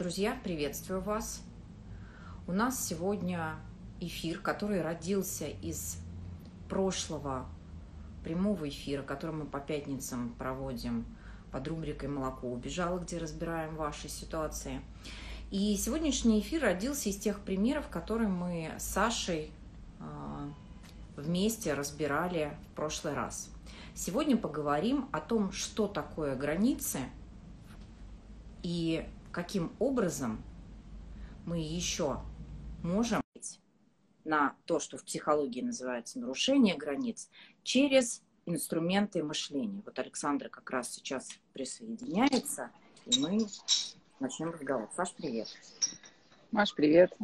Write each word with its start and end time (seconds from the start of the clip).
Друзья, 0.00 0.34
приветствую 0.42 1.02
вас. 1.02 1.42
У 2.46 2.52
нас 2.52 2.88
сегодня 2.88 3.56
эфир, 4.00 4.38
который 4.38 4.80
родился 4.80 5.46
из 5.46 5.98
прошлого 6.70 7.44
прямого 8.24 8.66
эфира, 8.66 9.02
который 9.02 9.36
мы 9.36 9.44
по 9.44 9.60
пятницам 9.60 10.30
проводим 10.38 11.04
под 11.52 11.68
рубрикой 11.68 12.08
«Молоко 12.08 12.50
убежало», 12.50 12.98
где 12.98 13.18
разбираем 13.18 13.76
ваши 13.76 14.08
ситуации. 14.08 14.80
И 15.50 15.76
сегодняшний 15.76 16.40
эфир 16.40 16.62
родился 16.62 17.10
из 17.10 17.18
тех 17.18 17.38
примеров, 17.40 17.88
которые 17.88 18.28
мы 18.28 18.72
с 18.78 18.84
Сашей 18.84 19.52
а, 19.98 20.48
вместе 21.14 21.74
разбирали 21.74 22.56
в 22.72 22.76
прошлый 22.76 23.12
раз. 23.12 23.50
Сегодня 23.94 24.38
поговорим 24.38 25.10
о 25.12 25.20
том, 25.20 25.52
что 25.52 25.88
такое 25.88 26.36
границы 26.36 27.00
и 28.62 29.06
каким 29.32 29.72
образом 29.78 30.42
мы 31.46 31.58
еще 31.58 32.20
можем 32.82 33.20
на 34.24 34.54
то, 34.66 34.78
что 34.78 34.98
в 34.98 35.04
психологии 35.04 35.62
называется 35.62 36.18
нарушение 36.18 36.76
границ, 36.76 37.30
через 37.62 38.22
инструменты 38.46 39.22
мышления. 39.22 39.82
Вот 39.84 39.98
Александр 39.98 40.48
как 40.48 40.68
раз 40.70 40.90
сейчас 40.90 41.28
присоединяется, 41.52 42.70
и 43.06 43.18
мы 43.18 43.46
начнем 44.18 44.50
разговор. 44.50 44.88
Саш, 44.94 45.14
привет. 45.14 45.48
Маш, 46.50 46.74
привет. 46.74 47.16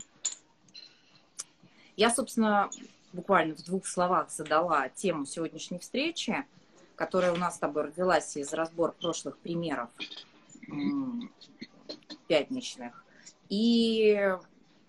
Я, 1.97 2.11
собственно, 2.11 2.70
буквально 3.12 3.55
в 3.55 3.62
двух 3.64 3.86
словах 3.86 4.30
задала 4.30 4.88
тему 4.88 5.27
сегодняшней 5.27 5.78
встречи, 5.78 6.47
которая 6.95 7.33
у 7.33 7.36
нас 7.36 7.56
с 7.56 7.59
тобой 7.59 7.84
родилась 7.84 8.36
из 8.36 8.52
разбора 8.52 8.92
прошлых 8.92 9.38
примеров 9.38 9.91
пятничных. 12.26 13.04
И 13.48 14.34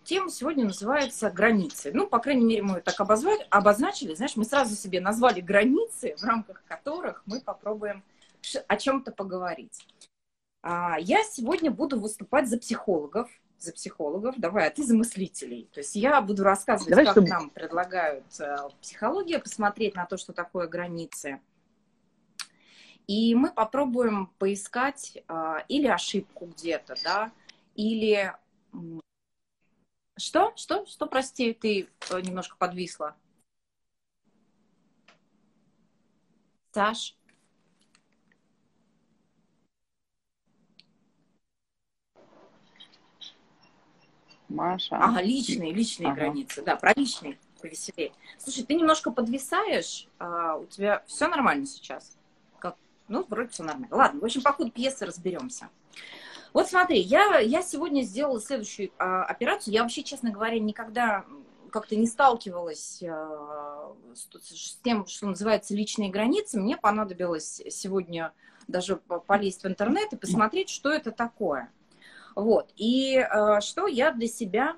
тема 0.04 0.30
сегодня 0.30 0.66
называется 0.66 1.30
«Границы». 1.30 1.92
Ну, 1.94 2.08
по 2.08 2.20
крайней 2.20 2.46
мере, 2.46 2.62
мы 2.62 2.82
так 2.82 3.00
обозвали, 3.00 3.46
обозначили. 3.50 4.16
Знаешь, 4.16 4.36
мы 4.36 4.46
сразу 4.46 4.76
себе 4.76 5.00
назвали 5.00 5.42
границы, 5.42 6.16
в 6.18 6.24
рамках 6.24 6.64
которых 6.68 7.24
мы 7.26 7.42
попробуем 7.42 8.04
о 8.68 8.78
чем-то 8.78 9.12
поговорить. 9.12 9.86
А, 10.64 10.98
я 11.00 11.24
сегодня 11.24 11.72
буду 11.72 12.00
выступать 12.00 12.48
за 12.48 12.58
психологов, 12.58 13.30
за 13.60 13.74
психологов, 13.74 14.36
давай, 14.38 14.68
а 14.68 14.70
ты 14.70 14.84
за 14.84 14.96
мыслителей. 14.96 15.70
То 15.74 15.80
есть 15.80 15.96
я 15.96 16.22
буду 16.22 16.44
рассказывать, 16.44 16.90
давай, 16.90 17.06
как 17.06 17.14
чтобы... 17.14 17.28
нам 17.28 17.50
предлагают 17.50 18.26
э, 18.40 18.56
психология, 18.82 19.40
посмотреть 19.40 19.96
на 19.96 20.06
то, 20.06 20.18
что 20.18 20.34
такое 20.34 20.68
границы. 20.68 21.40
И 23.08 23.34
мы 23.36 23.52
попробуем 23.52 24.28
поискать 24.38 25.18
а, 25.30 25.64
или 25.70 25.88
ошибку 25.88 26.46
где-то, 26.48 26.96
да, 27.04 27.32
или... 27.76 28.36
Что? 30.18 30.52
Что? 30.58 30.86
Что, 30.86 31.06
прости, 31.06 31.54
ты 31.54 31.88
э, 32.10 32.22
немножко 32.22 32.58
подвисла? 32.58 33.16
Саш? 36.74 37.16
Маша. 44.50 44.98
Ага, 44.98 45.22
личные, 45.22 45.72
личные 45.72 46.12
ага. 46.12 46.22
границы. 46.22 46.64
Да, 46.64 46.76
про 46.76 46.94
личные 46.96 47.38
повеселее. 47.62 48.12
Слушай, 48.38 48.66
ты 48.66 48.76
немножко 48.76 49.12
подвисаешь, 49.12 50.08
а 50.20 50.56
у 50.56 50.66
тебя 50.66 51.04
все 51.08 51.28
нормально 51.28 51.66
сейчас? 51.66 52.17
Ну, 53.08 53.26
вроде 53.30 53.50
все 53.50 53.64
нормально. 53.64 53.96
Ладно, 53.96 54.20
в 54.20 54.26
общем, 54.26 54.42
по 54.42 54.52
ходу 54.52 54.72
пьесы 54.72 55.06
разберемся. 55.06 55.70
Вот 56.54 56.68
смотри, 56.68 57.00
я, 57.00 57.40
я 57.40 57.62
сегодня 57.62 58.02
сделала 58.02 58.42
следующую 58.42 58.92
а, 58.98 59.24
операцию. 59.26 59.74
Я 59.74 59.84
вообще, 59.84 60.04
честно 60.04 60.32
говоря, 60.32 60.60
никогда 60.60 61.26
как-то 61.72 61.96
не 61.96 62.08
сталкивалась 62.08 63.04
а, 63.04 63.94
с, 64.14 64.28
с 64.40 64.76
тем, 64.84 65.06
что 65.06 65.28
называется 65.28 65.76
личные 65.76 66.10
границы. 66.10 66.60
Мне 66.60 66.78
понадобилось 66.78 67.62
сегодня 67.70 68.34
даже 68.68 68.98
полезть 68.98 69.64
в 69.64 69.68
интернет 69.68 70.12
и 70.14 70.18
посмотреть, 70.18 70.70
что 70.70 70.90
это 70.90 71.12
такое. 71.12 71.72
Вот. 72.36 72.72
И 72.76 73.18
а, 73.18 73.62
что 73.62 73.88
я 73.88 74.12
для 74.12 74.28
себя 74.28 74.76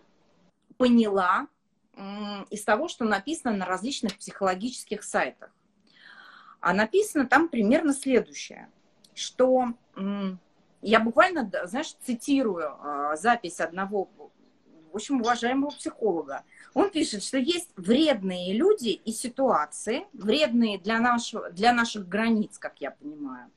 поняла 0.78 1.48
из 2.50 2.64
того, 2.64 2.88
что 2.88 3.04
написано 3.04 3.54
на 3.56 3.66
различных 3.66 4.18
психологических 4.18 5.04
сайтах. 5.04 5.52
А 6.62 6.74
написано 6.74 7.26
там 7.26 7.48
примерно 7.50 7.94
следующее, 7.94 8.70
что 9.14 9.74
я 10.82 11.00
буквально, 11.00 11.50
знаешь, 11.66 11.96
цитирую 12.06 12.76
а, 12.82 13.16
запись 13.16 13.60
одного, 13.60 14.10
в 14.92 14.96
общем, 14.96 15.22
уважаемого 15.22 15.72
психолога. 15.72 16.44
Он 16.74 16.90
пишет, 16.90 17.24
что 17.24 17.38
есть 17.38 17.70
вредные 17.76 18.54
люди 18.54 18.90
и 18.90 19.12
ситуации, 19.12 20.08
вредные 20.14 20.80
для, 20.80 21.00
нашего, 21.00 21.50
для 21.52 21.74
наших 21.74 22.08
границ, 22.08 22.58
как 22.58 22.80
я 22.80 22.92
понимаю. 22.92 23.50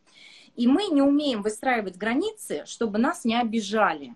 И 0.56 0.66
мы 0.66 0.86
не 0.86 1.00
умеем 1.00 1.42
выстраивать 1.42 1.96
границы, 1.96 2.64
чтобы 2.66 2.98
нас 2.98 3.24
не 3.24 3.40
обижали. 3.40 4.14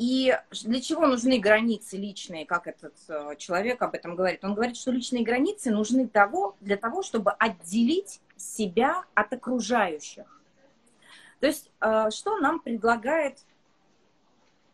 И 0.00 0.34
для 0.62 0.80
чего 0.80 1.06
нужны 1.06 1.38
границы 1.38 1.98
личные, 1.98 2.46
как 2.46 2.66
этот 2.66 2.94
э, 3.08 3.36
человек 3.36 3.82
об 3.82 3.94
этом 3.94 4.16
говорит? 4.16 4.42
Он 4.42 4.54
говорит, 4.54 4.78
что 4.78 4.90
личные 4.90 5.22
границы 5.22 5.70
нужны 5.70 6.08
того, 6.08 6.56
для 6.60 6.78
того, 6.78 7.02
чтобы 7.02 7.32
отделить 7.32 8.22
себя 8.34 9.04
от 9.12 9.30
окружающих. 9.34 10.24
То 11.40 11.48
есть, 11.48 11.70
э, 11.82 12.08
что 12.12 12.38
нам 12.38 12.60
предлагает, 12.60 13.40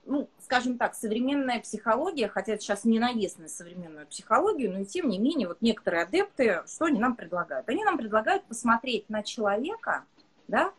ну, 0.04 0.28
скажем 0.38 0.78
так, 0.78 0.94
современная 0.94 1.58
психология, 1.58 2.28
хотя 2.28 2.52
это 2.52 2.62
сейчас 2.62 2.84
не 2.84 3.00
наезд 3.00 3.40
на 3.40 3.48
современную 3.48 4.06
психологию, 4.06 4.70
но 4.70 4.78
и 4.78 4.84
тем 4.84 5.08
не 5.08 5.18
менее, 5.18 5.48
вот 5.48 5.60
некоторые 5.60 6.04
адепты, 6.04 6.62
что 6.68 6.84
они 6.84 7.00
нам 7.00 7.16
предлагают? 7.16 7.68
Они 7.68 7.82
нам 7.82 7.98
предлагают 7.98 8.44
посмотреть 8.44 9.10
на 9.10 9.24
человека, 9.24 10.04
да, 10.46 10.72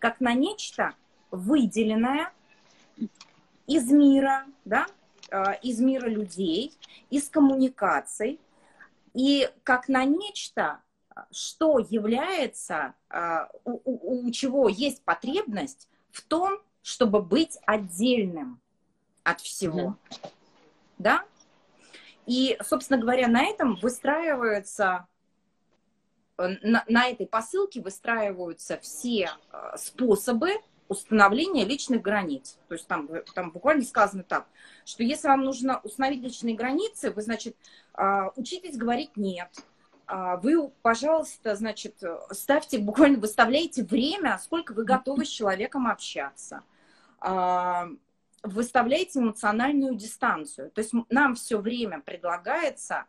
как 0.00 0.18
на 0.18 0.34
нечто 0.34 0.94
выделенное, 1.30 2.32
из 3.66 3.90
мира, 3.90 4.46
да, 4.64 4.86
а, 5.30 5.52
из 5.52 5.80
мира 5.80 6.06
людей, 6.06 6.72
из 7.10 7.28
коммуникаций, 7.28 8.40
и 9.14 9.48
как 9.62 9.88
на 9.88 10.04
нечто, 10.04 10.80
что 11.30 11.78
является, 11.78 12.94
а, 13.08 13.48
у, 13.64 13.80
у, 13.84 14.26
у 14.26 14.30
чего 14.30 14.68
есть 14.68 15.02
потребность 15.04 15.88
в 16.10 16.22
том, 16.22 16.58
чтобы 16.82 17.22
быть 17.22 17.58
отдельным 17.66 18.60
от 19.22 19.40
всего. 19.40 19.96
Mm-hmm. 20.10 20.30
Да? 20.98 21.24
И, 22.26 22.58
собственно 22.62 23.00
говоря, 23.00 23.28
на 23.28 23.42
этом 23.42 23.76
выстраиваются, 23.76 25.06
на, 26.36 26.84
на 26.88 27.08
этой 27.08 27.26
посылке 27.26 27.80
выстраиваются 27.80 28.78
все 28.78 29.30
способы 29.76 30.52
установления 30.88 31.64
личных 31.64 32.02
границ. 32.02 32.58
То 32.68 32.74
есть 32.74 32.86
там, 32.86 33.08
там 33.34 33.50
буквально 33.50 33.84
сказано 33.84 34.22
так, 34.22 34.46
что 34.84 35.02
если 35.02 35.28
вам 35.28 35.44
нужно 35.44 35.80
установить 35.80 36.22
личные 36.22 36.54
границы, 36.54 37.10
вы, 37.10 37.22
значит, 37.22 37.56
а, 37.94 38.30
учитесь 38.36 38.76
говорить 38.76 39.16
«нет», 39.16 39.50
а, 40.06 40.36
вы, 40.36 40.68
пожалуйста, 40.82 41.54
значит, 41.56 42.02
ставьте, 42.30 42.78
буквально 42.78 43.18
выставляете 43.18 43.84
время, 43.84 44.38
сколько 44.38 44.72
вы 44.72 44.84
готовы 44.84 45.24
с 45.24 45.28
человеком 45.28 45.86
общаться. 45.86 46.62
А, 47.20 47.88
выставляете 48.42 49.20
эмоциональную 49.20 49.94
дистанцию. 49.94 50.70
То 50.70 50.82
есть 50.82 50.92
нам 51.08 51.34
все 51.34 51.58
время 51.58 52.00
предлагается 52.00 53.06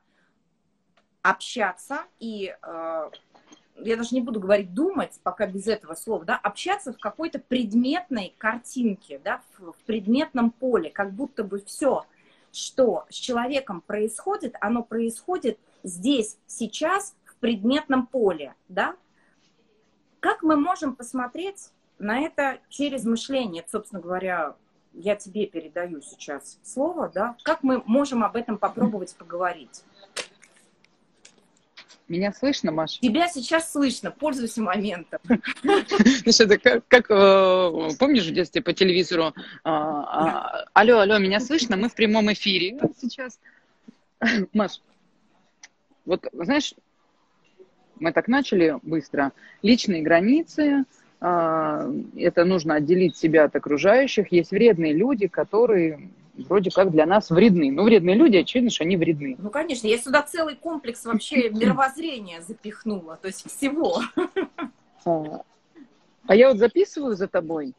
общаться 1.21 2.03
и 2.19 2.55
я 3.77 3.97
даже 3.97 4.15
не 4.15 4.21
буду 4.21 4.39
говорить 4.39 4.73
думать, 4.73 5.19
пока 5.23 5.47
без 5.47 5.67
этого 5.67 5.95
слова, 5.95 6.25
да, 6.25 6.37
общаться 6.37 6.93
в 6.93 6.97
какой-то 6.97 7.39
предметной 7.39 8.33
картинке, 8.37 9.19
да, 9.23 9.41
в, 9.57 9.73
предметном 9.85 10.51
поле, 10.51 10.89
как 10.89 11.11
будто 11.13 11.43
бы 11.43 11.59
все, 11.59 12.05
что 12.51 13.05
с 13.09 13.15
человеком 13.15 13.81
происходит, 13.81 14.55
оно 14.61 14.83
происходит 14.83 15.59
здесь, 15.83 16.37
сейчас, 16.47 17.15
в 17.25 17.35
предметном 17.35 18.07
поле, 18.07 18.55
да. 18.69 18.95
Как 20.19 20.41
мы 20.41 20.55
можем 20.55 20.95
посмотреть 20.95 21.69
на 21.99 22.21
это 22.21 22.59
через 22.69 23.03
мышление, 23.03 23.65
собственно 23.69 24.01
говоря, 24.01 24.55
я 24.93 25.15
тебе 25.15 25.45
передаю 25.45 26.01
сейчас 26.01 26.57
слово, 26.63 27.11
да, 27.13 27.35
как 27.43 27.61
мы 27.61 27.83
можем 27.85 28.23
об 28.23 28.35
этом 28.37 28.57
попробовать 28.57 29.15
поговорить? 29.15 29.83
Меня 32.07 32.31
слышно, 32.31 32.71
Маша? 32.71 32.99
Тебя 33.01 33.27
сейчас 33.27 33.71
слышно, 33.71 34.11
пользуйся 34.11 34.61
моментом. 34.61 35.19
Значит, 36.23 36.41
это 36.41 36.57
как, 36.59 36.87
как 36.87 37.09
э, 37.09 37.89
помнишь 37.97 38.27
в 38.27 38.33
детстве 38.33 38.61
по 38.61 38.73
телевизору, 38.73 39.33
а, 39.63 39.73
а, 39.73 40.65
алло, 40.73 40.99
алло, 40.99 41.17
меня 41.17 41.39
слышно, 41.39 41.77
мы 41.77 41.89
в 41.89 41.95
прямом 41.95 42.31
эфире 42.31 42.79
сейчас. 43.01 43.39
Маш, 44.53 44.81
вот 46.05 46.27
знаешь, 46.31 46.75
мы 47.99 48.11
так 48.11 48.27
начали 48.27 48.77
быстро. 48.83 49.31
Личные 49.63 50.03
границы, 50.03 50.85
а, 51.19 51.89
это 52.15 52.45
нужно 52.45 52.75
отделить 52.75 53.17
себя 53.17 53.45
от 53.45 53.55
окружающих. 53.55 54.31
Есть 54.31 54.51
вредные 54.51 54.93
люди, 54.93 55.27
которые 55.27 56.09
вроде 56.37 56.69
как 56.71 56.91
для 56.91 57.05
нас 57.05 57.29
вредны. 57.29 57.71
Ну, 57.71 57.83
вредные 57.83 58.15
люди, 58.15 58.37
очевидно, 58.37 58.69
что 58.69 58.83
они 58.83 58.97
вредны. 58.97 59.35
Ну, 59.37 59.49
конечно, 59.49 59.87
я 59.87 59.97
сюда 59.97 60.21
целый 60.21 60.55
комплекс 60.55 61.05
вообще 61.05 61.49
мировоззрения 61.49 62.41
запихнула, 62.41 63.17
то 63.21 63.27
есть 63.27 63.49
всего. 63.49 64.01
А, 65.05 65.41
а 66.25 66.35
я 66.35 66.49
вот 66.49 66.57
записываю 66.57 67.15
за 67.15 67.27
тобой, 67.27 67.73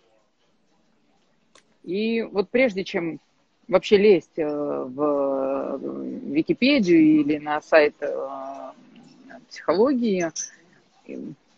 и 1.83 2.23
вот 2.23 2.51
прежде 2.51 2.85
чем 2.85 3.21
вообще 3.69 3.97
лезть 3.97 4.39
э, 4.39 4.47
в 4.47 5.79
Википедию 6.33 7.01
или 7.21 7.39
на 7.39 7.61
сайт 7.61 7.95
э, 8.01 8.29
психологии, 9.49 10.31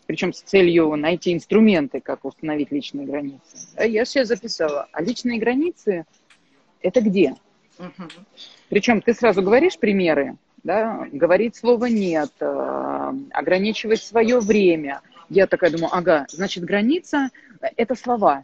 причем 0.07 0.33
с 0.33 0.41
целью 0.41 0.95
найти 0.95 1.33
инструменты, 1.33 2.01
как 2.01 2.25
установить 2.25 2.71
личные 2.71 3.05
границы. 3.05 3.57
Я 3.77 4.05
сейчас 4.05 4.27
записала. 4.27 4.87
А 4.91 5.03
личные 5.03 5.39
границы– 5.39 6.05
это 6.81 7.01
где? 7.01 7.35
Угу. 7.77 8.07
Причем 8.69 9.01
ты 9.01 9.13
сразу 9.13 9.41
говоришь 9.41 9.77
примеры, 9.77 10.37
да, 10.63 11.07
говорить 11.11 11.55
слово 11.55 11.85
«нет», 11.85 12.31
э, 12.39 13.13
ограничивать 13.31 14.01
свое 14.01 14.39
время. 14.39 15.01
Я 15.29 15.47
такая 15.47 15.71
думаю, 15.71 15.89
ага, 15.91 16.25
значит, 16.29 16.63
граница– 16.63 17.29
это 17.77 17.95
слова. 17.95 18.43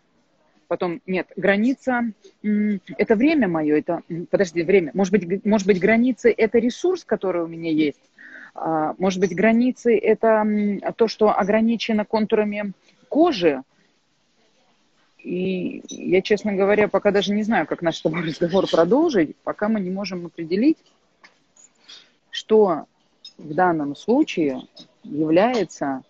Потом, 0.68 1.02
нет, 1.06 1.28
граница– 1.36 2.12
это 2.98 3.16
время 3.16 3.48
мое, 3.48 3.78
это, 3.78 4.02
подожди, 4.32 4.64
время. 4.64 4.92
Может 4.94 5.12
быть, 5.12 5.46
может 5.46 5.68
быть, 5.68 5.80
границы– 5.80 6.34
это 6.38 6.58
ресурс, 6.58 7.04
который 7.04 7.44
у 7.44 7.48
меня 7.48 7.72
есть. 7.72 8.02
А, 8.56 8.96
может 8.98 9.20
быть, 9.20 9.36
границы– 9.36 9.98
это 10.02 10.46
то, 10.96 11.08
что 11.08 11.38
ограничено 11.38 12.06
контурами 12.06 12.72
кожи. 13.10 13.62
И 15.26 15.82
я, 15.90 16.22
честно 16.22 16.54
говоря, 16.54 16.88
пока 16.88 17.10
даже 17.10 17.34
не 17.34 17.42
знаю, 17.42 17.66
как 17.66 17.82
наш 17.82 17.98
с 17.98 18.02
тобой 18.04 18.22
разговор 18.28 18.70
продолжить, 18.70 19.36
пока 19.38 19.68
мы 19.68 19.80
не 19.80 19.90
можем 19.90 20.28
определить, 20.28 20.78
что 22.30 22.86
в 23.40 23.54
данном 23.56 23.96
случае 23.96 24.62
является 25.04 26.04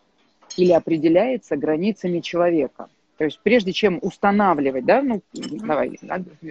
или 0.58 0.74
определяется 0.74 1.56
границами 1.56 2.20
человека. 2.20 2.90
То 3.18 3.24
есть 3.24 3.40
прежде 3.42 3.72
чем 3.72 4.00
устанавливать, 4.02 4.84
да, 4.84 5.02
ну, 5.02 5.22
давай, 5.32 5.98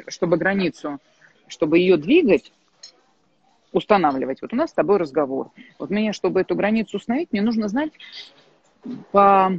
чтобы 0.08 0.38
границу, 0.38 1.00
чтобы 1.48 1.78
ее 1.78 1.98
двигать, 1.98 2.50
устанавливать. 3.72 4.40
Вот 4.40 4.54
у 4.54 4.56
нас 4.56 4.70
с 4.70 4.74
тобой 4.74 4.96
разговор. 4.96 5.50
Вот 5.78 5.90
мне, 5.90 6.14
чтобы 6.14 6.40
эту 6.40 6.54
границу 6.54 6.96
установить, 6.96 7.30
мне 7.30 7.42
нужно 7.42 7.68
знать, 7.68 7.92
по, 9.12 9.52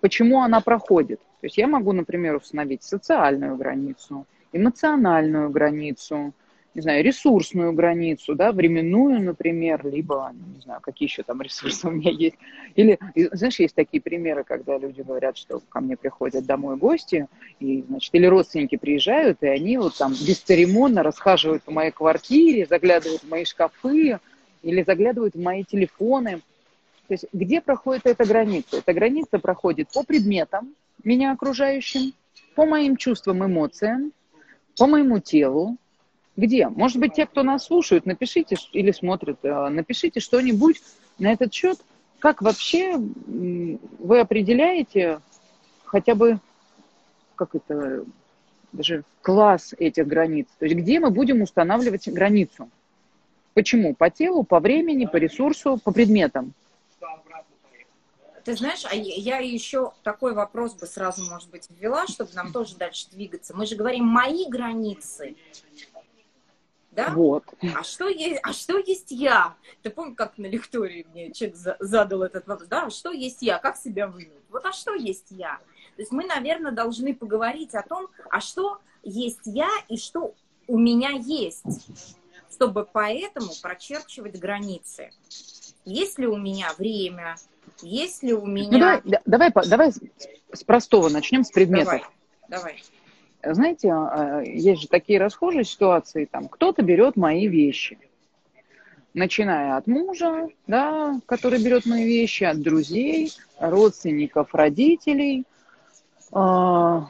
почему 0.00 0.42
она 0.42 0.60
проходит. 0.60 1.20
То 1.42 1.46
есть 1.46 1.58
я 1.58 1.66
могу, 1.66 1.90
например, 1.92 2.36
установить 2.36 2.84
социальную 2.84 3.56
границу, 3.56 4.26
эмоциональную 4.52 5.50
границу, 5.50 6.32
не 6.72 6.82
знаю, 6.82 7.02
ресурсную 7.02 7.72
границу, 7.72 8.36
да, 8.36 8.52
временную, 8.52 9.20
например, 9.20 9.84
либо, 9.84 10.32
не 10.54 10.60
знаю, 10.60 10.80
какие 10.80 11.08
еще 11.08 11.24
там 11.24 11.42
ресурсы 11.42 11.88
у 11.88 11.90
меня 11.90 12.12
есть. 12.12 12.36
Или, 12.76 12.96
знаешь, 13.32 13.58
есть 13.58 13.74
такие 13.74 14.00
примеры, 14.00 14.44
когда 14.44 14.78
люди 14.78 15.02
говорят, 15.02 15.36
что 15.36 15.60
ко 15.68 15.80
мне 15.80 15.96
приходят 15.96 16.46
домой 16.46 16.76
гости, 16.76 17.26
и, 17.58 17.82
значит, 17.88 18.14
или 18.14 18.26
родственники 18.26 18.76
приезжают, 18.76 19.42
и 19.42 19.48
они 19.48 19.78
вот 19.78 19.98
там 19.98 20.12
бесцеремонно 20.12 21.02
расхаживают 21.02 21.64
по 21.64 21.72
моей 21.72 21.90
квартире, 21.90 22.66
заглядывают 22.66 23.24
в 23.24 23.28
мои 23.28 23.44
шкафы, 23.44 24.20
или 24.62 24.84
заглядывают 24.84 25.34
в 25.34 25.42
мои 25.42 25.64
телефоны. 25.64 26.40
То 27.08 27.14
есть 27.14 27.24
где 27.32 27.60
проходит 27.60 28.06
эта 28.06 28.24
граница? 28.24 28.76
Эта 28.76 28.94
граница 28.94 29.40
проходит 29.40 29.88
по 29.92 30.04
предметам 30.04 30.76
меня 31.04 31.32
окружающим, 31.32 32.12
по 32.54 32.66
моим 32.66 32.96
чувствам, 32.96 33.44
эмоциям, 33.44 34.12
по 34.76 34.86
моему 34.86 35.18
телу, 35.18 35.76
где? 36.36 36.68
Может 36.68 36.98
быть, 36.98 37.14
те, 37.14 37.26
кто 37.26 37.42
нас 37.42 37.64
слушают, 37.64 38.06
напишите 38.06 38.56
или 38.72 38.90
смотрят, 38.90 39.38
э, 39.42 39.68
напишите 39.68 40.20
что-нибудь 40.20 40.80
на 41.18 41.32
этот 41.32 41.52
счет. 41.52 41.78
Как 42.18 42.40
вообще 42.40 42.96
вы 42.96 44.20
определяете 44.20 45.20
хотя 45.84 46.14
бы, 46.14 46.38
как 47.34 47.54
это, 47.54 48.04
даже 48.72 49.04
класс 49.20 49.74
этих 49.78 50.06
границ? 50.06 50.46
То 50.58 50.66
есть 50.66 50.76
где 50.76 51.00
мы 51.00 51.10
будем 51.10 51.42
устанавливать 51.42 52.08
границу? 52.08 52.70
Почему? 53.54 53.94
По 53.94 54.08
телу, 54.08 54.44
по 54.44 54.60
времени, 54.60 55.04
по 55.04 55.16
ресурсу, 55.16 55.78
по 55.82 55.92
предметам. 55.92 56.54
Ты 58.44 58.56
знаешь, 58.56 58.84
а 58.84 58.94
я 58.94 59.38
еще 59.38 59.92
такой 60.02 60.34
вопрос 60.34 60.74
бы 60.74 60.86
сразу, 60.86 61.22
может 61.30 61.50
быть, 61.50 61.68
ввела, 61.70 62.06
чтобы 62.06 62.32
нам 62.34 62.52
тоже 62.52 62.76
дальше 62.76 63.08
двигаться. 63.10 63.56
Мы 63.56 63.66
же 63.66 63.76
говорим 63.76 64.04
«мои 64.04 64.46
границы» 64.48 65.36
да? 66.92 67.10
Вот. 67.10 67.44
А 67.74 67.82
что 67.82 68.08
есть, 68.08 68.40
а 68.42 68.52
что 68.52 68.78
есть 68.78 69.10
я? 69.10 69.54
Ты 69.82 69.90
помнишь, 69.90 70.16
как 70.16 70.36
на 70.38 70.46
лектории 70.46 71.06
мне 71.12 71.32
человек 71.32 71.56
задал 71.80 72.22
этот 72.22 72.46
вопрос, 72.46 72.68
да? 72.68 72.86
А 72.86 72.90
что 72.90 73.10
есть 73.10 73.40
я? 73.40 73.58
Как 73.58 73.76
себя 73.76 74.06
вынуть? 74.06 74.42
Вот 74.50 74.64
а 74.66 74.72
что 74.72 74.94
есть 74.94 75.30
я? 75.30 75.56
То 75.96 76.02
есть 76.02 76.12
мы, 76.12 76.24
наверное, 76.24 76.70
должны 76.70 77.14
поговорить 77.14 77.74
о 77.74 77.82
том, 77.82 78.08
а 78.30 78.40
что 78.40 78.80
есть 79.02 79.40
я 79.46 79.70
и 79.88 79.96
что 79.96 80.34
у 80.68 80.78
меня 80.78 81.10
есть, 81.10 81.64
чтобы 82.50 82.86
поэтому 82.90 83.52
прочерчивать 83.62 84.38
границы. 84.38 85.10
Есть 85.84 86.18
ли 86.18 86.26
у 86.26 86.36
меня 86.36 86.72
время? 86.76 87.36
Есть 87.80 88.22
ли 88.22 88.32
у 88.32 88.46
ну, 88.46 88.52
меня... 88.52 89.00
Ну, 89.04 89.12
давай, 89.24 89.50
давай, 89.50 89.68
давай 89.68 89.92
с 90.52 90.64
простого 90.64 91.08
начнем, 91.08 91.44
с 91.44 91.50
предметов. 91.50 92.10
Давай, 92.48 92.72
давай 92.72 92.82
знаете, 93.44 93.92
а, 93.92 94.40
есть 94.42 94.82
же 94.82 94.88
такие 94.88 95.18
расхожие 95.18 95.64
ситуации, 95.64 96.26
там, 96.26 96.48
кто-то 96.48 96.82
берет 96.82 97.16
мои 97.16 97.48
вещи, 97.48 97.98
начиная 99.14 99.76
от 99.76 99.86
мужа, 99.86 100.48
да, 100.66 101.20
который 101.26 101.62
берет 101.62 101.84
мои 101.84 102.04
вещи, 102.04 102.44
от 102.44 102.60
друзей, 102.60 103.32
родственников, 103.58 104.54
родителей, 104.54 105.44
э, 106.32 107.00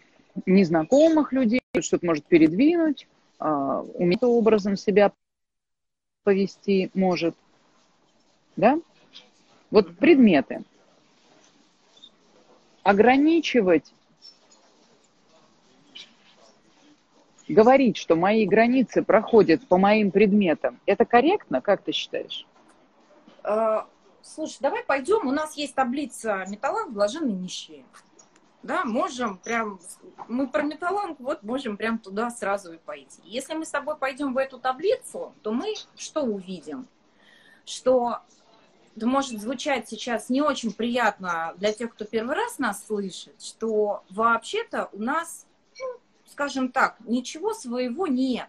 незнакомых 0.46 1.32
людей, 1.32 1.60
что-то 1.80 2.06
может 2.06 2.24
передвинуть, 2.24 3.06
э, 3.38 3.44
уметь 3.94 4.22
образом 4.22 4.76
себя 4.76 5.12
повести 6.24 6.90
может, 6.94 7.36
да? 8.56 8.80
Вот 9.72 9.96
предметы. 9.96 10.62
Ограничивать 12.82 13.92
говорить, 17.48 17.96
что 17.96 18.14
мои 18.14 18.46
границы 18.46 19.02
проходят 19.02 19.66
по 19.66 19.78
моим 19.78 20.10
предметам, 20.10 20.78
это 20.86 21.04
корректно, 21.04 21.60
как 21.60 21.82
ты 21.82 21.92
считаешь? 21.92 22.46
А, 23.42 23.86
слушай, 24.20 24.58
давай 24.60 24.84
пойдем, 24.84 25.26
у 25.26 25.32
нас 25.32 25.56
есть 25.56 25.74
таблица 25.74 26.44
металланг 26.48 26.92
блаженные 26.92 27.34
нищие. 27.34 27.84
Да, 28.62 28.84
можем 28.84 29.38
прям, 29.38 29.80
мы 30.28 30.48
про 30.48 30.62
металланг, 30.62 31.18
вот 31.18 31.42
можем 31.42 31.76
прям 31.76 31.98
туда 31.98 32.30
сразу 32.30 32.74
и 32.74 32.78
пойти. 32.78 33.20
Если 33.24 33.54
мы 33.54 33.64
с 33.64 33.70
тобой 33.70 33.96
пойдем 33.96 34.34
в 34.34 34.38
эту 34.38 34.58
таблицу, 34.58 35.32
то 35.42 35.52
мы 35.52 35.74
что 35.96 36.22
увидим? 36.22 36.86
Что 37.64 38.20
это 38.96 39.06
может 39.06 39.40
звучать 39.40 39.88
сейчас 39.88 40.28
не 40.28 40.42
очень 40.42 40.72
приятно 40.72 41.54
для 41.56 41.72
тех, 41.72 41.92
кто 41.92 42.04
первый 42.04 42.34
раз 42.34 42.58
нас 42.58 42.86
слышит, 42.86 43.40
что 43.40 44.04
вообще-то 44.10 44.90
у 44.92 45.02
нас 45.02 45.46
ну, 45.78 46.00
скажем 46.32 46.72
так, 46.72 46.96
ничего 47.00 47.54
своего 47.54 48.06
нет. 48.06 48.48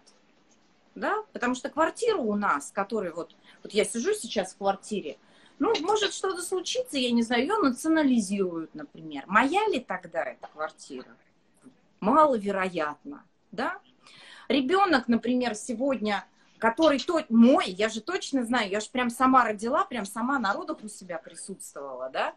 Да? 0.94 1.22
Потому 1.32 1.54
что 1.54 1.68
квартира 1.68 2.16
у 2.16 2.34
нас, 2.34 2.70
которая 2.72 3.12
вот, 3.12 3.34
вот 3.62 3.72
я 3.72 3.84
сижу 3.84 4.14
сейчас 4.14 4.54
в 4.54 4.58
квартире, 4.58 5.18
ну, 5.58 5.72
может 5.80 6.12
что-то 6.12 6.42
случиться, 6.42 6.98
я 6.98 7.12
не 7.12 7.22
знаю, 7.22 7.42
ее 7.42 7.56
национализируют, 7.58 8.74
например. 8.74 9.24
Моя 9.26 9.66
ли 9.68 9.80
тогда 9.80 10.24
эта 10.24 10.48
квартира? 10.48 11.16
Маловероятно, 12.00 13.24
да? 13.52 13.78
Ребенок, 14.48 15.08
например, 15.08 15.54
сегодня, 15.54 16.26
который 16.64 16.98
то, 16.98 17.22
мой, 17.28 17.66
я 17.66 17.90
же 17.90 18.00
точно 18.00 18.42
знаю, 18.42 18.70
я 18.70 18.80
же 18.80 18.88
прям 18.88 19.10
сама 19.10 19.44
родила, 19.44 19.84
прям 19.84 20.06
сама 20.06 20.38
на 20.38 20.54
родах 20.54 20.78
у 20.82 20.88
себя 20.88 21.18
присутствовала, 21.18 22.08
да? 22.08 22.34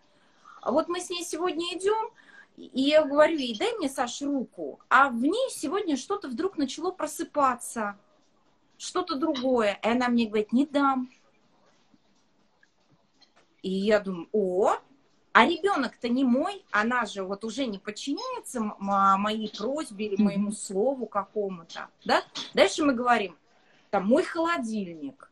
А 0.61 0.73
вот 0.73 0.89
мы 0.89 0.99
с 0.99 1.09
ней 1.09 1.23
сегодня 1.23 1.65
идем, 1.77 2.11
и 2.57 2.81
я 2.81 3.05
говорю 3.05 3.37
ей, 3.37 3.57
дай 3.57 3.71
мне, 3.77 3.87
Саш, 3.87 4.21
руку. 4.21 4.81
А 4.89 5.07
в 5.07 5.21
ней 5.21 5.49
сегодня 5.49 5.95
что-то 5.95 6.27
вдруг 6.27 6.57
начало 6.57 6.91
просыпаться. 6.91 7.97
Что-то 8.77 9.15
другое. 9.15 9.79
И 9.81 9.87
она 9.87 10.09
мне 10.09 10.25
говорит, 10.25 10.51
не 10.51 10.65
дам. 10.65 11.09
И 13.61 13.69
я 13.69 14.01
думаю, 14.01 14.27
о, 14.33 14.75
а 15.31 15.45
ребенок-то 15.47 16.09
не 16.09 16.25
мой, 16.25 16.65
она 16.71 17.05
же 17.05 17.23
вот 17.23 17.45
уже 17.45 17.65
не 17.65 17.79
подчиняется 17.79 18.59
моей 18.59 19.49
просьбе 19.57 20.07
или 20.07 20.21
моему 20.21 20.51
слову 20.51 21.05
какому-то, 21.05 21.87
да? 22.03 22.23
Дальше 22.53 22.83
мы 22.83 22.93
говорим, 22.93 23.37
там, 23.89 24.07
мой 24.07 24.23
холодильник. 24.23 25.31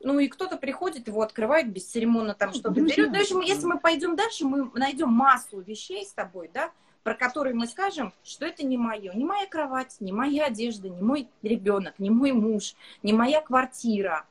Ну 0.00 0.18
и 0.18 0.28
кто-то 0.28 0.56
приходит, 0.56 1.06
его 1.06 1.22
открывает 1.22 1.70
бесцеремонно, 1.70 2.34
там 2.34 2.52
что-то 2.52 2.80
берет. 2.80 3.10
Ну, 3.10 3.18
в 3.18 3.20
общем, 3.20 3.40
если 3.40 3.66
мы 3.66 3.78
пойдем 3.78 4.16
дальше, 4.16 4.44
мы 4.44 4.70
найдем 4.74 5.08
массу 5.08 5.60
вещей 5.60 6.04
с 6.04 6.12
тобой, 6.12 6.50
да, 6.52 6.72
про 7.04 7.14
которые 7.14 7.54
мы 7.54 7.66
скажем, 7.66 8.12
что 8.24 8.44
это 8.44 8.64
не 8.64 8.76
мое, 8.76 9.12
не 9.14 9.24
моя 9.24 9.46
кровать, 9.46 9.96
не 10.00 10.12
моя 10.12 10.46
одежда, 10.46 10.88
не 10.88 11.00
мой 11.00 11.28
ребенок, 11.42 11.98
не 11.98 12.10
мой 12.10 12.32
муж, 12.32 12.74
не 13.02 13.12
моя 13.12 13.40
квартира. 13.40 14.26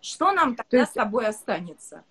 Что 0.00 0.32
нам 0.32 0.54
тогда 0.56 0.78
есть... 0.78 0.90
с 0.90 0.94
тобой 0.94 1.26
останется? 1.26 2.04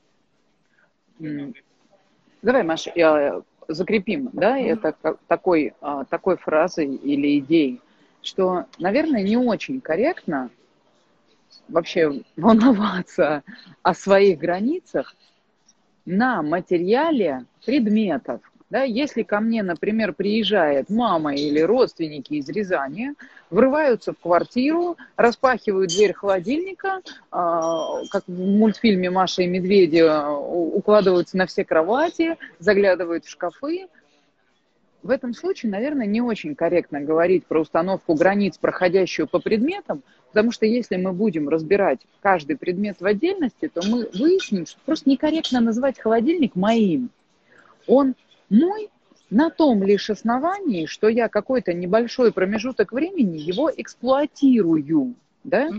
Давай, 2.42 2.64
Маша, 2.64 2.92
я 2.96 3.42
закрепим, 3.68 4.30
да, 4.34 4.60
mm-hmm. 4.60 4.74
это 4.74 5.18
такой, 5.28 5.74
а, 5.82 6.06
такой 6.06 6.38
фразой 6.38 6.94
или 6.94 7.40
идеей, 7.40 7.82
что, 8.26 8.66
наверное, 8.80 9.24
не 9.24 9.38
очень 9.38 9.82
корректно 9.82 10.50
вообще 11.68 12.22
волноваться 12.36 13.44
о 13.84 13.94
своих 13.94 14.40
границах 14.40 15.16
на 16.06 16.42
материале 16.42 17.46
предметов, 17.66 18.42
да, 18.70 18.84
если 18.84 19.22
ко 19.22 19.40
мне, 19.40 19.62
например, 19.62 20.14
приезжает 20.14 20.90
мама 20.90 21.36
или 21.36 21.60
родственники 21.60 22.34
из 22.34 22.50
Рязани, 22.50 23.14
врываются 23.52 24.12
в 24.14 24.18
квартиру, 24.18 24.98
распахивают 25.18 25.92
дверь 25.92 26.14
холодильника, 26.14 27.02
а, 27.32 28.04
как 28.10 28.24
в 28.28 28.38
мультфильме 28.38 29.12
«Маша 29.12 29.44
и 29.44 29.48
медведи» 29.48 30.04
укладываются 30.04 31.38
на 31.38 31.46
все 31.46 31.64
кровати, 31.64 32.38
заглядывают 32.58 33.26
в 33.26 33.30
шкафы, 33.30 33.88
в 35.06 35.12
этом 35.12 35.36
случае, 35.36 35.72
наверное, 35.72 36.08
не 36.08 36.20
очень 36.20 36.56
корректно 36.56 37.00
говорить 37.00 37.46
про 37.46 37.62
установку 37.62 38.16
границ, 38.16 38.58
проходящую 38.58 39.28
по 39.28 39.38
предметам, 39.38 40.02
потому 40.30 40.52
что 40.52 40.66
если 40.66 40.96
мы 40.96 41.14
будем 41.14 41.48
разбирать 41.48 42.00
каждый 42.22 42.58
предмет 42.58 42.98
в 43.00 43.06
отдельности, 43.06 43.70
то 43.72 43.84
мы 43.88 44.10
выясним, 44.16 44.66
что 44.66 44.80
просто 44.84 45.08
некорректно 45.08 45.62
называть 45.62 46.00
холодильник 46.00 46.56
моим. 46.56 47.12
Он 47.86 48.16
мой 48.50 48.90
на 49.30 49.52
том 49.52 49.84
лишь 49.84 50.10
основании, 50.10 50.88
что 50.88 51.08
я 51.08 51.30
какой-то 51.30 51.72
небольшой 51.72 52.34
промежуток 52.34 52.92
времени 52.92 53.38
его 53.38 53.72
эксплуатирую, 53.78 55.14
да? 55.44 55.70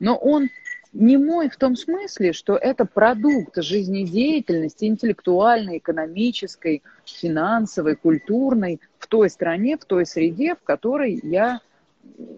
Но 0.00 0.16
он 0.16 0.48
не 0.94 1.16
мой 1.16 1.50
в 1.50 1.56
том 1.56 1.74
смысле, 1.76 2.32
что 2.32 2.56
это 2.56 2.84
продукт 2.86 3.56
жизнедеятельности 3.56 4.84
интеллектуальной, 4.84 5.78
экономической, 5.78 6.82
финансовой, 7.04 7.96
культурной 7.96 8.80
в 8.98 9.08
той 9.08 9.28
стране, 9.28 9.76
в 9.76 9.84
той 9.84 10.06
среде, 10.06 10.54
в 10.54 10.62
которой 10.62 11.20
я 11.22 11.60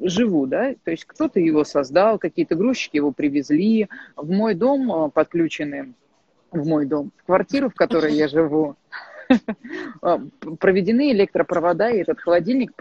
живу, 0.01 0.47
да, 0.47 0.75
то 0.85 0.91
есть 0.91 1.05
кто-то 1.05 1.39
его 1.39 1.65
создал, 1.65 2.19
какие-то 2.19 2.55
грузчики 2.55 2.97
его 2.97 3.13
привезли, 3.13 3.89
в 4.17 4.31
мой 4.31 4.55
дом 4.55 4.91
а, 4.91 5.11
подключены, 5.11 5.93
в 6.51 6.67
мой 6.67 6.87
дом, 6.87 7.11
в 7.17 7.25
квартиру, 7.25 7.69
в 7.69 7.75
которой 7.75 8.15
я 8.15 8.29
живу, 8.29 8.77
проведены 10.61 11.13
электропровода, 11.13 11.89
и 11.89 11.99
этот 11.99 12.21
холодильник 12.21 12.73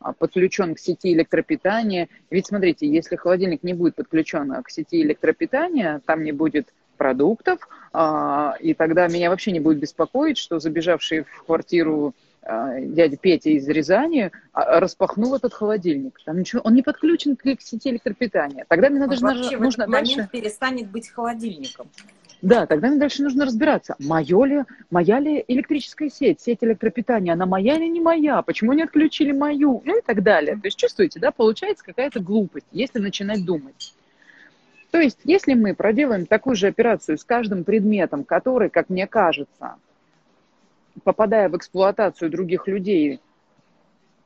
а, 0.00 0.12
подключен 0.12 0.74
к 0.74 0.78
сети 0.78 1.12
электропитания. 1.12 2.08
Ведь 2.30 2.46
смотрите, 2.46 2.86
если 2.86 3.16
холодильник 3.16 3.62
не 3.62 3.74
будет 3.74 3.94
подключен 3.94 4.52
к 4.62 4.70
сети 4.70 5.02
электропитания, 5.02 6.00
там 6.06 6.24
не 6.24 6.32
будет 6.32 6.72
продуктов, 6.96 7.68
а, 7.92 8.56
и 8.60 8.74
тогда 8.74 9.08
меня 9.08 9.30
вообще 9.30 9.52
не 9.52 9.60
будет 9.60 9.78
беспокоить, 9.78 10.38
что 10.38 10.58
забежавший 10.58 11.24
в 11.24 11.44
квартиру 11.44 12.14
дядя 12.46 13.16
Петя 13.16 13.50
из 13.50 13.68
Рязани 13.68 14.30
распахнул 14.52 15.34
этот 15.34 15.54
холодильник. 15.54 16.18
Там 16.24 16.38
ничего, 16.38 16.62
он 16.62 16.74
не 16.74 16.82
подключен 16.82 17.36
к 17.36 17.42
сети 17.60 17.90
электропитания. 17.90 18.66
Тогда 18.68 18.90
мне 18.90 19.02
он 19.02 19.08
вообще 19.08 19.56
нужно 19.56 19.86
в 19.86 19.88
этот 19.88 19.90
дальше... 19.90 20.12
момент 20.12 20.30
перестанет 20.30 20.90
быть 20.90 21.08
холодильником. 21.08 21.88
Да, 22.42 22.66
тогда 22.66 22.88
мне 22.88 22.98
дальше 22.98 23.22
нужно 23.22 23.46
разбираться, 23.46 23.96
моё 23.98 24.44
ли, 24.44 24.64
моя 24.90 25.18
ли 25.18 25.42
электрическая 25.48 26.10
сеть, 26.10 26.42
сеть 26.42 26.58
электропитания, 26.60 27.32
она 27.32 27.46
моя 27.46 27.76
или 27.76 27.86
не 27.86 28.02
моя, 28.02 28.42
почему 28.42 28.74
не 28.74 28.82
отключили 28.82 29.32
мою, 29.32 29.80
ну 29.86 29.98
и 29.98 30.02
так 30.02 30.22
далее. 30.22 30.54
То 30.56 30.66
есть 30.66 30.76
чувствуете, 30.76 31.20
да, 31.20 31.30
получается 31.30 31.82
какая-то 31.82 32.20
глупость, 32.20 32.66
если 32.70 32.98
начинать 32.98 33.46
думать. 33.46 33.94
То 34.90 35.00
есть, 35.00 35.20
если 35.24 35.54
мы 35.54 35.74
проделаем 35.74 36.26
такую 36.26 36.54
же 36.54 36.66
операцию 36.66 37.16
с 37.16 37.24
каждым 37.24 37.64
предметом, 37.64 38.24
который, 38.24 38.68
как 38.68 38.90
мне 38.90 39.06
кажется, 39.06 39.76
попадая 41.02 41.48
в 41.48 41.56
эксплуатацию 41.56 42.30
других 42.30 42.68
людей, 42.68 43.20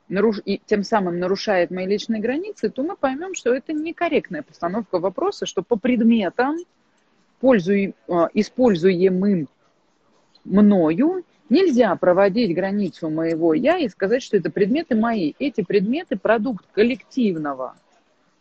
наруш... 0.08 0.40
и 0.44 0.60
тем 0.66 0.82
самым 0.82 1.18
нарушает 1.18 1.70
мои 1.70 1.86
личные 1.86 2.20
границы, 2.20 2.68
то 2.68 2.82
мы 2.82 2.96
поймем, 2.96 3.34
что 3.34 3.54
это 3.54 3.72
некорректная 3.72 4.42
постановка 4.42 4.98
вопроса, 4.98 5.46
что 5.46 5.62
по 5.62 5.76
предметам 5.76 6.58
пользуем, 7.40 7.94
а, 8.08 8.28
используемым 8.34 9.48
мною, 10.44 11.24
нельзя 11.48 11.94
проводить 11.96 12.54
границу 12.54 13.10
моего 13.10 13.54
я 13.54 13.78
и 13.78 13.88
сказать, 13.88 14.22
что 14.22 14.36
это 14.36 14.50
предметы 14.50 14.94
мои. 14.94 15.34
Эти 15.38 15.62
предметы– 15.62 16.16
продукт 16.20 16.64
коллективного 16.72 17.76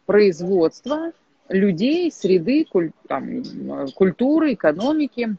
производства 0.05 1.11
людей, 1.49 2.11
среды, 2.11 2.65
куль, 2.65 2.91
там, 3.07 3.43
культуры, 3.95 4.53
экономики 4.53 5.35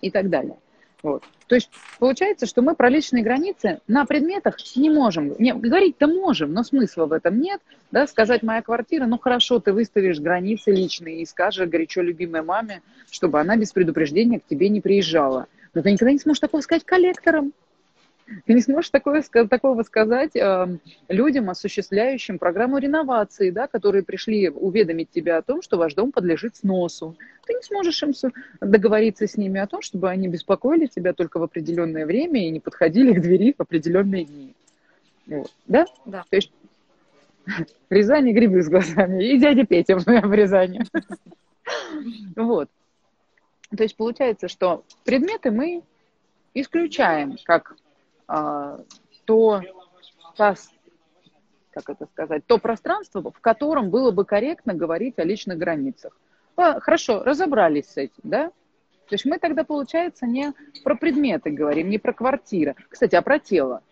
и 0.00 0.10
так 0.10 0.28
далее. 0.28 0.56
Вот. 1.02 1.24
То 1.46 1.54
есть 1.54 1.70
получается, 1.98 2.46
что 2.46 2.62
мы 2.62 2.74
про 2.74 2.88
личные 2.88 3.24
границы 3.24 3.80
на 3.88 4.04
предметах 4.04 4.56
не 4.76 4.90
можем. 4.90 5.34
Не, 5.38 5.54
говорить-то 5.54 6.06
можем, 6.06 6.52
но 6.52 6.62
смысла 6.62 7.06
в 7.06 7.12
этом 7.12 7.40
нет. 7.40 7.60
Да, 7.90 8.06
сказать 8.06 8.42
моя 8.42 8.62
квартира, 8.62 9.06
ну 9.06 9.18
хорошо, 9.18 9.58
ты 9.60 9.72
выставишь 9.72 10.20
границы 10.20 10.70
личные 10.70 11.22
и 11.22 11.26
скажешь 11.26 11.68
горячо 11.68 12.02
любимой 12.02 12.42
маме, 12.42 12.82
чтобы 13.10 13.40
она 13.40 13.56
без 13.56 13.72
предупреждения 13.72 14.40
к 14.40 14.46
тебе 14.46 14.68
не 14.68 14.80
приезжала. 14.80 15.46
Но 15.74 15.82
ты 15.82 15.90
никогда 15.92 16.12
не 16.12 16.18
сможешь 16.18 16.40
такое 16.40 16.60
сказать 16.60 16.84
коллекторам. 16.84 17.52
Ты 18.46 18.54
не 18.54 18.60
сможешь 18.60 18.90
такое, 18.90 19.22
такого 19.22 19.82
сказать 19.82 20.36
э, 20.36 20.78
людям, 21.08 21.50
осуществляющим 21.50 22.38
программу 22.38 22.78
реновации, 22.78 23.50
да, 23.50 23.66
которые 23.66 24.04
пришли 24.04 24.48
уведомить 24.48 25.10
тебя 25.10 25.38
о 25.38 25.42
том, 25.42 25.62
что 25.62 25.78
ваш 25.78 25.94
дом 25.94 26.12
подлежит 26.12 26.56
сносу. 26.56 27.16
Ты 27.46 27.54
не 27.54 27.62
сможешь 27.62 28.02
им 28.02 28.12
договориться 28.60 29.26
с 29.26 29.36
ними 29.36 29.60
о 29.60 29.66
том, 29.66 29.82
чтобы 29.82 30.08
они 30.10 30.28
беспокоили 30.28 30.86
тебя 30.86 31.12
только 31.12 31.38
в 31.38 31.42
определенное 31.42 32.06
время 32.06 32.46
и 32.46 32.50
не 32.50 32.60
подходили 32.60 33.12
к 33.12 33.20
двери 33.20 33.54
в 33.56 33.60
определенные 33.60 34.24
дни. 34.24 34.54
Вот. 35.26 35.52
Да? 35.66 35.86
Да. 36.04 36.24
То 36.30 36.36
есть 36.36 36.52
Рязани 37.88 38.32
грибы 38.32 38.62
с 38.62 38.68
глазами. 38.68 39.24
И 39.24 39.38
дядя 39.38 39.66
Петя 39.66 39.96
в 39.96 40.34
Рязани. 40.34 40.82
Вот. 42.34 42.68
То 43.76 43.82
есть 43.84 43.94
получается, 43.94 44.48
что 44.48 44.82
предметы 45.04 45.52
мы 45.52 45.82
исключаем 46.54 47.36
как 47.44 47.76
то, 49.24 49.62
та, 50.36 50.54
как 51.72 51.90
это 51.90 52.06
сказать, 52.06 52.46
то 52.46 52.58
пространство, 52.58 53.22
в 53.22 53.40
котором 53.40 53.90
было 53.90 54.10
бы 54.10 54.24
корректно 54.24 54.74
говорить 54.74 55.18
о 55.18 55.24
личных 55.24 55.58
границах. 55.58 56.16
А, 56.56 56.80
хорошо, 56.80 57.22
разобрались 57.24 57.86
с 57.86 57.96
этим, 57.96 58.22
да? 58.22 58.48
То 59.08 59.14
есть 59.14 59.24
мы 59.24 59.38
тогда, 59.38 59.64
получается, 59.64 60.26
не 60.26 60.52
про 60.84 60.94
предметы 60.94 61.50
говорим, 61.50 61.90
не 61.90 61.98
про 61.98 62.12
квартиры. 62.12 62.76
Кстати, 62.88 63.16
а 63.16 63.22
про 63.22 63.38
тело? 63.40 63.82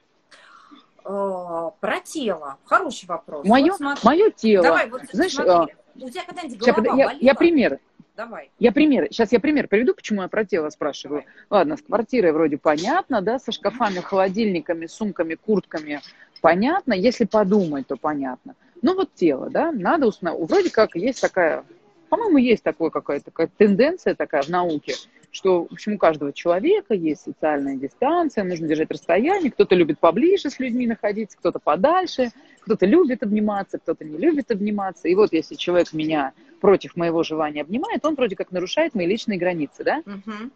Э, 1.04 1.71
про 1.80 2.00
тело. 2.04 2.59
Хороший 2.64 3.07
вопрос. 3.07 3.45
Мое, 3.45 3.73
вот 3.78 4.04
мое 4.04 4.30
тело. 4.30 4.62
Давай, 4.62 4.88
вот 4.88 5.02
Знаешь, 5.11 5.33
смотри, 5.33 5.52
а, 5.52 5.66
у 5.97 6.09
тебя 6.11 6.23
когда-нибудь 6.25 6.59
голова 6.59 6.97
я, 6.97 7.12
я 7.21 7.35
пример. 7.35 7.80
Давай. 8.18 8.50
Я 8.58 8.72
пример, 8.72 9.06
сейчас 9.12 9.30
я 9.30 9.38
пример 9.38 9.68
приведу, 9.68 9.94
почему 9.94 10.22
я 10.22 10.28
про 10.28 10.44
тело 10.44 10.70
спрашиваю. 10.70 11.20
Давай. 11.20 11.34
Ладно, 11.50 11.76
с 11.76 11.82
квартирой 11.82 12.32
вроде 12.32 12.58
понятно, 12.58 13.22
да, 13.22 13.38
со 13.38 13.52
шкафами, 13.52 14.00
холодильниками, 14.00 14.87
сумками, 14.87 15.37
куртками 15.37 16.00
понятно. 16.40 16.94
Если 16.94 17.26
подумать, 17.26 17.87
то 17.87 17.96
понятно. 17.96 18.56
Ну 18.82 18.96
вот 18.96 19.14
тело, 19.14 19.50
да, 19.50 19.70
надо 19.70 20.08
установить. 20.08 20.50
Вроде 20.50 20.68
как 20.68 20.96
есть 20.96 21.20
такая, 21.20 21.64
по-моему, 22.08 22.38
есть 22.38 22.64
такое 22.64 22.90
какая-то 22.90 23.26
такая 23.26 23.48
тенденция 23.56 24.16
такая 24.16 24.42
в 24.42 24.48
науке, 24.48 24.94
что, 25.30 25.66
в 25.66 25.72
общем, 25.72 25.92
у 25.92 25.98
каждого 25.98 26.32
человека 26.32 26.94
есть 26.94 27.22
социальная 27.22 27.76
дистанция, 27.76 28.42
нужно 28.42 28.66
держать 28.66 28.90
расстояние, 28.90 29.52
кто-то 29.52 29.76
любит 29.76 30.00
поближе 30.00 30.50
с 30.50 30.58
людьми 30.58 30.88
находиться, 30.88 31.38
кто-то 31.38 31.60
подальше, 31.60 32.30
кто-то 32.60 32.86
любит 32.86 33.22
обниматься, 33.22 33.78
кто-то 33.78 34.04
не 34.04 34.18
любит 34.18 34.50
обниматься. 34.50 35.08
И 35.08 35.14
вот 35.14 35.32
если 35.32 35.54
человек 35.54 35.92
меня 35.92 36.32
против 36.60 36.96
моего 36.96 37.22
желания 37.22 37.62
обнимает, 37.62 38.04
он 38.04 38.14
вроде 38.14 38.36
как 38.36 38.52
нарушает 38.52 38.94
мои 38.94 39.06
личные 39.06 39.38
границы, 39.38 39.84
да? 39.84 40.02
Угу. 40.06 40.50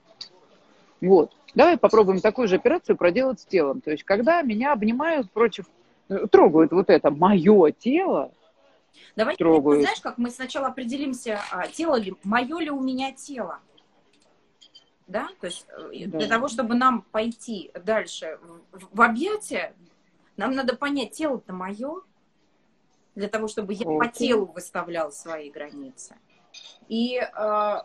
Вот. 1.02 1.32
Давай 1.54 1.76
попробуем 1.76 2.20
такую 2.20 2.48
же 2.48 2.56
операцию 2.56 2.96
проделать 2.96 3.40
с 3.40 3.44
телом. 3.44 3.80
То 3.80 3.90
есть, 3.90 4.04
когда 4.04 4.42
меня 4.42 4.72
обнимают 4.72 5.30
против, 5.30 5.66
э, 6.08 6.26
трогают 6.30 6.72
вот 6.72 6.88
это 6.88 7.10
мое 7.10 7.72
тело, 7.72 8.32
Давай, 9.16 9.36
трогают. 9.36 9.82
Знаешь, 9.82 10.00
как 10.00 10.18
мы 10.18 10.30
сначала 10.30 10.68
определимся, 10.68 11.40
а, 11.50 11.66
тело 11.66 11.96
ли, 11.96 12.14
мое 12.24 12.58
ли 12.60 12.70
у 12.70 12.80
меня 12.80 13.12
тело. 13.12 13.60
Да, 15.06 15.28
то 15.40 15.46
есть 15.46 15.66
э, 15.92 16.06
да. 16.06 16.18
для 16.18 16.28
того, 16.28 16.48
чтобы 16.48 16.74
нам 16.74 17.02
пойти 17.10 17.70
дальше 17.84 18.38
в 18.70 19.02
объятия, 19.02 19.74
нам 20.36 20.54
надо 20.54 20.76
понять, 20.76 21.12
тело-то 21.12 21.52
мое, 21.52 22.02
для 23.14 23.28
того, 23.28 23.48
чтобы 23.48 23.74
я 23.74 23.84
okay. 23.84 23.98
по 23.98 24.08
телу 24.08 24.46
выставлял 24.46 25.12
свои 25.12 25.50
границы. 25.50 26.16
И 26.88 27.18
э, 27.18 27.76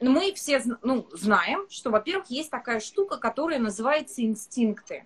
мы 0.00 0.32
все 0.34 0.62
ну, 0.82 1.06
знаем, 1.12 1.68
что, 1.70 1.90
во-первых, 1.90 2.30
есть 2.30 2.50
такая 2.50 2.80
штука, 2.80 3.18
которая 3.18 3.58
называется 3.58 4.22
инстинкты. 4.22 5.04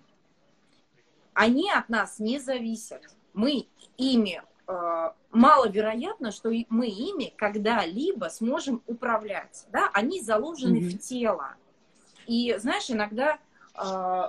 Они 1.33 1.69
от 1.69 1.89
нас 1.89 2.19
не 2.19 2.39
зависят. 2.39 3.01
Мы 3.33 3.67
ими 3.97 4.41
э, 4.67 5.11
маловероятно, 5.31 6.31
что 6.31 6.49
мы 6.69 6.87
ими 6.87 7.33
когда-либо 7.35 8.25
сможем 8.25 8.81
управлять. 8.87 9.65
Да? 9.71 9.89
Они 9.93 10.21
заложены 10.21 10.77
mm-hmm. 10.77 10.89
в 10.89 10.99
тело. 10.99 11.55
И 12.25 12.55
знаешь, 12.57 12.89
иногда 12.89 13.37
э, 13.75 14.23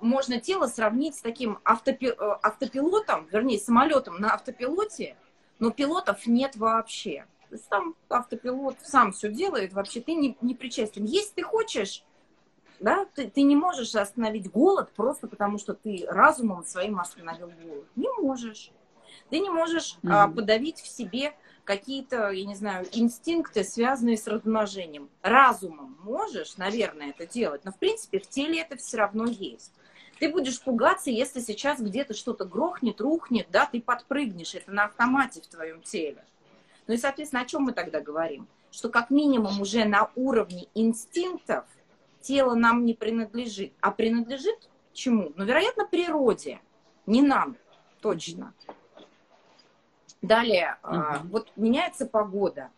можно 0.00 0.40
тело 0.40 0.66
сравнить 0.66 1.16
с 1.16 1.20
таким 1.20 1.58
автопи- 1.64 2.14
э, 2.16 2.38
автопилотом, 2.42 3.26
вернее, 3.30 3.58
самолетом 3.58 4.18
на 4.18 4.34
автопилоте, 4.34 5.16
но 5.58 5.70
пилотов 5.70 6.26
нет 6.26 6.56
вообще. 6.56 7.26
Там 7.68 7.94
автопилот 8.08 8.76
сам 8.82 9.12
все 9.12 9.30
делает, 9.30 9.72
вообще 9.72 10.00
ты 10.00 10.14
не, 10.14 10.36
не 10.40 10.54
причастен. 10.54 11.04
Если 11.04 11.34
ты 11.34 11.42
хочешь, 11.42 12.04
да, 12.78 13.06
ты, 13.14 13.28
ты 13.28 13.42
не 13.42 13.56
можешь 13.56 13.94
остановить 13.94 14.50
голод 14.50 14.90
просто 14.92 15.26
потому, 15.26 15.58
что 15.58 15.74
ты 15.74 16.04
разумом 16.08 16.64
своим 16.64 16.98
остановил 16.98 17.50
голод. 17.62 17.86
Не 17.96 18.08
можешь. 18.20 18.70
Ты 19.28 19.40
не 19.40 19.50
можешь 19.50 19.98
mm-hmm. 20.02 20.12
а, 20.12 20.28
подавить 20.28 20.80
в 20.80 20.86
себе 20.86 21.34
какие-то, 21.64 22.30
я 22.30 22.44
не 22.44 22.54
знаю, 22.54 22.86
инстинкты, 22.92 23.64
связанные 23.64 24.16
с 24.16 24.26
размножением. 24.26 25.08
Разумом 25.22 25.96
можешь, 26.02 26.56
наверное, 26.56 27.10
это 27.10 27.26
делать, 27.26 27.64
но 27.64 27.72
в 27.72 27.78
принципе 27.78 28.18
в 28.18 28.28
теле 28.28 28.60
это 28.60 28.76
все 28.76 28.96
равно 28.96 29.26
есть. 29.26 29.72
Ты 30.20 30.28
будешь 30.28 30.60
пугаться, 30.60 31.10
если 31.10 31.40
сейчас 31.40 31.80
где-то 31.80 32.14
что-то 32.14 32.44
грохнет, 32.44 33.00
рухнет, 33.00 33.48
да, 33.50 33.66
ты 33.66 33.80
подпрыгнешь, 33.80 34.54
это 34.54 34.70
на 34.70 34.84
автомате 34.84 35.40
в 35.40 35.46
твоем 35.46 35.80
теле. 35.80 36.24
Ну 36.86 36.94
и, 36.94 36.98
соответственно, 36.98 37.42
о 37.42 37.46
чем 37.46 37.62
мы 37.62 37.72
тогда 37.72 38.00
говорим? 38.00 38.46
Что 38.70 38.90
как 38.90 39.10
минимум 39.10 39.60
уже 39.62 39.84
на 39.84 40.10
уровне 40.14 40.68
инстинктов 40.74 41.64
тело 42.20 42.54
нам 42.54 42.84
не 42.84 42.92
принадлежит. 42.92 43.72
А 43.80 43.90
принадлежит 43.90 44.68
чему? 44.92 45.32
Ну, 45.36 45.44
вероятно, 45.44 45.86
природе. 45.86 46.60
Не 47.06 47.22
нам, 47.22 47.56
точно. 48.02 48.52
Далее, 50.20 50.76
угу. 50.82 51.28
вот 51.30 51.52
меняется 51.56 52.04
погода. 52.04 52.68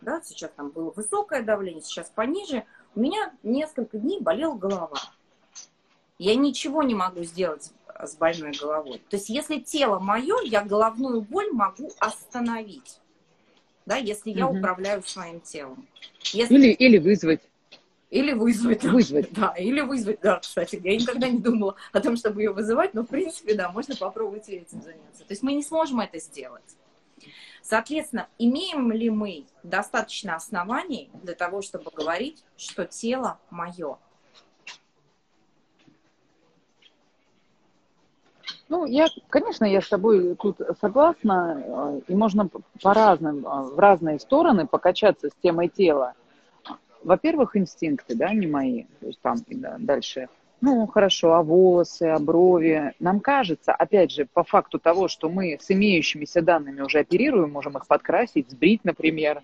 Да, 0.00 0.22
сейчас 0.22 0.52
там 0.54 0.68
было 0.68 0.92
высокое 0.92 1.42
давление, 1.42 1.82
сейчас 1.82 2.08
пониже. 2.08 2.64
У 2.94 3.00
меня 3.00 3.32
несколько 3.42 3.98
дней 3.98 4.20
болела 4.20 4.54
голова. 4.54 5.00
Я 6.18 6.34
ничего 6.34 6.82
не 6.82 6.94
могу 6.94 7.24
сделать 7.24 7.72
с 8.02 8.16
больной 8.16 8.52
головой. 8.52 9.02
То 9.08 9.16
есть, 9.16 9.28
если 9.28 9.58
тело 9.58 9.98
мое, 9.98 10.40
я 10.44 10.62
головную 10.62 11.20
боль 11.22 11.50
могу 11.52 11.90
остановить 11.98 13.00
да, 13.86 13.96
если 13.96 14.30
я 14.30 14.48
угу. 14.48 14.58
управляю 14.58 15.02
своим 15.04 15.40
телом. 15.40 15.86
Если... 16.32 16.54
Или, 16.54 16.72
или 16.72 16.98
вызвать. 16.98 17.40
Или 18.10 18.32
вызвать. 18.32 18.84
Вызвать. 18.84 19.28
Да, 19.32 19.54
или 19.56 19.80
вызвать, 19.80 20.20
да, 20.20 20.40
кстати. 20.40 20.80
Я 20.82 20.96
никогда 20.96 21.28
не 21.28 21.38
думала 21.38 21.76
о 21.92 22.00
том, 22.00 22.16
чтобы 22.16 22.42
ее 22.42 22.52
вызывать, 22.52 22.94
но, 22.94 23.02
в 23.02 23.06
принципе, 23.06 23.54
да, 23.54 23.70
можно 23.70 23.94
попробовать 23.94 24.48
этим 24.48 24.82
заняться. 24.82 25.20
То 25.20 25.30
есть 25.30 25.42
мы 25.42 25.54
не 25.54 25.62
сможем 25.62 26.00
это 26.00 26.18
сделать. 26.18 26.64
Соответственно, 27.62 28.28
имеем 28.38 28.92
ли 28.92 29.10
мы 29.10 29.46
достаточно 29.62 30.36
оснований 30.36 31.10
для 31.22 31.34
того, 31.34 31.62
чтобы 31.62 31.90
говорить, 31.90 32.44
что 32.56 32.84
тело 32.84 33.40
мое? 33.50 33.98
Ну, 38.68 38.84
я, 38.84 39.06
конечно, 39.28 39.64
я 39.64 39.80
с 39.80 39.88
тобой 39.88 40.34
тут 40.34 40.58
согласна, 40.80 41.62
э, 41.64 42.00
и 42.08 42.14
можно 42.14 42.48
по 42.82 42.94
разным, 42.94 43.46
э, 43.46 43.62
в 43.74 43.78
разные 43.78 44.18
стороны 44.18 44.66
покачаться 44.66 45.28
с 45.28 45.32
темой 45.40 45.68
тела. 45.68 46.14
Во-первых, 47.04 47.56
инстинкты, 47.56 48.16
да, 48.16 48.32
не 48.34 48.48
мои, 48.48 48.84
то 49.00 49.06
есть 49.06 49.20
там 49.20 49.36
да, 49.48 49.76
дальше, 49.78 50.28
ну, 50.60 50.86
хорошо, 50.88 51.34
а 51.34 51.42
волосы, 51.42 52.04
а 52.04 52.18
брови. 52.18 52.92
Нам 52.98 53.20
кажется, 53.20 53.72
опять 53.72 54.10
же, 54.10 54.26
по 54.32 54.42
факту 54.42 54.80
того, 54.80 55.06
что 55.06 55.28
мы 55.28 55.58
с 55.60 55.70
имеющимися 55.70 56.42
данными 56.42 56.80
уже 56.80 57.00
оперируем, 57.00 57.52
можем 57.52 57.76
их 57.76 57.86
подкрасить, 57.86 58.50
сбрить, 58.50 58.84
например, 58.84 59.42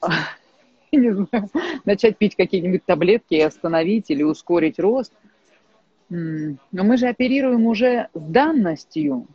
не 0.92 1.10
знаю, 1.10 1.50
начать 1.84 2.16
пить 2.16 2.36
какие-нибудь 2.36 2.86
таблетки 2.86 3.34
и 3.34 3.40
остановить 3.40 4.10
или 4.10 4.22
ускорить 4.22 4.78
рост– 4.78 5.12
но 6.12 6.84
мы 6.84 6.98
же 6.98 7.08
оперируем 7.08 7.66
уже 7.66 8.08
с 8.12 8.20
данностью, 8.20 9.26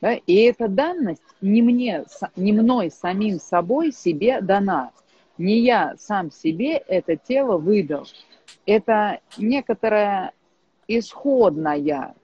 да? 0.00 0.14
и 0.14 0.34
эта 0.34 0.66
данность 0.66 1.22
не 1.40 1.62
мне, 1.62 2.04
не 2.34 2.52
мной 2.52 2.90
самим 2.90 3.38
собой 3.38 3.92
себе 3.92 4.40
дана. 4.40 4.90
Не 5.36 5.60
я 5.60 5.94
сам 5.96 6.32
себе 6.32 6.72
это 6.88 7.14
тело 7.14 7.56
выдал. 7.56 8.04
Это 8.66 9.20
некоторая 9.36 10.32
исходная 10.88 12.16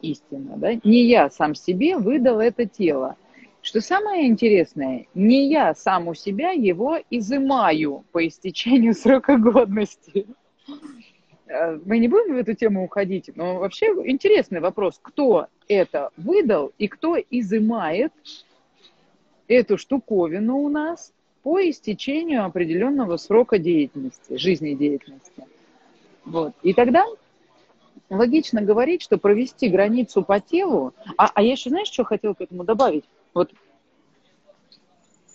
истина. 0.00 0.56
Да? 0.56 0.72
Не 0.84 1.04
я 1.04 1.28
сам 1.28 1.54
себе 1.54 1.98
выдал 1.98 2.40
это 2.40 2.64
тело. 2.64 3.16
Что 3.60 3.82
самое 3.82 4.26
интересное, 4.26 5.06
не 5.12 5.50
я 5.50 5.74
сам 5.74 6.08
у 6.08 6.14
себя 6.14 6.52
его 6.52 6.98
изымаю 7.10 8.06
по 8.10 8.26
истечению 8.26 8.94
срока 8.94 9.36
годности. 9.36 10.26
Э, 11.52 11.78
мы 11.84 11.98
не 11.98 12.08
будем 12.08 12.34
в 12.34 12.38
эту 12.38 12.54
тему 12.54 12.84
уходить, 12.84 13.30
но 13.36 13.58
вообще 13.58 13.86
интересный 14.06 14.60
вопрос, 14.60 14.98
кто 15.02 15.48
это 15.68 16.10
выдал 16.16 16.72
и 16.78 16.88
кто 16.88 17.16
изымает 17.18 18.12
эту 19.48 19.76
штуковину 19.76 20.58
у 20.58 20.68
нас 20.70 21.12
по 21.42 21.60
истечению 21.60 22.44
определенного 22.44 23.18
срока 23.18 23.58
деятельности, 23.58 24.36
жизнедеятельности. 24.36 25.44
Вот. 26.24 26.54
И 26.62 26.72
тогда 26.72 27.04
логично 28.08 28.62
говорить, 28.62 29.02
что 29.02 29.18
провести 29.18 29.68
границу 29.68 30.22
по 30.22 30.40
телу, 30.40 30.94
а, 31.18 31.30
а 31.34 31.42
я 31.42 31.52
еще, 31.52 31.68
знаешь, 31.68 31.88
что 31.88 32.04
хотела 32.04 32.32
к 32.32 32.40
этому 32.40 32.64
добавить? 32.64 33.04
Вот 33.34 33.50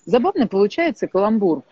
забавно 0.06 0.47
получается 0.47 1.08
каламбур– 1.08 1.62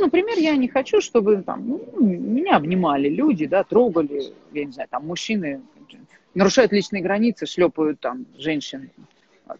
например, 0.00 0.38
я 0.38 0.56
не 0.56 0.68
хочу, 0.68 1.00
чтобы 1.00 1.42
там, 1.42 1.66
ну, 1.68 1.80
меня 2.00 2.56
обнимали 2.56 3.08
люди, 3.08 3.46
да, 3.46 3.64
трогали, 3.64 4.32
я 4.52 4.64
не 4.64 4.72
знаю, 4.72 4.88
там 4.90 5.06
мужчины 5.06 5.60
нарушают 6.34 6.72
личные 6.72 7.02
границы, 7.02 7.46
шлепают 7.46 8.00
там 8.00 8.26
женщин, 8.36 8.90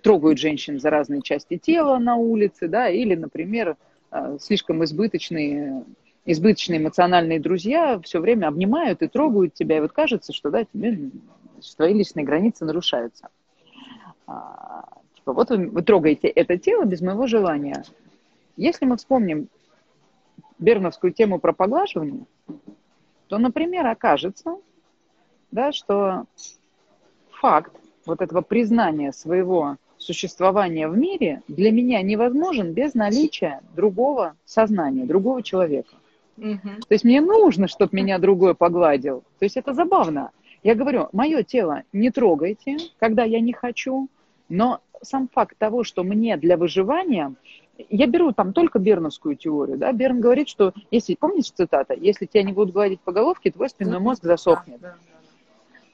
трогают 0.02 0.38
женщин 0.38 0.80
за 0.80 0.90
разные 0.90 1.22
части 1.22 1.56
тела 1.56 1.98
на 1.98 2.16
улице, 2.16 2.68
да, 2.68 2.88
или, 2.88 3.14
например, 3.14 3.76
э, 4.12 4.38
слишком 4.40 4.84
избыточные, 4.84 5.84
избыточные 6.26 6.78
эмоциональные 6.78 7.40
друзья 7.40 8.00
все 8.04 8.20
время 8.20 8.48
обнимают 8.48 9.02
и 9.02 9.08
трогают 9.08 9.54
тебя, 9.54 9.78
и 9.78 9.80
вот 9.80 9.92
кажется, 9.92 10.32
что, 10.32 10.50
да, 10.50 10.64
тебе, 10.64 11.10
твои 11.76 11.94
личные 11.94 12.24
границы 12.24 12.64
нарушаются. 12.64 13.28
А, 14.26 14.84
типа, 15.16 15.32
вот 15.32 15.50
вы, 15.50 15.68
вы 15.68 15.82
трогаете 15.82 16.28
это 16.28 16.56
тело 16.56 16.84
без 16.84 17.00
моего 17.00 17.26
желания. 17.26 17.84
Если 18.56 18.84
мы 18.84 18.96
вспомним 18.96 19.48
берновскую 20.60 21.12
тему 21.12 21.40
про 21.40 21.52
поглаживание, 21.52 22.24
то, 23.28 23.38
например, 23.38 23.86
окажется, 23.86 24.56
да, 25.50 25.72
что 25.72 26.24
факт 27.30 27.72
вот 28.06 28.20
этого 28.20 28.42
признания 28.42 29.12
своего 29.12 29.76
существования 29.98 30.88
в 30.88 30.96
мире 30.96 31.42
для 31.48 31.70
меня 31.70 32.02
невозможен 32.02 32.72
без 32.72 32.94
наличия 32.94 33.60
другого 33.74 34.34
сознания, 34.44 35.04
другого 35.04 35.42
человека. 35.42 35.94
Угу. 36.36 36.68
То 36.88 36.94
есть 36.94 37.04
мне 37.04 37.20
нужно, 37.20 37.68
чтобы 37.68 37.96
меня 37.96 38.18
другой 38.18 38.54
погладил. 38.54 39.22
То 39.38 39.44
есть 39.44 39.56
это 39.56 39.74
забавно. 39.74 40.30
Я 40.62 40.74
говорю, 40.74 41.08
мое 41.12 41.42
тело 41.42 41.82
не 41.92 42.10
трогайте, 42.10 42.76
когда 42.98 43.24
я 43.24 43.40
не 43.40 43.52
хочу, 43.52 44.08
но 44.48 44.80
сам 45.02 45.28
факт 45.28 45.56
того, 45.58 45.84
что 45.84 46.02
мне 46.02 46.36
для 46.36 46.56
выживания 46.56 47.34
я 47.88 48.06
беру 48.06 48.32
там 48.32 48.52
только 48.52 48.78
берновскую 48.78 49.36
теорию. 49.36 49.78
Да? 49.78 49.92
Берн 49.92 50.20
говорит, 50.20 50.48
что, 50.48 50.74
если, 50.90 51.14
помните 51.14 51.52
цитата, 51.54 51.94
если 51.94 52.26
тебя 52.26 52.42
не 52.42 52.52
будут 52.52 52.74
гладить 52.74 53.00
по 53.00 53.12
головке, 53.12 53.50
твой 53.50 53.70
спинной 53.70 54.00
мозг 54.00 54.22
засохнет. 54.22 54.80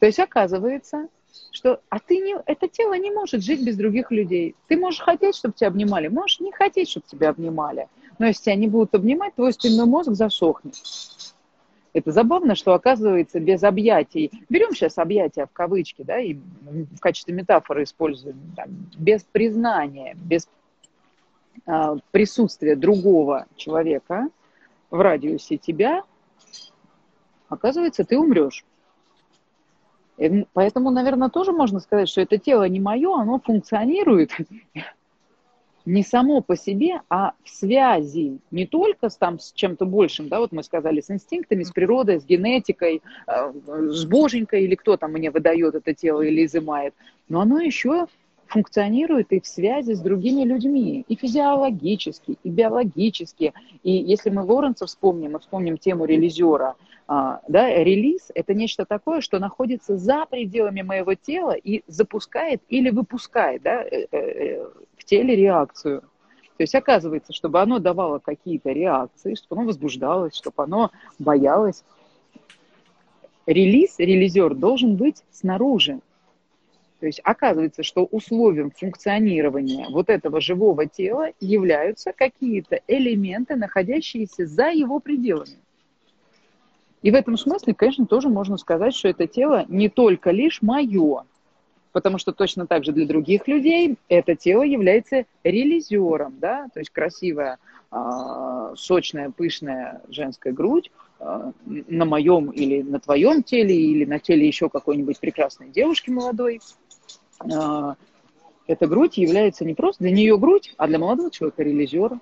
То 0.01 0.07
есть 0.07 0.19
оказывается, 0.19 1.09
что 1.53 1.81
а 1.89 1.99
ты 2.01 2.19
не, 2.19 2.37
это 2.47 2.69
тело 2.69 2.95
не 2.99 3.11
может 3.11 3.43
жить 3.43 3.65
без 3.65 3.77
других 3.77 4.11
людей. 4.11 4.55
Ты 4.69 4.77
можешь 4.77 5.01
хотеть, 5.01 5.37
чтобы 5.37 5.55
тебя 5.55 5.69
обнимали, 5.69 6.09
можешь 6.09 6.41
не 6.41 6.53
хотеть, 6.53 6.91
чтобы 6.91 7.07
тебя 7.07 7.31
обнимали. 7.31 7.89
Но 8.19 8.27
если 8.27 8.43
тебя 8.45 8.55
не 8.57 8.69
будут 8.69 8.95
обнимать, 8.95 9.35
твой 9.35 9.53
спинной 9.53 9.87
мозг 9.87 10.11
засохнет. 10.13 10.75
Это 11.97 12.13
забавно, 12.13 12.55
что 12.57 12.75
оказывается 12.75 13.41
без 13.41 13.65
объятий, 13.65 14.31
берем 14.51 14.75
сейчас 14.75 14.99
объятия 14.99 15.47
в 15.47 15.53
кавычки, 15.53 16.03
да, 16.03 16.21
и 16.21 16.35
в 16.35 17.01
качестве 17.01 17.33
метафоры 17.33 17.85
используем, 17.85 18.37
там, 18.55 18.69
без 18.99 19.23
признания, 19.23 20.15
без 20.15 20.47
а, 21.65 21.97
присутствие 22.11 22.77
другого 22.77 23.47
человека 23.57 24.29
в 24.91 25.01
радиусе 25.01 25.57
тебя, 25.57 26.03
оказывается, 27.49 28.05
ты 28.05 28.19
умрешь. 28.19 28.67
Поэтому, 30.53 30.91
наверное, 30.91 31.31
тоже 31.31 31.53
можно 31.53 31.81
сказать, 31.81 32.11
что 32.11 32.21
это 32.21 32.37
тело 32.37 32.69
не 32.69 32.79
мое, 32.79 33.15
оно 33.15 33.39
функционирует 33.39 34.33
не 35.87 36.03
само 36.03 36.41
по 36.41 36.57
себе, 36.57 37.01
а 37.09 37.33
в 37.45 37.49
связи. 37.49 38.39
Не 38.51 38.67
только 38.67 39.09
с, 39.09 39.17
там, 39.17 39.39
с 39.39 39.53
чем-то 39.53 39.87
большим, 39.87 40.29
да, 40.29 40.41
вот 40.41 40.53
мы 40.53 40.63
сказали, 40.63 41.01
с 41.01 41.11
инстинктами, 41.11 41.63
с 41.63 41.71
природой, 41.71 42.21
с 42.21 42.25
генетикой, 42.25 43.03
э, 43.27 43.53
с 43.91 44.05
боженькой, 44.05 44.65
или 44.65 44.75
кто 44.75 44.97
там 44.97 45.13
мне 45.13 45.31
выдает 45.31 45.75
это 45.77 45.95
тело 45.95 46.23
или 46.23 46.45
изымает, 46.45 46.95
но 47.29 47.41
оно 47.41 47.61
еще 47.61 48.09
функционирует 48.47 49.33
и 49.33 49.41
в 49.41 49.47
связи 49.47 49.95
с 49.95 50.01
другими 50.01 50.43
людьми, 50.43 51.05
и 51.09 51.17
физиологически, 51.17 52.39
и 52.43 52.49
биологически. 52.49 53.53
И 53.83 53.93
если 53.93 54.31
мы 54.31 54.43
Лоренца 54.43 54.87
вспомним, 54.87 55.33
мы 55.33 55.41
вспомним 55.41 55.79
тему 55.79 56.05
релизера, 56.05 56.77
а, 57.09 57.41
да, 57.47 57.69
релиз– 57.69 58.33
это 58.35 58.53
нечто 58.53 58.85
такое, 58.85 59.21
что 59.21 59.39
находится 59.39 59.97
за 59.97 60.27
пределами 60.27 60.83
моего 60.83 61.15
тела 61.15 61.53
и 61.53 61.83
запускает 61.87 62.63
или 62.69 62.91
выпускает 62.91 63.63
да, 63.63 63.83
э, 63.83 64.07
э, 64.11 64.67
в 64.97 65.05
теле 65.05 65.37
реакцию. 65.37 66.01
То 66.57 66.63
есть 66.63 66.75
оказывается, 66.75 67.33
чтобы 67.33 67.61
оно 67.61 67.79
давало 67.79 68.19
какие-то 68.19 68.73
реакции, 68.73 69.35
чтобы 69.35 69.61
оно 69.61 69.69
возбуждалось, 69.69 70.35
чтобы 70.35 70.65
оно 70.65 70.91
боялось, 71.19 71.85
релиз, 73.47 73.99
релизер 73.99 74.55
должен 74.55 74.97
быть 74.97 75.23
снаружи. 75.31 76.01
То 77.01 77.07
есть 77.07 77.21
оказывается, 77.25 77.83
что 77.83 78.05
условием 78.05 78.71
функционирования 78.71 79.87
вот 79.91 80.09
этого 80.09 80.41
живого 80.41 80.87
тела 80.87 81.29
являются 81.41 82.13
какие-то 82.13 82.81
элементы, 82.87 83.55
находящиеся 83.55 84.47
за 84.47 84.69
его 84.71 84.99
пределами. 84.99 85.59
И 87.03 87.11
в 87.11 87.15
этом 87.15 87.37
смысле, 87.37 87.75
конечно, 87.75 88.07
тоже 88.07 88.29
можно 88.29 88.57
сказать, 88.57 88.95
что 88.95 89.09
это 89.09 89.27
тело 89.27 89.65
не 89.69 89.89
только 89.89 90.31
лишь 90.31 90.63
мое, 90.63 91.25
потому 91.93 92.19
что 92.19 92.33
точно 92.33 92.67
так 92.67 92.85
же 92.85 92.93
для 92.93 93.07
других 93.07 93.47
людей 93.47 93.97
это 94.09 94.35
тело 94.35 94.63
является 94.63 95.25
релизером, 95.45 96.37
да, 96.41 96.67
то 96.73 96.81
есть 96.81 96.91
красивая, 96.91 97.59
а, 97.91 98.75
сочная, 98.75 99.31
пышная 99.31 100.03
женская 100.09 100.53
грудь 100.53 100.91
а, 101.21 101.53
на 101.65 102.05
моем 102.05 102.51
или 102.51 102.83
на 102.83 102.99
твоем 102.99 103.43
теле, 103.43 103.75
или 103.75 104.05
на 104.05 104.19
теле 104.19 104.47
еще 104.47 104.69
какой-нибудь 104.69 105.21
прекрасной 105.21 105.69
девушки 105.69 106.11
молодой, 106.11 106.61
эта 108.67 108.87
грудь 108.87 109.17
является 109.17 109.65
не 109.65 109.75
просто 109.75 110.05
для 110.05 110.13
нее 110.13 110.39
грудь, 110.39 110.75
а 110.77 110.87
для 110.87 110.99
молодого 110.99 111.31
человека 111.31 111.63
релизера. 111.63 112.21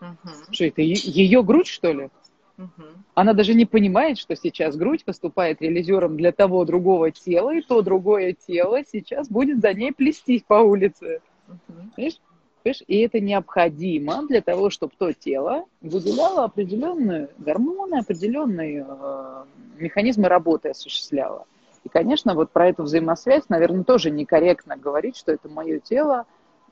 Угу. 0.00 0.30
Что 0.50 0.64
это, 0.64 0.82
ее 0.82 1.42
грудь, 1.42 1.66
что 1.66 1.92
ли? 1.92 2.10
Угу. 2.58 2.86
Она 3.14 3.32
даже 3.32 3.54
не 3.54 3.64
понимает, 3.64 4.18
что 4.18 4.36
сейчас 4.36 4.76
грудь 4.76 5.02
выступает 5.06 5.62
релизером 5.62 6.16
для 6.16 6.32
того 6.32 6.64
другого 6.64 7.10
тела, 7.10 7.54
и 7.54 7.62
то 7.62 7.82
другое 7.82 8.34
тело 8.34 8.80
сейчас 8.90 9.28
будет 9.28 9.60
за 9.60 9.72
ней 9.72 9.92
плестись 9.92 10.42
по 10.42 10.54
улице. 10.54 11.20
Угу. 11.48 11.56
Понимаешь? 11.96 12.20
Понимаешь? 12.62 12.82
И 12.86 12.98
это 12.98 13.20
необходимо 13.20 14.26
для 14.26 14.42
того, 14.42 14.68
чтобы 14.68 14.92
то 14.98 15.12
тело 15.12 15.64
выделяло 15.80 16.44
определенные 16.44 17.30
гормоны, 17.38 17.96
определенные 17.96 18.86
э, 18.86 19.44
механизмы 19.78 20.28
работы 20.28 20.68
осуществляло. 20.68 21.46
И, 21.84 21.88
конечно, 21.88 22.34
вот 22.34 22.50
про 22.50 22.68
эту 22.68 22.82
взаимосвязь, 22.82 23.48
наверное, 23.48 23.84
тоже 23.84 24.10
некорректно 24.10 24.76
говорить, 24.76 25.16
что 25.16 25.32
это 25.32 25.48
мое 25.48 25.78
тело. 25.78 26.26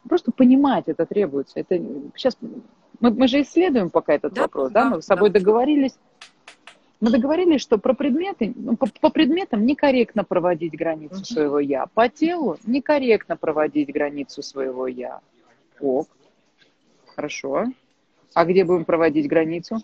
Просто 0.08 0.32
понимать 0.32 0.84
это 0.86 1.06
требуется. 1.06 1.60
Это 1.60 1.76
сейчас 2.14 2.36
мы, 3.00 3.10
мы 3.10 3.28
же 3.28 3.42
исследуем 3.42 3.90
пока 3.90 4.14
этот 4.14 4.34
да, 4.34 4.42
вопрос, 4.42 4.70
да, 4.70 4.84
да? 4.84 4.96
Мы 4.96 5.02
с 5.02 5.06
собой 5.06 5.30
да. 5.30 5.38
договорились. 5.38 5.98
Мы 7.00 7.10
договорились, 7.10 7.60
что 7.60 7.78
про 7.78 7.94
предметы, 7.94 8.52
ну, 8.56 8.76
по, 8.76 8.88
по 9.00 9.10
предметам 9.10 9.64
некорректно 9.64 10.24
проводить 10.24 10.76
границу 10.76 11.22
uh 11.22 11.24
своего 11.24 11.60
я, 11.60 11.86
по 11.86 12.08
телу 12.08 12.56
некорректно 12.66 13.36
проводить 13.36 13.92
границу 13.92 14.42
своего 14.42 14.88
я. 14.88 15.20
Ок, 15.78 16.08
хорошо. 17.14 17.66
А 18.34 18.44
где 18.44 18.64
будем 18.64 18.84
проводить 18.84 19.28
границу? 19.28 19.78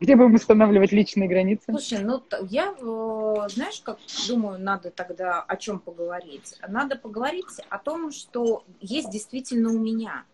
Где 0.00 0.16
будем 0.16 0.34
устанавливать 0.34 0.92
личные 0.92 1.28
границы? 1.28 1.64
Слушай, 1.70 2.02
ну 2.02 2.22
я, 2.50 2.74
э, 2.78 3.48
знаешь, 3.48 3.80
как 3.80 3.98
думаю, 4.28 4.58
надо 4.58 4.90
тогда 4.90 5.40
о 5.42 5.56
чем 5.56 5.78
поговорить? 5.78 6.58
Надо 6.66 6.96
поговорить 6.96 7.46
о 7.68 7.78
том, 7.78 8.10
что 8.10 8.64
есть 8.80 9.10
действительно 9.10 9.70
у 9.70 9.78
меня. 9.78 10.24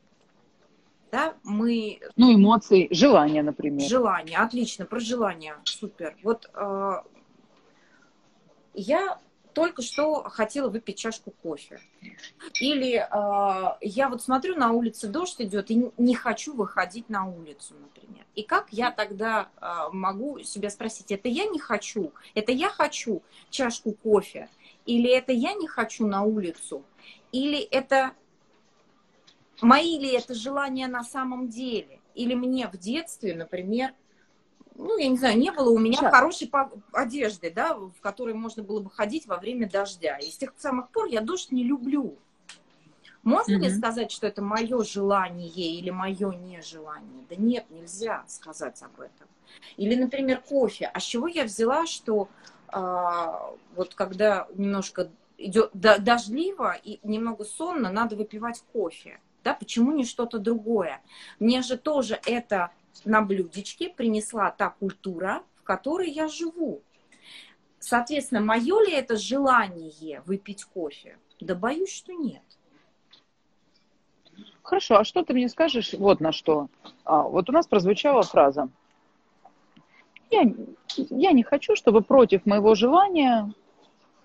Да, 1.13 1.35
мы... 1.43 2.01
Ну, 2.17 2.35
эмоции, 2.35 2.89
желания, 2.91 3.43
например. 3.43 3.89
Желания, 3.89 4.39
отлично, 4.39 4.87
про 4.87 5.01
желания, 5.01 5.57
супер. 5.65 6.17
Вот 6.23 6.49
э, 6.55 6.93
я 8.75 9.19
только 9.53 9.83
что 9.83 10.23
хотела 10.25 10.69
выпить 10.69 10.99
чашку 10.99 11.33
кофе. 11.43 11.81
Или 12.61 12.97
э, 12.97 13.77
я 13.81 14.09
вот 14.09 14.23
смотрю, 14.23 14.57
на 14.57 14.73
улице 14.73 15.09
дождь 15.09 15.41
идет, 15.41 15.71
и 15.71 15.91
не 15.97 16.15
хочу 16.15 16.55
выходить 16.55 17.09
на 17.09 17.27
улицу, 17.27 17.75
например. 17.81 18.25
И 18.35 18.43
как 18.43 18.69
я 18.71 18.91
тогда 18.91 19.49
э, 19.61 19.89
могу 19.93 20.41
себя 20.41 20.71
спросить, 20.71 21.11
это 21.11 21.29
я 21.29 21.47
не 21.47 21.59
хочу, 21.59 22.13
это 22.35 22.53
я 22.53 22.69
хочу 22.69 23.23
чашку 23.51 23.93
кофе, 23.93 24.49
или 24.87 25.11
это 25.11 25.33
я 25.33 25.55
не 25.55 25.67
хочу 25.67 26.07
на 26.07 26.23
улицу, 26.23 26.85
или 27.33 27.61
это 27.61 28.13
мои 29.61 29.99
ли 29.99 30.13
это 30.13 30.35
желания 30.35 30.89
на 30.89 31.05
самом 31.05 31.49
деле, 31.49 32.01
или 32.15 32.35
мне 32.35 32.69
в 32.69 32.77
детстве, 32.77 33.35
например, 33.35 33.93
ну, 34.81 34.99
я 34.99 35.09
не 35.09 35.17
знаю, 35.17 35.39
не 35.39 35.51
было 35.53 35.71
у 35.71 35.79
меня 35.79 35.99
Сейчас. 35.99 36.13
хорошей 36.13 36.51
одежды, 36.93 37.51
да, 37.51 37.75
в 37.75 38.01
которой 38.01 38.35
можно 38.35 38.63
было 38.63 38.81
бы 38.81 38.91
ходить 38.91 39.27
во 39.27 39.37
время 39.37 39.69
дождя. 39.69 40.17
И 40.19 40.31
с 40.31 40.37
тех 40.37 40.53
самых 40.57 40.89
пор 40.91 41.07
я 41.07 41.21
дождь 41.21 41.53
не 41.53 41.65
люблю. 41.65 42.17
Можно 43.23 43.57
mm-hmm. 43.57 43.69
ли 43.69 43.71
сказать, 43.71 44.11
что 44.11 44.27
это 44.27 44.41
мое 44.41 44.83
желание 44.83 45.49
или 45.49 45.91
мое 45.91 46.33
нежелание? 46.33 47.25
Да 47.29 47.37
нет, 47.37 47.67
нельзя 47.71 48.25
сказать 48.27 48.83
об 48.83 48.99
этом. 49.01 49.29
Или, 49.77 49.95
например, 49.95 50.41
кофе. 50.41 50.91
А 50.93 51.01
с 51.01 51.03
чего 51.03 51.29
я 51.29 51.45
взяла, 51.45 51.87
что 51.87 52.29
а, 52.69 53.53
вот 53.77 53.95
когда 53.95 54.49
немножко 54.55 55.11
идет 55.37 55.71
дождливо 55.75 56.77
и 56.83 56.99
немного 57.03 57.45
сонно, 57.45 57.93
надо 57.93 58.17
выпивать 58.17 58.63
кофе? 58.73 59.21
Да, 59.45 59.55
почему 59.55 59.93
не 59.93 60.05
что-то 60.05 60.39
другое? 60.39 61.03
Мне 61.39 61.63
же 61.63 61.77
тоже 61.77 62.19
это 62.27 62.71
на 63.05 63.23
блюдечке 63.23 63.89
принесла 63.89 64.51
та 64.51 64.71
культура, 64.71 65.43
в 65.57 65.63
которой 65.63 66.11
я 66.11 66.29
живу. 66.29 66.83
Соответственно, 67.79 68.41
мое 68.41 68.81
ли 68.85 68.93
это 68.93 69.17
желание 69.17 70.21
выпить 70.27 70.65
кофе? 70.65 71.19
Да 71.41 71.55
боюсь, 71.55 71.93
что 71.93 72.13
нет. 72.13 72.43
Хорошо, 74.63 74.99
а 74.99 75.05
что 75.05 75.25
ты 75.25 75.33
мне 75.33 75.49
скажешь 75.49 75.95
вот 75.95 76.21
на 76.21 76.33
что? 76.33 76.69
А, 77.05 77.23
вот 77.23 77.49
у 77.49 77.53
нас 77.53 77.67
прозвучала 77.67 78.23
фраза. 78.23 78.69
Я, 80.31 80.43
я 80.97 81.33
не 81.33 81.43
хочу, 81.43 81.75
чтобы 81.75 82.03
против 82.03 82.47
моего 82.47 82.75
желания 82.75 83.53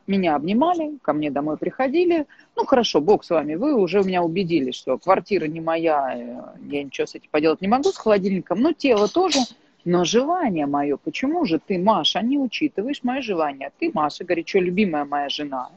меня 0.08 0.36
обнимали, 0.36 0.98
ко 1.02 1.14
мне 1.14 1.32
домой 1.32 1.58
приходили. 1.58 2.26
Ну, 2.56 2.66
хорошо, 2.66 3.02
бог 3.02 3.24
с 3.24 3.30
вами, 3.30 3.56
вы 3.56 3.76
уже 3.76 4.02
меня 4.02 4.24
убедили, 4.24 4.72
что 4.72 4.98
квартира 4.98 5.46
не 5.46 5.62
моя, 5.62 6.14
э, 6.16 6.42
я 6.70 6.84
ничего 6.84 7.08
с 7.08 7.16
этим 7.16 7.30
поделать 7.32 7.62
не 7.62 7.68
могу 7.68 7.92
с 7.92 7.98
холодильником, 7.98 8.60
но 8.62 8.72
тело 8.74 9.08
тоже. 9.08 9.40
Но 9.84 10.04
желание 10.04 10.66
мое, 10.66 10.98
почему 10.98 11.46
же 11.46 11.60
ты, 11.60 11.78
Маша, 11.78 12.22
не 12.22 12.40
учитываешь 12.40 13.04
мое 13.04 13.22
желание? 13.22 13.72
Ты, 13.80 13.92
Маша, 13.94 14.24
горячо 14.24 14.60
любимая 14.60 15.06
моя 15.06 15.30
жена, 15.30 15.70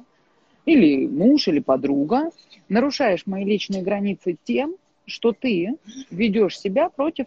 или 0.64 1.06
муж, 1.06 1.48
или 1.48 1.60
подруга, 1.60 2.30
нарушаешь 2.68 3.26
мои 3.26 3.44
личные 3.44 3.82
границы 3.82 4.36
тем, 4.44 4.76
что 5.06 5.32
ты 5.32 5.76
ведешь 6.10 6.58
себя 6.58 6.88
против 6.88 7.26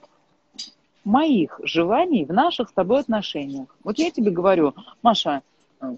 моих 1.04 1.60
желаний 1.64 2.26
в 2.26 2.34
наших 2.34 2.70
с 2.70 2.74
тобой 2.74 3.00
отношениях. 3.00 3.76
Вот 3.84 3.98
я 3.98 4.12
тебе 4.12 4.32
говорю, 4.32 4.74
Маша, 5.02 5.42
э, 5.82 5.96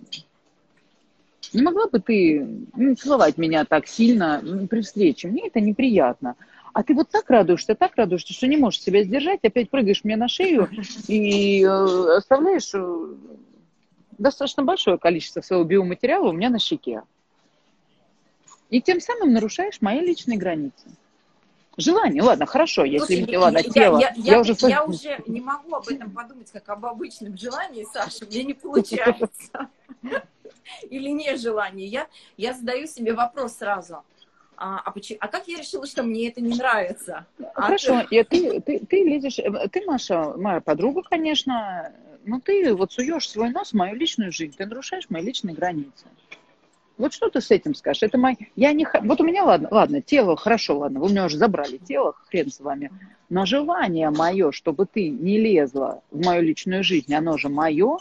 не 1.51 1.61
могла 1.61 1.87
бы 1.87 1.99
ты 1.99 2.47
ну, 2.75 2.95
целовать 2.95 3.37
меня 3.37 3.65
так 3.65 3.87
сильно 3.87 4.41
при 4.69 4.81
встрече? 4.81 5.27
Мне 5.27 5.47
это 5.47 5.59
неприятно. 5.59 6.35
А 6.73 6.83
ты 6.83 6.95
вот 6.95 7.09
так 7.09 7.29
радуешься, 7.29 7.75
так 7.75 7.95
радуешься, 7.95 8.33
что 8.33 8.47
не 8.47 8.57
можешь 8.57 8.81
себя 8.81 9.03
сдержать, 9.03 9.41
опять 9.43 9.69
прыгаешь 9.69 10.03
мне 10.03 10.15
на 10.15 10.27
шею 10.27 10.69
и 11.07 11.63
э, 11.63 12.17
оставляешь 12.17 12.71
э, 12.73 13.07
достаточно 14.17 14.63
большое 14.63 14.97
количество 14.97 15.41
своего 15.41 15.63
биоматериала 15.65 16.29
у 16.29 16.33
меня 16.33 16.49
на 16.49 16.57
щеке. 16.57 17.03
И 18.71 18.81
тем 18.81 18.99
самым 19.01 19.33
нарушаешь 19.33 19.81
мои 19.81 19.99
личные 19.99 20.39
границы. 20.39 20.87
Желание, 21.77 22.23
ладно, 22.23 22.45
хорошо, 22.47 22.85
если 22.85 23.23
Слушай, 23.23 23.37
ладно, 23.37 23.57
я, 23.57 23.63
тело. 23.63 23.99
Я, 23.99 24.13
я, 24.15 24.33
я, 24.33 24.39
уже... 24.41 24.55
я 24.61 24.83
уже 24.83 25.23
не 25.27 25.41
могу 25.41 25.75
об 25.75 25.87
этом 25.87 26.09
подумать, 26.11 26.51
как 26.51 26.69
об 26.69 26.85
обычном 26.85 27.37
желании, 27.37 27.85
Саша, 27.91 28.25
мне 28.25 28.43
не 28.43 28.53
получается 28.53 29.69
или 30.89 31.09
нежелание. 31.09 31.87
Я, 31.87 32.07
я 32.37 32.53
задаю 32.53 32.87
себе 32.87 33.13
вопрос 33.13 33.57
сразу. 33.57 34.03
а, 34.57 34.79
а, 34.85 34.91
почему, 34.91 35.17
а 35.21 35.27
как 35.27 35.47
я 35.47 35.57
решила, 35.57 35.85
что 35.85 36.03
мне 36.03 36.29
это 36.29 36.41
не 36.41 36.55
нравится? 36.55 37.25
А 37.53 37.61
Хорошо, 37.61 38.03
ты... 38.09 38.15
И 38.17 38.23
ты, 38.23 38.61
ты, 38.61 38.79
ты 38.85 39.03
лезешь, 39.03 39.39
э, 39.39 39.67
ты, 39.69 39.85
Маша, 39.85 40.33
моя 40.37 40.61
подруга, 40.61 41.01
конечно, 41.03 41.91
но 42.25 42.39
ты 42.39 42.73
вот 42.73 42.91
суешь 42.91 43.29
свой 43.29 43.49
нос 43.49 43.71
в 43.71 43.73
мою 43.73 43.95
личную 43.95 44.31
жизнь, 44.31 44.55
ты 44.57 44.65
нарушаешь 44.65 45.09
мои 45.09 45.23
личные 45.23 45.55
границы. 45.55 46.05
Вот 46.97 47.13
что 47.13 47.29
ты 47.29 47.41
с 47.41 47.49
этим 47.49 47.73
скажешь? 47.73 48.03
Это 48.03 48.17
мой... 48.17 48.37
Я 48.55 48.71
не... 48.71 48.87
Вот 49.01 49.19
у 49.19 49.23
меня, 49.23 49.43
ладно, 49.43 49.67
ладно, 49.71 50.01
тело, 50.01 50.37
хорошо, 50.37 50.77
ладно, 50.77 50.99
вы 50.99 51.07
у 51.07 51.09
меня 51.09 51.25
уже 51.25 51.37
забрали 51.37 51.77
тело, 51.77 52.13
хрен 52.27 52.51
с 52.51 52.59
вами. 52.59 52.91
Но 53.29 53.45
желание 53.45 54.11
мое, 54.11 54.51
чтобы 54.51 54.85
ты 54.85 55.09
не 55.09 55.39
лезла 55.39 56.03
в 56.11 56.23
мою 56.23 56.43
личную 56.43 56.83
жизнь, 56.83 57.13
оно 57.13 57.37
же 57.37 57.49
мое, 57.49 57.97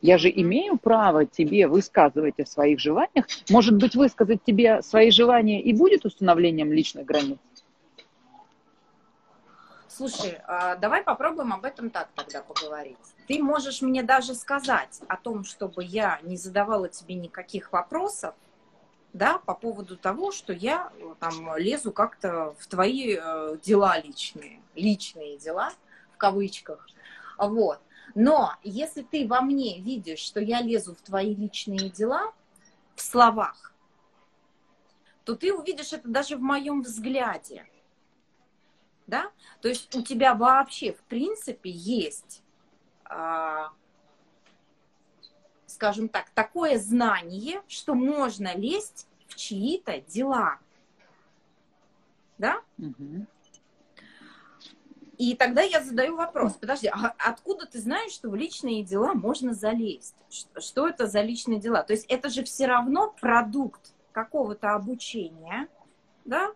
я 0.00 0.18
же 0.18 0.30
имею 0.30 0.78
право 0.78 1.26
тебе 1.26 1.66
высказывать 1.66 2.38
о 2.38 2.46
своих 2.46 2.78
желаниях. 2.78 3.26
Может 3.50 3.76
быть, 3.76 3.94
высказать 3.94 4.42
тебе 4.44 4.82
свои 4.82 5.10
желания 5.10 5.60
и 5.60 5.72
будет 5.72 6.04
установлением 6.04 6.72
личных 6.72 7.04
границ? 7.04 7.38
Слушай, 9.88 10.38
а, 10.46 10.76
давай 10.76 11.02
попробуем 11.02 11.52
об 11.52 11.64
этом 11.64 11.90
так 11.90 12.08
тогда 12.14 12.40
поговорить. 12.42 12.96
Ты 13.26 13.42
можешь 13.42 13.82
мне 13.82 14.04
даже 14.04 14.34
сказать 14.34 15.00
о 15.08 15.16
том, 15.16 15.42
чтобы 15.42 15.82
я 15.82 16.20
не 16.22 16.36
задавала 16.36 16.88
тебе 16.88 17.16
никаких 17.16 17.72
вопросов, 17.72 18.34
да, 19.12 19.38
по 19.38 19.54
поводу 19.54 19.96
того, 19.96 20.30
что 20.30 20.52
я 20.52 20.92
там 21.18 21.56
лезу 21.56 21.90
как-то 21.90 22.54
в 22.60 22.68
твои 22.68 23.16
э, 23.20 23.56
дела 23.60 23.98
личные, 23.98 24.60
личные 24.76 25.36
дела, 25.38 25.72
в 26.14 26.18
кавычках, 26.18 26.86
вот. 27.36 27.80
Но 28.14 28.54
если 28.62 29.02
ты 29.02 29.26
во 29.26 29.40
мне 29.40 29.80
видишь, 29.80 30.20
что 30.20 30.40
я 30.40 30.60
лезу 30.60 30.94
в 30.94 31.00
твои 31.00 31.34
личные 31.34 31.90
дела, 31.90 32.32
в 32.94 33.00
словах, 33.00 33.72
то 35.24 35.34
ты 35.36 35.52
увидишь 35.52 35.92
это 35.92 36.08
даже 36.08 36.36
в 36.36 36.40
моем 36.40 36.82
взгляде. 36.82 37.66
Да? 39.06 39.30
То 39.60 39.68
есть 39.68 39.94
у 39.94 40.02
тебя 40.02 40.34
вообще, 40.34 40.92
в 40.92 41.02
принципе, 41.02 41.70
есть, 41.70 42.42
а, 43.04 43.72
скажем 45.66 46.08
так, 46.08 46.30
такое 46.30 46.78
знание, 46.78 47.62
что 47.68 47.94
можно 47.94 48.54
лезть 48.56 49.06
в 49.28 49.34
чьи-то 49.34 50.00
дела. 50.00 50.58
Да? 52.38 52.62
Угу. 52.78 53.26
И 55.18 55.34
тогда 55.34 55.62
я 55.62 55.82
задаю 55.82 56.14
вопрос, 56.14 56.52
подожди, 56.52 56.86
а 56.86 57.12
откуда 57.18 57.66
ты 57.66 57.80
знаешь, 57.80 58.12
что 58.12 58.30
в 58.30 58.36
личные 58.36 58.84
дела 58.84 59.14
можно 59.14 59.52
залезть? 59.52 60.14
Что 60.56 60.86
это 60.86 61.08
за 61.08 61.22
личные 61.22 61.58
дела? 61.58 61.82
То 61.82 61.92
есть 61.92 62.06
это 62.08 62.28
же 62.28 62.44
все 62.44 62.66
равно 62.66 63.12
продукт 63.20 63.92
какого-то 64.12 64.74
обучения, 64.74 65.68
да, 66.24 66.52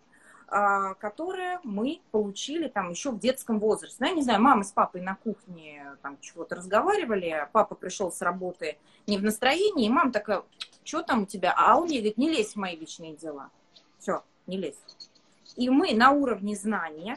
а, 0.46 0.94
которое 0.94 1.58
мы 1.64 2.02
получили 2.12 2.68
там 2.68 2.90
еще 2.90 3.10
в 3.10 3.18
детском 3.18 3.58
возрасте. 3.58 3.96
Ну, 3.98 4.06
я 4.06 4.12
не 4.12 4.22
знаю, 4.22 4.40
мама 4.40 4.62
с 4.62 4.70
папой 4.70 5.00
на 5.00 5.16
кухне 5.16 5.96
там 6.00 6.18
чего-то 6.20 6.54
разговаривали, 6.54 7.48
папа 7.52 7.74
пришел 7.74 8.12
с 8.12 8.22
работы 8.22 8.78
не 9.08 9.18
в 9.18 9.24
настроении, 9.24 9.86
и 9.86 9.90
мама 9.90 10.12
такая, 10.12 10.44
что 10.84 11.02
там 11.02 11.22
у 11.22 11.26
тебя? 11.26 11.52
А 11.56 11.76
он 11.76 11.86
мне 11.86 11.98
говорит, 11.98 12.16
не 12.16 12.30
лезь 12.30 12.52
в 12.52 12.56
мои 12.56 12.76
личные 12.76 13.16
дела. 13.16 13.50
Все, 13.98 14.22
не 14.46 14.56
лезь. 14.56 14.78
И 15.56 15.68
мы 15.68 15.94
на 15.94 16.12
уровне 16.12 16.54
знания 16.54 17.16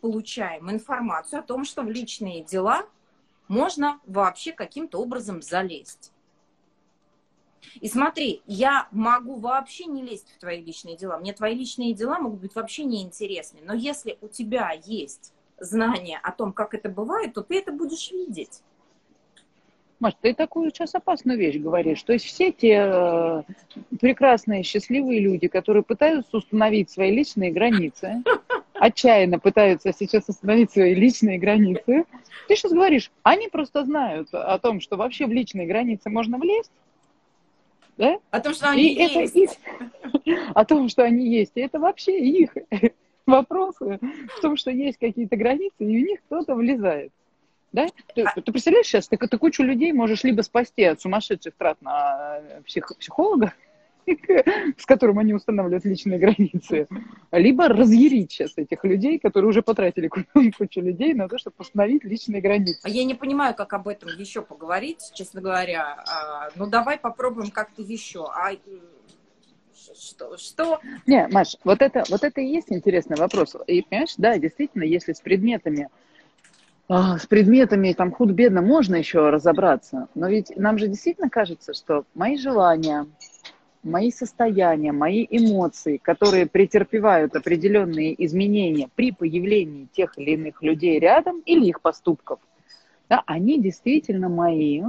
получаем 0.00 0.70
информацию 0.70 1.40
о 1.40 1.42
том, 1.42 1.64
что 1.64 1.82
в 1.82 1.90
личные 1.90 2.42
дела 2.42 2.86
можно 3.48 4.00
вообще 4.06 4.52
каким-то 4.52 4.98
образом 4.98 5.42
залезть. 5.42 6.12
И 7.80 7.88
смотри, 7.88 8.42
я 8.46 8.88
могу 8.90 9.36
вообще 9.36 9.84
не 9.84 10.02
лезть 10.02 10.32
в 10.36 10.40
твои 10.40 10.62
личные 10.62 10.96
дела. 10.96 11.18
Мне 11.18 11.32
твои 11.32 11.54
личные 11.54 11.94
дела 11.94 12.18
могут 12.18 12.40
быть 12.40 12.54
вообще 12.54 12.84
неинтересны. 12.84 13.60
Но 13.64 13.74
если 13.74 14.18
у 14.20 14.28
тебя 14.28 14.72
есть 14.84 15.32
знание 15.58 16.18
о 16.22 16.32
том, 16.32 16.52
как 16.52 16.74
это 16.74 16.88
бывает, 16.88 17.34
то 17.34 17.42
ты 17.42 17.58
это 17.58 17.72
будешь 17.72 18.10
видеть. 18.10 18.62
Маш, 20.00 20.14
ты 20.22 20.32
такую 20.32 20.70
сейчас 20.70 20.94
опасную 20.94 21.38
вещь 21.38 21.58
говоришь. 21.58 22.02
То 22.02 22.14
есть 22.14 22.24
все 22.24 22.52
те 22.52 22.82
э, 22.86 23.42
прекрасные, 24.00 24.62
счастливые 24.62 25.20
люди, 25.20 25.46
которые 25.46 25.82
пытаются 25.82 26.38
установить 26.38 26.90
свои 26.90 27.14
личные 27.14 27.52
границы, 27.52 28.22
отчаянно 28.80 29.38
пытаются 29.38 29.92
сейчас 29.92 30.24
установить 30.28 30.72
свои 30.72 30.94
личные 30.94 31.38
границы. 31.38 32.04
Ты 32.48 32.56
сейчас 32.56 32.72
говоришь, 32.72 33.12
они 33.22 33.48
просто 33.48 33.84
знают 33.84 34.28
о 34.32 34.58
том, 34.58 34.80
что 34.80 34.96
вообще 34.96 35.26
в 35.26 35.32
личные 35.32 35.66
границы 35.66 36.08
можно 36.08 36.38
влезть. 36.38 36.72
Да? 37.98 38.18
О 38.30 38.40
том, 38.40 38.54
что 38.54 38.70
они 38.70 38.94
и 38.94 39.02
есть. 39.02 39.14
Это 39.14 39.38
их, 40.24 40.38
о 40.54 40.64
том, 40.64 40.88
что 40.88 41.04
они 41.04 41.28
есть. 41.28 41.52
И 41.56 41.60
это 41.60 41.78
вообще 41.78 42.18
их 42.18 42.56
вопросы 43.26 44.00
в 44.36 44.40
том, 44.40 44.56
что 44.56 44.70
есть 44.70 44.98
какие-то 44.98 45.36
границы, 45.36 45.74
и 45.80 46.02
в 46.02 46.06
них 46.06 46.20
кто-то 46.26 46.54
влезает. 46.54 47.12
Да? 47.72 47.86
Ты, 48.14 48.22
а... 48.22 48.32
ты 48.32 48.50
представляешь 48.50 48.86
сейчас, 48.86 49.08
ты, 49.08 49.18
ты 49.18 49.38
кучу 49.38 49.62
людей 49.62 49.92
можешь 49.92 50.24
либо 50.24 50.40
спасти 50.40 50.84
от 50.84 51.02
сумасшедших 51.02 51.54
трат 51.54 51.80
на 51.82 52.38
э, 52.38 52.62
псих, 52.62 52.90
психолога, 52.98 53.52
с 54.76 54.86
которым 54.86 55.18
они 55.18 55.34
устанавливают 55.34 55.84
личные 55.84 56.18
границы, 56.18 56.88
либо 57.32 57.68
разъярить 57.68 58.32
сейчас 58.32 58.52
этих 58.56 58.84
людей, 58.84 59.18
которые 59.18 59.48
уже 59.48 59.62
потратили 59.62 60.08
кучу 60.08 60.80
людей 60.80 61.14
на 61.14 61.28
то, 61.28 61.38
чтобы 61.38 61.56
установить 61.58 62.04
личные 62.04 62.40
границы. 62.40 62.80
А 62.82 62.88
я 62.88 63.04
не 63.04 63.14
понимаю, 63.14 63.54
как 63.54 63.72
об 63.72 63.88
этом 63.88 64.10
еще 64.18 64.42
поговорить, 64.42 65.10
честно 65.14 65.40
говоря. 65.40 66.04
А, 66.06 66.50
ну, 66.56 66.66
давай 66.66 66.98
попробуем 66.98 67.50
как-то 67.50 67.82
еще. 67.82 68.26
А 68.26 68.52
что, 69.98 70.36
что? 70.36 70.80
Не, 71.06 71.26
Маш, 71.28 71.56
вот 71.64 71.82
это, 71.82 72.04
вот 72.08 72.22
это 72.22 72.40
и 72.40 72.46
есть 72.46 72.70
интересный 72.70 73.16
вопрос. 73.16 73.56
И, 73.66 73.82
понимаешь, 73.82 74.14
да, 74.18 74.38
действительно, 74.38 74.84
если 74.84 75.12
с 75.12 75.20
предметами 75.20 75.88
а, 76.92 77.18
с 77.18 77.26
предметами 77.26 77.92
там 77.92 78.10
худ-бедно 78.10 78.62
можно 78.62 78.96
еще 78.96 79.30
разобраться, 79.30 80.08
но 80.16 80.28
ведь 80.28 80.56
нам 80.56 80.76
же 80.76 80.88
действительно 80.88 81.30
кажется, 81.30 81.72
что 81.72 82.04
мои 82.14 82.36
желания, 82.36 83.06
мои 83.82 84.10
состояния, 84.10 84.92
мои 84.92 85.26
эмоции, 85.30 85.96
которые 85.96 86.46
претерпевают 86.46 87.34
определенные 87.34 88.22
изменения 88.24 88.88
при 88.94 89.12
появлении 89.12 89.88
тех 89.92 90.18
или 90.18 90.32
иных 90.32 90.62
людей 90.62 90.98
рядом 90.98 91.40
или 91.40 91.66
их 91.66 91.80
поступков, 91.80 92.40
да, 93.08 93.22
они 93.26 93.60
действительно 93.60 94.28
мои, 94.28 94.82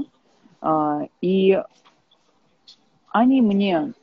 а, 0.62 1.08
и 1.21 1.62
они 3.12 3.41
мне 3.41 3.93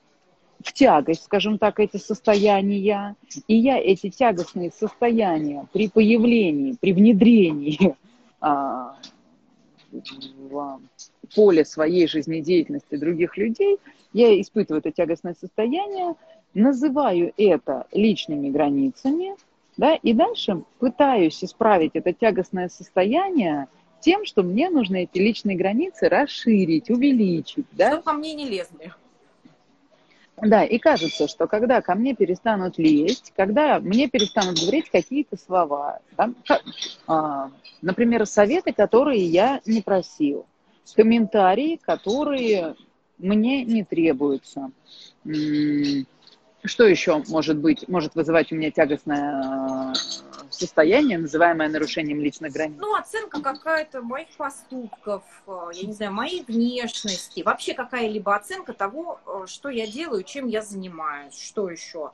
в 0.65 0.73
тягость, 0.73 1.25
скажем 1.25 1.59
так, 1.59 1.79
эти 1.79 1.99
состояния, 1.99 3.15
и 3.47 3.55
я 3.55 3.79
эти 3.79 4.11
тягостные 4.11 4.71
состояния 4.71 5.67
при 5.73 5.89
появлении, 5.89 6.77
при 6.81 6.93
внедрении 6.93 7.97
а, 8.41 8.97
в 9.91 10.81
поле 11.35 11.65
своей 11.65 12.07
жизнедеятельности 12.07 12.97
других 12.97 13.37
людей– 13.37 13.79
я 14.13 14.41
испытываю 14.41 14.81
это 14.81 14.91
тягостное 14.91 15.35
состояние, 15.39 16.15
называю 16.55 17.33
это 17.37 17.87
личными 17.93 18.49
границами, 18.49 19.37
да, 19.77 19.95
и 19.95 20.13
дальше 20.13 20.63
пытаюсь 20.79 21.43
исправить 21.45 21.93
это 21.95 22.13
тягостное 22.13 22.69
состояние 22.69 23.69
тем, 24.01 24.25
что 24.25 24.43
мне 24.43 24.71
нужно 24.71 24.97
эти 24.97 25.19
личные 25.19 25.57
границы 25.57 26.09
расширить, 26.09 26.89
увеличить. 26.91 27.67
Да? 27.73 28.01
Чтобы 28.01 28.19
мне 28.19 28.35
не 28.35 28.49
лезли. 28.49 28.93
Да, 30.43 30.65
и 30.65 30.79
кажется, 30.79 31.27
что 31.27 31.47
когда 31.47 31.81
ко 31.81 31.95
мне 31.95 32.15
перестанут 32.15 32.79
лезть, 32.79 33.33
когда 33.37 33.81
мне 33.81 34.09
перестанут 34.09 34.61
говорить 34.61 34.91
какие-то 34.91 35.37
слова, 35.37 36.01
да, 36.17 36.31
а, 37.07 37.51
например, 37.83 38.27
советы, 38.27 38.73
которые 38.73 39.25
я 39.25 39.61
не 39.67 39.83
просил, 39.83 40.47
комментарии, 40.95 41.79
которые 41.83 42.75
мне 43.19 43.65
не 43.65 43.85
требуется. 43.85 44.71
Что 46.65 46.87
еще 46.87 47.23
может 47.29 47.59
быть, 47.59 47.89
может 47.89 48.15
вызывать 48.15 48.53
у 48.53 48.57
меня 48.57 48.71
тягостное 48.71 49.93
э, 49.93 49.95
состояние, 50.51 51.19
называемое 51.19 51.69
нарушением 51.69 52.21
личных 52.21 52.53
границ? 52.53 52.77
Ну, 52.81 52.95
оценка 52.95 53.41
какая-то 53.41 54.03
моих 54.03 54.29
поступков, 54.37 55.23
э, 55.47 55.71
я 55.75 55.87
не 55.87 55.93
знаю, 55.93 56.13
моей 56.13 56.43
внешности, 56.45 57.43
вообще 57.43 57.75
какая-либо 57.75 58.35
оценка 58.35 58.73
того, 58.73 59.21
э, 59.27 59.47
что 59.47 59.69
я 59.69 59.87
делаю, 59.87 60.23
чем 60.25 60.47
я 60.47 60.63
занимаюсь, 60.63 61.39
что 61.39 61.71
еще. 61.71 62.13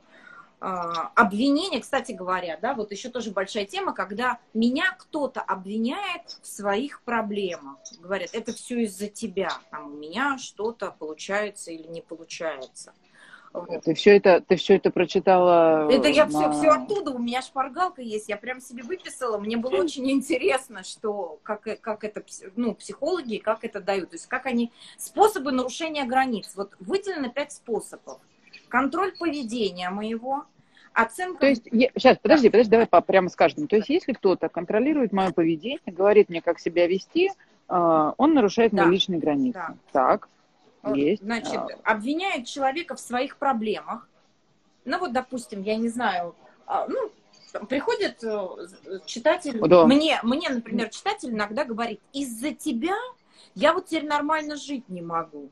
А, 0.61 1.11
обвинение, 1.15 1.81
кстати 1.81 2.13
говоря, 2.13 2.57
да, 2.61 2.73
вот 2.73 2.91
еще 2.91 3.09
тоже 3.09 3.31
большая 3.31 3.65
тема, 3.65 3.93
когда 3.93 4.39
меня 4.53 4.95
кто-то 4.97 5.41
обвиняет 5.41 6.39
в 6.41 6.47
своих 6.47 7.01
проблемах. 7.03 7.77
Говорят, 7.99 8.29
это 8.33 8.53
все 8.53 8.83
из-за 8.83 9.07
тебя, 9.07 9.51
там 9.69 9.93
у 9.93 9.97
меня 9.97 10.37
что-то 10.37 10.91
получается 10.91 11.71
или 11.71 11.87
не 11.87 12.01
получается. 12.01 12.93
Ты 13.83 13.93
все 13.93 14.17
это, 14.17 14.41
ты 14.41 14.55
все 14.55 14.75
это 14.75 14.91
прочитала? 14.91 15.89
Это 15.91 16.07
я 16.07 16.25
на... 16.25 16.29
все, 16.29 16.51
все 16.51 16.69
оттуда, 16.69 17.11
у 17.11 17.19
меня 17.19 17.41
шпаргалка 17.41 18.01
есть, 18.01 18.29
я 18.29 18.37
прям 18.37 18.61
себе 18.61 18.83
выписала, 18.83 19.37
мне 19.37 19.57
было 19.57 19.77
очень 19.77 20.09
интересно, 20.11 20.83
что, 20.83 21.39
как, 21.43 21.67
как 21.81 22.03
это, 22.03 22.23
ну, 22.55 22.75
психологи, 22.75 23.37
как 23.37 23.63
это 23.63 23.81
дают, 23.81 24.11
то 24.11 24.15
есть 24.15 24.27
как 24.27 24.45
они, 24.45 24.71
способы 24.97 25.51
нарушения 25.51 26.05
границ, 26.05 26.51
вот 26.55 26.73
выделено 26.79 27.29
пять 27.29 27.51
способов 27.51 28.19
контроль 28.69 29.13
поведения 29.17 29.89
моего, 29.89 30.45
оценка... 30.93 31.39
То 31.39 31.47
есть, 31.47 31.67
я, 31.71 31.89
сейчас, 31.95 32.17
подожди, 32.21 32.49
подожди, 32.49 32.71
давай 32.71 32.87
по, 32.87 33.01
прямо 33.01 33.29
с 33.29 33.35
каждым. 33.35 33.67
То 33.67 33.75
есть, 33.75 33.89
если 33.89 34.13
кто-то 34.13 34.49
контролирует 34.49 35.11
мое 35.11 35.31
поведение, 35.31 35.79
говорит 35.85 36.29
мне, 36.29 36.41
как 36.41 36.59
себя 36.59 36.87
вести, 36.87 37.29
э, 37.69 38.13
он 38.17 38.33
нарушает 38.33 38.73
да. 38.73 38.83
мои 38.83 38.93
личные 38.93 39.19
границы. 39.19 39.53
Да. 39.53 39.75
Так, 39.91 40.29
есть. 40.93 41.23
Значит, 41.23 41.59
обвиняет 41.83 42.47
человека 42.47 42.95
в 42.95 42.99
своих 42.99 43.37
проблемах. 43.37 44.07
Ну 44.83 44.99
вот, 44.99 45.13
допустим, 45.13 45.61
я 45.63 45.77
не 45.77 45.89
знаю, 45.89 46.35
а, 46.67 46.87
ну, 46.87 47.11
приходит 47.67 48.23
э, 48.23 48.99
читатель, 49.05 49.59
да. 49.67 49.85
мне, 49.85 50.19
мне, 50.21 50.49
например, 50.49 50.89
читатель 50.89 51.29
иногда 51.29 51.65
говорит, 51.65 51.99
из-за 52.13 52.53
тебя 52.53 52.95
я 53.55 53.73
вот 53.73 53.87
теперь 53.87 54.05
нормально 54.05 54.55
жить 54.57 54.89
не 54.89 55.01
могу. 55.01 55.49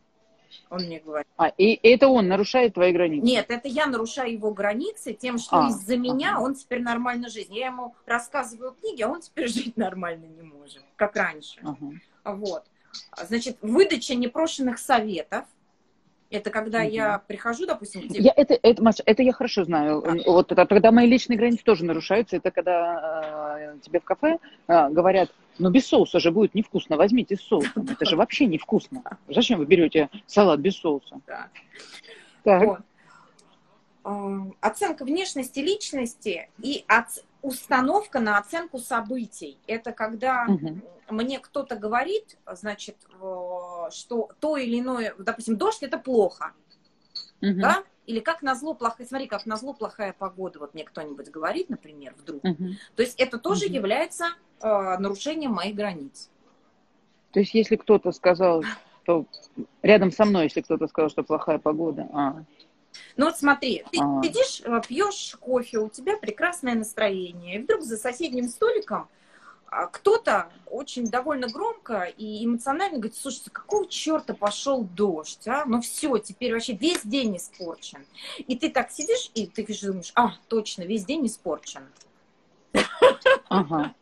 Он 0.70 0.84
мне 0.84 1.00
говорит. 1.00 1.28
А, 1.38 1.48
и 1.48 1.80
это 1.88 2.08
он 2.08 2.28
нарушает 2.28 2.76
твои 2.76 2.92
границы? 2.92 3.26
Нет, 3.26 3.46
это 3.50 3.68
я 3.68 3.88
нарушаю 3.88 4.34
его 4.34 4.54
границы 4.54 5.14
тем, 5.14 5.38
что 5.38 5.66
а, 5.66 5.70
из-за 5.70 5.98
меня 5.98 6.36
ага. 6.36 6.44
он 6.44 6.56
теперь 6.56 6.82
нормально 6.82 7.30
жить. 7.30 7.48
Я 7.50 7.68
ему 7.68 7.96
рассказываю 8.06 8.74
книги, 8.80 9.02
а 9.02 9.10
он 9.10 9.22
теперь 9.22 9.48
жить 9.52 9.78
нормально 9.78 10.26
не 10.26 10.42
может, 10.42 10.84
как 10.96 11.16
раньше. 11.16 11.60
Ага. 11.64 11.94
Вот. 12.38 12.64
Значит, 13.28 13.58
выдача 13.62 14.16
непрошенных 14.16 14.80
советов. 14.80 15.46
Это 16.30 16.50
когда 16.50 16.80
угу. 16.80 16.90
я 16.90 17.20
прихожу, 17.20 17.68
допустим, 17.68 18.02
к 18.02 18.12
тебе. 18.12 18.24
Я, 18.24 18.34
это, 18.36 18.58
это, 18.62 18.84
Маша, 18.84 19.04
это 19.06 19.22
я 19.22 19.34
хорошо 19.34 19.66
знаю. 19.66 20.04
А. 20.04 20.32
Вот 20.32 20.52
это, 20.52 20.66
когда 20.66 20.92
мои 20.92 21.08
личные 21.08 21.38
границы 21.38 21.64
тоже 21.64 21.86
нарушаются. 21.86 22.38
Это 22.38 22.50
когда 22.50 23.60
э, 23.60 23.78
тебе 23.82 24.00
в 24.00 24.04
кафе 24.04 24.40
э, 24.68 24.90
говорят, 24.90 25.30
ну 25.60 25.70
без 25.70 25.86
соуса 25.86 26.20
же 26.20 26.32
будет 26.32 26.56
невкусно, 26.56 26.98
возьмите 26.98 27.36
соус. 27.36 27.68
Это 27.76 28.06
же 28.06 28.16
вообще 28.16 28.48
невкусно. 28.48 29.04
Зачем 29.28 29.60
вы 29.60 29.66
берете 29.66 30.10
салат 30.26 30.60
без 30.60 30.76
соуса? 30.76 31.22
Да. 31.28 31.50
Так. 32.44 32.64
Вот. 32.64 32.80
Эм, 34.06 34.56
оценка 34.60 35.06
внешности 35.06 35.60
личности 35.60 36.50
и 36.62 36.84
оц... 36.88 37.20
установка 37.44 38.20
на 38.20 38.40
оценку 38.40 38.80
событий. 38.80 39.60
Это 39.68 39.92
когда 39.92 40.46
угу. 40.48 40.80
мне 41.10 41.40
кто-то 41.40 41.76
говорит, 41.76 42.38
значит, 42.52 42.98
что 43.92 44.30
то 44.40 44.58
или 44.58 44.80
иное, 44.80 45.14
допустим, 45.20 45.58
дождь 45.58 45.84
это 45.84 46.00
плохо, 46.00 46.54
угу. 47.42 47.60
да? 47.60 47.84
Или 48.06 48.20
как 48.20 48.42
назло 48.42 48.74
плохая, 48.74 49.08
смотри, 49.08 49.28
как 49.28 49.46
назло 49.46 49.74
плохая 49.74 50.14
погода, 50.14 50.60
вот 50.60 50.74
мне 50.74 50.84
кто-нибудь 50.84 51.30
говорит, 51.30 51.70
например, 51.70 52.16
вдруг. 52.18 52.44
Угу. 52.44 52.70
То 52.96 53.04
есть 53.04 53.20
это 53.20 53.38
тоже 53.38 53.66
угу. 53.66 53.76
является 53.76 54.26
э, 54.62 54.98
нарушением 54.98 55.52
моих 55.52 55.76
границ. 55.76 56.30
То 57.32 57.40
есть 57.40 57.54
если 57.54 57.76
кто-то 57.76 58.12
сказал, 58.12 58.64
что 59.04 59.26
рядом 59.82 60.12
со 60.12 60.26
мной, 60.26 60.46
если 60.46 60.62
кто-то 60.62 60.88
сказал, 60.88 61.10
что 61.10 61.24
плохая 61.24 61.60
погода, 61.60 62.08
а, 62.14 62.44
ну 63.18 63.26
вот 63.26 63.38
смотри, 63.38 63.84
ты 63.92 64.00
а. 64.02 64.22
сидишь, 64.24 64.62
э, 64.64 64.82
пьешь 64.88 65.36
кофе, 65.40 65.80
у 65.80 65.90
тебя 65.90 66.18
прекрасное 66.18 66.76
настроение, 66.76 67.58
и 67.58 67.64
вдруг 67.64 67.82
за 67.82 67.98
соседним 67.98 68.48
столиком 68.48 69.08
а, 69.74 69.88
кто-то 69.88 70.52
очень 70.68 71.08
довольно 71.08 71.48
громко 71.48 72.04
и 72.04 72.46
эмоционально 72.46 72.98
говорит, 73.00 73.18
слушайте, 73.18 73.50
какого 73.50 73.88
черта 73.88 74.34
пошел 74.34 74.84
дождь, 74.84 75.48
а? 75.48 75.66
Ну 75.66 75.82
все, 75.82 76.18
теперь 76.20 76.54
вообще 76.54 76.74
весь 76.74 77.04
день 77.04 77.38
испорчен. 77.38 78.06
И 78.38 78.56
ты 78.56 78.70
так 78.70 78.92
сидишь, 78.92 79.32
и 79.34 79.48
ты 79.48 79.66
думаешь, 79.82 80.12
а, 80.16 80.34
точно, 80.48 80.84
весь 80.84 81.06
день 81.06 81.26
испорчен. 81.26 81.84
Ага. 83.50 83.94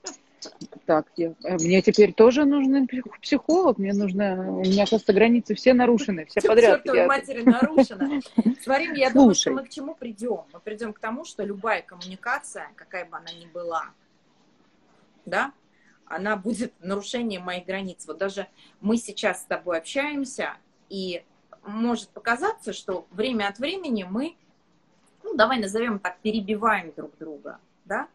Так, 0.85 1.07
я, 1.15 1.33
э, 1.43 1.53
мне 1.55 1.81
теперь 1.81 2.13
тоже 2.13 2.45
нужен 2.45 2.87
психолог, 3.21 3.77
мне 3.77 3.93
нужно, 3.93 4.57
у 4.57 4.61
меня, 4.61 4.85
кажется, 4.85 5.13
границы 5.13 5.55
все 5.55 5.73
нарушены, 5.73 6.25
все 6.25 6.41
подряд. 6.41 6.77
Чертовой 6.77 6.99
я... 6.99 7.07
матери 7.07 7.41
нарушена. 7.43 8.21
Смотри, 8.61 8.87
я 8.99 9.11
Слушай. 9.11 9.13
думаю, 9.13 9.35
что 9.35 9.51
мы 9.51 9.63
к 9.63 9.69
чему 9.69 9.95
придем? 9.95 10.41
Мы 10.53 10.59
придем 10.59 10.93
к 10.93 10.99
тому, 10.99 11.25
что 11.25 11.43
любая 11.43 11.81
коммуникация, 11.81 12.69
какая 12.75 13.05
бы 13.05 13.17
она 13.17 13.31
ни 13.31 13.45
была, 13.45 13.91
да, 15.25 15.53
она 16.05 16.35
будет 16.35 16.73
нарушением 16.81 17.43
моих 17.43 17.65
границ. 17.65 18.05
Вот 18.07 18.17
даже 18.17 18.47
мы 18.81 18.97
сейчас 18.97 19.41
с 19.41 19.45
тобой 19.45 19.77
общаемся, 19.77 20.57
и 20.89 21.23
может 21.63 22.09
показаться, 22.09 22.73
что 22.73 23.07
время 23.11 23.47
от 23.47 23.59
времени 23.59 24.03
мы, 24.03 24.35
ну, 25.23 25.35
давай 25.35 25.59
назовем 25.59 25.99
так, 25.99 26.17
перебиваем 26.19 26.91
друг 26.95 27.17
друга, 27.17 27.59
да? 27.85 28.07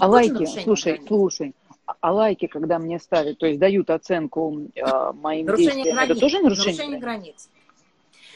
А 0.00 0.08
лайки, 0.08 0.46
слушай, 0.62 1.00
слушай, 1.06 1.54
а 2.00 2.12
лайки, 2.12 2.46
когда 2.46 2.78
мне 2.78 2.98
ставят, 2.98 3.38
то 3.38 3.46
есть 3.46 3.58
дают 3.58 3.90
оценку 3.90 4.68
э, 4.74 5.12
моим 5.12 5.46
нарушение 5.46 5.84
действиям, 5.84 5.96
границ. 5.96 6.10
это 6.10 6.20
тоже 6.20 6.40
нарушение? 6.40 6.72
Нарушение 6.72 7.00
границ. 7.00 7.50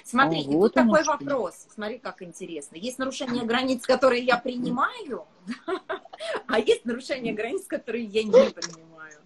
Смотри, 0.05 0.39
а, 0.39 0.43
и 0.43 0.47
вот 0.55 0.73
тут 0.73 0.75
такой 0.75 1.03
что. 1.03 1.13
вопрос. 1.13 1.67
Смотри, 1.75 1.99
как 1.99 2.23
интересно. 2.23 2.77
Есть 2.77 2.99
нарушение 2.99 3.45
границ, 3.45 3.85
которые 3.85 4.23
я 4.23 4.39
принимаю, 4.39 5.25
а 6.47 6.59
есть 6.59 6.85
нарушение 6.85 7.35
границ, 7.35 7.67
которые 7.67 8.05
я 8.05 8.23
не 8.23 8.31
принимаю. 8.31 9.19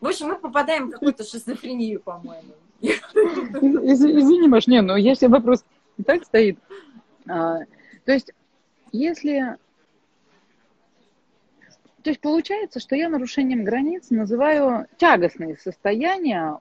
В 0.00 0.06
общем, 0.06 0.26
мы 0.26 0.36
попадаем 0.36 0.88
в 0.88 0.90
какую-то 0.92 1.24
шизофрению, 1.24 2.00
по-моему. 2.00 2.52
Извини, 2.82 4.48
Маш, 4.48 4.66
не, 4.66 4.82
но 4.82 4.96
если 4.96 5.26
вопрос 5.26 5.64
так 6.04 6.24
стоит. 6.24 6.58
А, 7.28 7.60
то 8.04 8.12
есть, 8.12 8.32
если 8.92 9.56
то 12.06 12.10
есть 12.10 12.20
получается, 12.20 12.78
что 12.78 12.94
я 12.94 13.08
нарушением 13.08 13.64
границ 13.64 14.10
называю 14.10 14.86
тягостные 14.96 15.56
состояния 15.56 16.60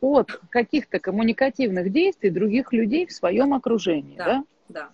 от 0.00 0.40
каких-то 0.48 0.98
коммуникативных 0.98 1.92
действий 1.92 2.30
других 2.30 2.72
людей 2.72 3.04
в 3.04 3.12
своем 3.12 3.52
окружении, 3.52 4.16
да? 4.16 4.24
Да. 4.24 4.44
да. 4.70 4.88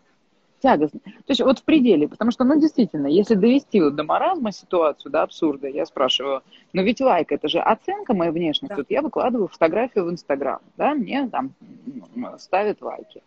Тягостные. 0.58 1.02
То 1.04 1.28
есть 1.28 1.40
вот 1.40 1.60
в 1.60 1.62
пределе, 1.62 2.08
потому 2.08 2.32
что, 2.32 2.42
ну, 2.42 2.58
действительно, 2.58 3.06
если 3.06 3.36
довести 3.36 3.80
вот 3.80 3.94
до 3.94 4.02
маразма 4.02 4.50
ситуацию, 4.50 5.12
до 5.12 5.22
абсурда, 5.22 5.68
я 5.68 5.86
спрашиваю, 5.86 6.42
ну 6.72 6.82
ведь 6.82 7.00
лайк, 7.00 7.30
это 7.30 7.46
же 7.46 7.60
оценка 7.60 8.12
моей 8.12 8.32
внешности, 8.32 8.74
да. 8.74 8.78
вот 8.78 8.90
я 8.90 9.02
выкладываю 9.02 9.46
фотографию 9.46 10.06
в 10.06 10.10
Инстаграм, 10.10 10.58
да, 10.76 10.94
мне 10.94 11.28
там 11.28 11.52
ставят 12.40 12.82
лайки. 12.82 13.22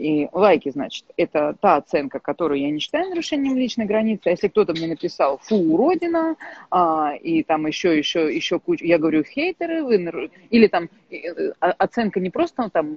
И 0.00 0.28
лайки, 0.32 0.70
значит, 0.70 1.04
это 1.18 1.54
та 1.60 1.76
оценка, 1.76 2.20
которую 2.20 2.58
я 2.58 2.70
не 2.70 2.78
считаю 2.78 3.10
нарушением 3.10 3.54
личной 3.58 3.84
границы. 3.84 4.28
А 4.28 4.30
если 4.30 4.48
кто-то 4.48 4.72
мне 4.72 4.86
написал 4.86 5.38
«фу, 5.42 5.56
уродина», 5.56 6.36
а, 6.70 7.12
и 7.20 7.42
там 7.42 7.66
еще, 7.66 7.98
еще, 7.98 8.34
еще 8.34 8.58
куча, 8.58 8.86
я 8.86 8.96
говорю 8.96 9.24
«хейтеры», 9.24 9.84
вы, 9.84 10.30
или 10.48 10.68
там 10.68 10.88
э, 11.10 11.52
оценка 11.60 12.18
не 12.18 12.30
просто 12.30 12.70
там, 12.70 12.96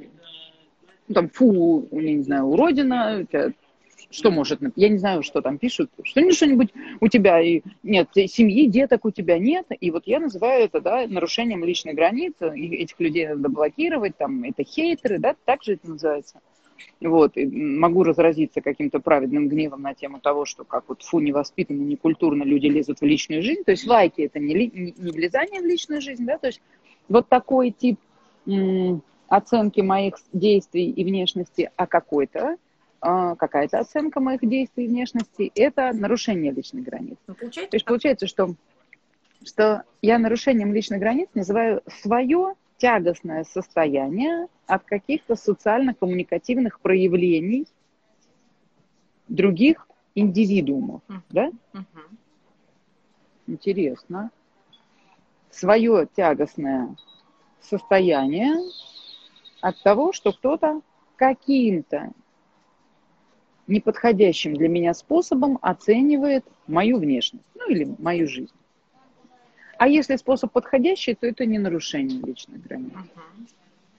ну, 1.09 1.13
там 1.13 1.27
«фу, 1.27 1.89
я 1.91 2.13
не 2.13 2.23
знаю, 2.23 2.45
уродина», 2.45 3.27
что 4.09 4.31
может, 4.31 4.61
я 4.77 4.87
не 4.87 4.97
знаю, 4.97 5.23
что 5.23 5.41
там 5.41 5.57
пишут, 5.57 5.89
что-нибудь, 6.03 6.37
что-нибудь 6.37 6.69
у 7.01 7.09
тебя 7.09 7.41
и 7.41 7.63
нет, 7.83 8.07
семьи, 8.13 8.65
деток 8.67 9.03
у 9.03 9.11
тебя 9.11 9.37
нет, 9.39 9.65
и 9.77 9.91
вот 9.91 10.03
я 10.05 10.21
называю 10.21 10.63
это, 10.63 10.79
да, 10.79 11.05
нарушением 11.05 11.65
личной 11.65 11.95
границы, 11.95 12.57
и 12.57 12.75
этих 12.75 12.97
людей 13.01 13.27
надо 13.27 13.49
блокировать, 13.49 14.15
там, 14.15 14.41
это 14.45 14.63
хейтеры, 14.63 15.19
да, 15.19 15.35
так 15.43 15.63
же 15.63 15.73
это 15.73 15.89
называется. 15.89 16.39
Вот, 17.01 17.37
и 17.37 17.45
могу 17.45 18.03
разразиться 18.03 18.61
каким-то 18.61 18.99
праведным 18.99 19.49
гневом 19.49 19.81
на 19.81 19.93
тему 19.93 20.19
того, 20.19 20.45
что 20.45 20.63
как 20.63 20.85
вот 20.87 21.01
фу, 21.01 21.19
невоспитанно, 21.19 21.81
некультурно 21.81 22.43
люди 22.43 22.67
лезут 22.67 23.01
в 23.01 23.05
личную 23.05 23.41
жизнь. 23.41 23.63
То 23.63 23.71
есть 23.71 23.85
лайки 23.85 24.21
это 24.21 24.39
не, 24.39 24.53
ли, 24.53 24.71
не, 24.73 24.93
не 24.97 25.11
влезание 25.11 25.61
в 25.61 25.65
личную 25.65 26.01
жизнь, 26.01 26.25
да, 26.25 26.37
то 26.37 26.47
есть 26.47 26.61
вот 27.09 27.27
такой 27.27 27.71
тип 27.71 27.99
оценки 29.27 29.81
моих 29.81 30.15
действий 30.31 30.89
и 30.89 31.03
внешности, 31.03 31.71
а 31.75 31.87
какой-то 31.87 32.57
а, 33.05 33.35
какая-то 33.35 33.79
оценка 33.79 34.19
моих 34.19 34.47
действий 34.47 34.85
и 34.85 34.87
внешности, 34.87 35.51
это 35.55 35.91
нарушение 35.93 36.53
личных 36.53 36.83
границ. 36.85 37.17
Ну, 37.27 37.35
получается, 37.35 37.71
То 37.71 37.75
есть 37.75 37.85
получается, 37.85 38.27
что, 38.27 38.55
что 39.43 39.83
я 40.01 40.17
нарушением 40.17 40.73
личных 40.73 40.99
границ 40.99 41.27
называю 41.33 41.81
свое 42.01 42.53
тягостное 42.83 43.45
состояние 43.45 44.49
от 44.67 44.83
каких-то 44.83 45.37
социально-коммуникативных 45.37 46.81
проявлений 46.81 47.65
других 49.29 49.87
индивидуумов. 50.15 51.01
Uh-huh. 51.07 51.21
Да? 51.29 51.51
Uh-huh. 51.71 52.17
Интересно. 53.47 54.31
Свое 55.49 56.09
тягостное 56.13 56.93
состояние 57.61 58.53
от 59.61 59.81
того, 59.81 60.11
что 60.11 60.33
кто-то 60.33 60.81
каким-то 61.15 62.11
неподходящим 63.65 64.55
для 64.55 64.67
меня 64.67 64.93
способом 64.93 65.57
оценивает 65.61 66.43
мою 66.67 66.99
внешность, 66.99 67.45
ну 67.55 67.69
или 67.69 67.95
мою 67.97 68.27
жизнь. 68.27 68.51
А 69.83 69.87
если 69.89 70.15
способ 70.15 70.49
подходящий, 70.53 71.13
то 71.13 71.27
это 71.27 71.45
не 71.45 71.59
нарушение 71.59 72.21
личных 72.21 72.63
границ. 72.63 72.93
Uh-huh. 72.93 73.47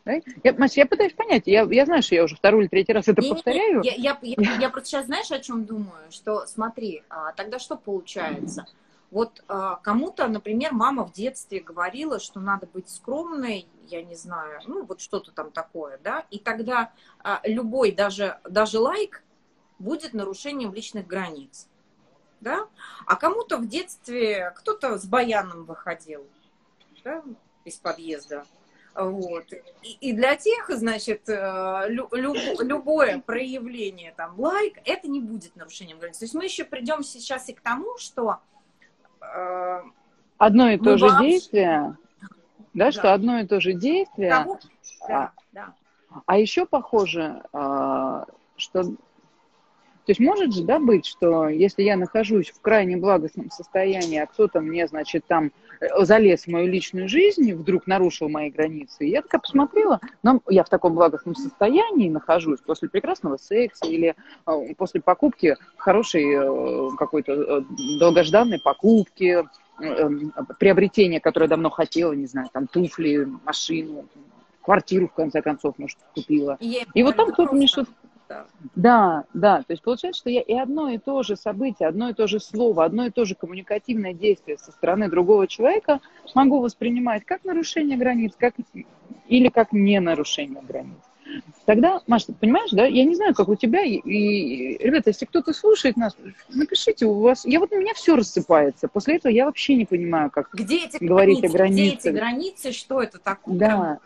Да? 0.07 0.13
Я, 0.43 0.55
Маш, 0.55 0.73
я 0.73 0.87
пытаюсь 0.87 1.13
понять, 1.13 1.43
я, 1.45 1.69
я 1.71 1.85
знаю, 1.85 2.03
что 2.03 2.15
я 2.15 2.25
уже 2.25 2.37
второй 2.37 2.63
или 2.63 2.69
третий 2.69 2.95
раз 2.95 3.07
это 3.07 3.21
не, 3.21 3.29
повторяю. 3.29 3.83
Не, 3.83 3.91
я, 3.91 4.19
я, 4.23 4.35
я, 4.39 4.55
я 4.61 4.69
просто 4.71 4.89
сейчас 4.89 5.05
знаешь, 5.05 5.31
о 5.31 5.39
чем 5.41 5.67
думаю? 5.67 6.11
Что 6.11 6.47
смотри, 6.47 7.03
а, 7.11 7.33
тогда 7.33 7.59
что 7.59 7.77
получается? 7.77 8.67
Вот 9.11 9.45
э, 9.47 9.71
кому-то, 9.83 10.27
например, 10.27 10.73
мама 10.73 11.05
в 11.05 11.13
детстве 11.13 11.61
говорила, 11.61 12.19
что 12.19 12.41
надо 12.41 12.67
быть 12.67 12.89
скромной, 12.89 13.67
я 13.87 14.03
не 14.03 14.15
знаю, 14.15 14.63
ну 14.67 14.87
вот 14.87 15.03
что-то 15.03 15.33
там 15.33 15.51
такое, 15.51 16.01
да, 16.03 16.25
и 16.31 16.39
тогда 16.39 16.93
э, 17.23 17.37
любой, 17.45 17.93
даже, 17.93 18.39
даже 18.49 18.79
лайк 18.79 19.23
будет 19.79 20.15
нарушением 20.15 20.73
личных 20.73 21.07
границ, 21.07 21.69
да, 22.45 22.69
а 23.07 23.17
кому-то 23.17 23.59
в 23.59 23.67
детстве 23.67 24.53
кто-то 24.57 24.99
с 24.99 25.05
баяном 25.07 25.65
выходил, 25.65 26.25
да, 27.03 27.23
из 27.65 27.77
подъезда, 27.77 28.45
вот. 28.95 29.53
И, 29.83 30.11
и 30.11 30.13
для 30.13 30.37
тех, 30.37 30.69
значит, 30.69 31.29
э, 31.29 31.87
лю, 31.89 32.09
люб, 32.13 32.37
любое 32.61 33.19
проявление, 33.19 34.15
там, 34.17 34.39
лайк, 34.39 34.79
это 34.85 35.09
не 35.09 35.21
будет 35.21 35.57
нарушением 35.57 35.99
границ. 35.99 36.19
То 36.19 36.27
есть 36.27 36.35
мы 36.35 36.45
еще 36.45 36.65
придем 36.65 37.03
сейчас 37.03 37.49
и 37.49 37.55
к 37.55 37.61
тому, 37.61 37.99
что 37.99 38.39
Э, 39.33 39.83
одно 40.39 40.71
и 40.71 40.79
то 40.79 40.97
же 40.97 41.07
вообще... 41.07 41.31
действие, 41.31 41.97
да, 42.73 42.87
да, 42.87 42.93
что 42.93 43.15
одно 43.15 43.39
и 43.41 43.47
то 43.47 43.61
же 43.61 43.73
действие. 43.73 44.31
Того... 44.31 44.59
Да, 45.09 45.17
а, 45.17 45.33
да. 45.53 45.75
а 46.27 46.39
еще 46.39 46.67
похоже, 46.67 47.43
а, 47.53 48.27
что 48.57 48.85
то 50.05 50.11
есть 50.11 50.21
может 50.21 50.53
же, 50.53 50.65
да, 50.65 50.79
быть, 50.79 51.07
что 51.07 51.49
если 51.49 51.83
я 51.83 51.97
нахожусь 51.97 52.51
в 52.51 52.61
крайне 52.61 52.97
благостном 52.99 53.51
состоянии, 53.51 54.19
а 54.19 54.27
кто-то 54.27 54.61
мне, 54.61 54.87
значит, 54.87 55.25
там 55.27 55.51
э, 55.81 56.05
залез 56.05 56.45
в 56.45 56.49
мою 56.49 56.69
личную 56.69 57.09
жизнь, 57.09 57.55
вдруг 57.55 57.87
нарушил 57.87 58.29
мои 58.29 58.51
границы, 58.51 59.07
и 59.07 59.11
я 59.11 59.23
такая 59.23 59.41
посмотрела, 59.41 60.01
но 60.23 60.43
я 60.49 60.63
в 60.63 60.69
таком 60.69 60.95
благостном 60.95 61.35
состоянии 61.35 62.11
нахожусь 62.11 62.61
после 62.61 62.91
прекрасного 62.91 63.39
секса 63.39 63.87
или 63.87 64.15
э, 64.47 64.75
после 64.77 65.01
покупки 65.01 65.57
хорошей 65.79 66.35
э, 66.35 66.97
какой-то 66.99 67.65
долгожданной 67.99 68.61
покупки, 68.61 69.45
приобретения, 70.61 71.19
которое 71.19 71.49
давно 71.49 71.69
хотела, 71.69 72.13
не 72.13 72.27
знаю, 72.27 72.49
там 72.53 72.69
туфли, 72.69 73.27
машину, 73.45 74.05
квартиру, 74.65 75.09
в 75.09 75.13
конце 75.13 75.43
концов, 75.43 75.79
может, 75.79 75.99
купила. 76.15 76.57
И, 76.61 76.87
и 76.95 77.03
вот 77.03 77.17
там 77.17 77.33
кто-то 77.33 77.55
мне 77.55 77.67
что-то 77.67 77.91
да. 78.29 78.47
Да, 78.75 79.25
да. 79.35 79.59
То 79.59 79.73
есть 79.73 79.83
получается, 79.83 80.21
что 80.21 80.31
я 80.31 80.41
и 80.41 80.55
одно 80.55 80.89
и 80.89 80.99
то 80.99 81.23
же 81.23 81.37
событие, 81.37 81.89
одно 81.89 82.11
и 82.11 82.15
то 82.15 82.27
же 82.27 82.41
слово, 82.41 82.85
одно 82.85 83.07
и 83.07 83.11
то 83.11 83.25
же 83.25 83.35
коммуникативное 83.35 84.15
действие 84.15 84.59
со 84.59 84.73
стороны 84.73 85.09
другого 85.09 85.47
человека 85.47 86.01
могу 86.35 86.61
воспринимать 86.61 87.25
как 87.25 87.45
нарушение 87.45 87.97
границ, 87.97 88.33
как 88.37 88.55
или 89.29 89.49
как 89.49 89.73
не 89.73 90.01
нарушение 90.01 90.63
границ. 90.63 90.99
Тогда, 91.65 92.03
Маша, 92.07 92.27
ты 92.27 92.35
понимаешь, 92.35 92.71
да, 92.71 92.85
я 92.85 93.05
не 93.05 93.15
знаю, 93.15 93.35
как 93.35 93.49
у 93.49 93.57
тебя, 93.57 93.83
и, 93.83 93.95
и 93.97 94.79
ребята, 94.79 95.11
если 95.11 95.25
кто-то 95.25 95.53
слушает 95.55 95.97
нас, 95.97 96.15
напишите, 96.51 97.07
у 97.07 97.21
вас, 97.21 97.47
я 97.47 97.59
вот 97.61 97.73
у 97.73 97.81
меня 97.81 97.95
все 97.95 98.15
рассыпается, 98.15 98.89
после 98.89 99.17
этого 99.17 99.33
я 99.33 99.47
вообще 99.47 99.75
не 99.75 99.87
понимаю, 99.87 100.31
как 100.31 100.51
где 100.53 100.85
эти 100.85 101.03
говорить 101.03 101.41
границы, 101.41 101.55
о 101.55 101.57
границах. 101.57 102.01
Где 102.01 102.11
эти 102.11 102.17
границы, 102.17 102.73
что 102.73 103.03
это 103.03 103.19
такое? 103.19 103.57
Да, 103.57 103.99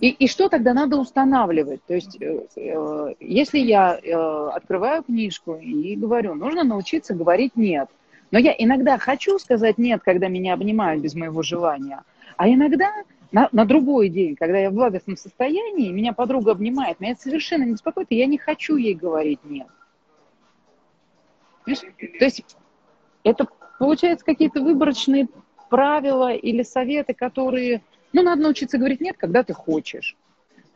и, 0.00 0.10
и 0.10 0.28
что 0.28 0.48
тогда 0.48 0.74
надо 0.74 0.96
устанавливать? 0.96 1.84
То 1.84 1.94
есть, 1.94 2.20
э, 2.20 2.46
э, 2.54 3.14
если 3.18 3.58
я 3.58 3.98
э, 3.98 4.48
открываю 4.54 5.02
книжку 5.02 5.56
и 5.56 5.96
говорю, 5.96 6.34
нужно 6.34 6.62
научиться 6.62 7.14
говорить 7.14 7.56
нет. 7.56 7.88
Но 8.30 8.38
я 8.38 8.54
иногда 8.56 8.98
хочу 8.98 9.38
сказать 9.38 9.76
нет, 9.78 10.02
когда 10.04 10.28
меня 10.28 10.54
обнимают 10.54 11.02
без 11.02 11.14
моего 11.14 11.42
желания, 11.42 12.02
а 12.36 12.48
иногда 12.48 12.92
на, 13.32 13.48
на 13.52 13.64
другой 13.64 14.08
день, 14.08 14.36
когда 14.36 14.58
я 14.58 14.70
в 14.70 14.74
благостном 14.74 15.16
состоянии, 15.16 15.90
меня 15.90 16.12
подруга 16.12 16.52
обнимает, 16.52 17.00
меня 17.00 17.12
это 17.12 17.22
совершенно 17.22 17.64
не 17.64 17.72
беспокоит, 17.72 18.06
и 18.10 18.16
я 18.16 18.26
не 18.26 18.38
хочу 18.38 18.76
ей 18.76 18.94
говорить 18.94 19.40
нет. 19.44 19.66
То 21.64 22.24
есть 22.24 22.56
это 23.24 23.48
получается 23.78 24.24
какие-то 24.24 24.62
выборочные 24.62 25.28
правила 25.68 26.32
или 26.32 26.62
советы, 26.62 27.14
которые 27.14 27.82
ну, 28.12 28.22
надо 28.22 28.42
научиться 28.42 28.78
говорить 28.78 29.00
«нет», 29.00 29.16
когда 29.18 29.42
ты 29.42 29.52
хочешь. 29.52 30.16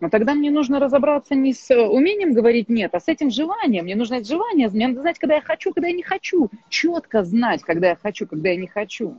Но 0.01 0.09
тогда 0.11 0.35
мне 0.35 0.51
нужно 0.51 0.81
разобраться 0.81 1.35
не 1.35 1.55
с 1.55 1.71
умением 1.71 2.35
говорить 2.35 2.69
«нет», 2.69 2.95
а 2.95 3.01
с 3.01 3.09
этим 3.09 3.31
желанием. 3.31 3.85
Мне 3.85 3.95
нужно 3.95 4.17
это 4.17 4.27
желание, 4.27 4.69
мне 4.69 4.89
надо 4.89 5.01
знать, 5.01 5.19
когда 5.19 5.37
я 5.37 5.41
хочу, 5.41 5.73
когда 5.73 5.89
я 5.89 5.95
не 5.95 6.03
хочу. 6.03 6.51
Четко 6.69 7.23
знать, 7.23 7.63
когда 7.63 7.91
я 7.91 7.97
хочу, 7.97 8.27
когда 8.27 8.51
я 8.51 8.57
не 8.57 8.67
хочу. 8.67 9.17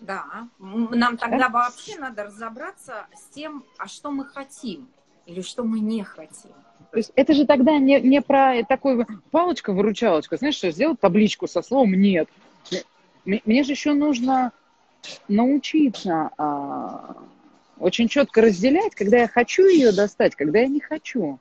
Да, 0.00 0.48
нам 0.58 1.16
тогда 1.16 1.38
да? 1.38 1.48
вообще 1.48 1.98
надо 1.98 2.24
разобраться 2.24 3.06
с 3.14 3.34
тем, 3.34 3.64
а 3.78 3.86
что 3.86 4.10
мы 4.10 4.24
хотим 4.24 4.88
или 5.26 5.42
что 5.42 5.62
мы 5.62 5.78
не 5.80 6.02
хотим. 6.02 6.52
То 6.90 6.96
есть 6.96 7.12
это 7.14 7.34
же 7.34 7.46
тогда 7.46 7.78
не, 7.78 8.00
не 8.00 8.20
про 8.20 8.64
такой 8.64 9.06
палочка-выручалочка, 9.30 10.38
знаешь, 10.38 10.56
что 10.56 10.72
сделать 10.72 10.98
табличку 10.98 11.46
со 11.46 11.62
словом 11.62 11.92
«нет». 11.92 12.28
Мне 13.24 13.62
же 13.62 13.72
еще 13.72 13.92
нужно 13.92 14.52
научиться 15.28 16.30
а, 16.36 17.16
очень 17.78 18.08
четко 18.08 18.42
разделять, 18.42 18.94
когда 18.94 19.18
я 19.18 19.28
хочу 19.28 19.66
ее 19.66 19.92
достать, 19.92 20.34
когда 20.34 20.60
я 20.60 20.68
не 20.68 20.80
хочу. 20.80 21.38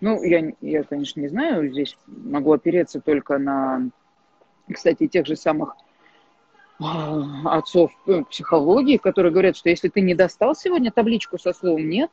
Ну, 0.00 0.22
я, 0.22 0.52
я, 0.62 0.82
конечно, 0.82 1.20
не 1.20 1.28
знаю, 1.28 1.70
здесь 1.70 1.96
могу 2.06 2.52
опереться 2.52 3.00
только 3.00 3.38
на, 3.38 3.90
кстати, 4.72 5.06
тех 5.06 5.26
же 5.26 5.36
самых 5.36 5.76
а, 6.82 7.58
отцов 7.58 7.92
э, 8.06 8.22
психологии, 8.30 8.96
которые 8.96 9.30
говорят, 9.30 9.56
что 9.56 9.68
если 9.68 9.88
ты 9.88 10.00
не 10.00 10.14
достал 10.14 10.54
сегодня 10.54 10.90
табличку 10.90 11.38
со 11.38 11.52
словом 11.52 11.88
«нет», 11.90 12.10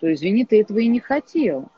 то, 0.00 0.12
извини, 0.12 0.44
ты 0.44 0.60
этого 0.60 0.78
и 0.78 0.88
не 0.88 1.00
хотел. 1.00 1.68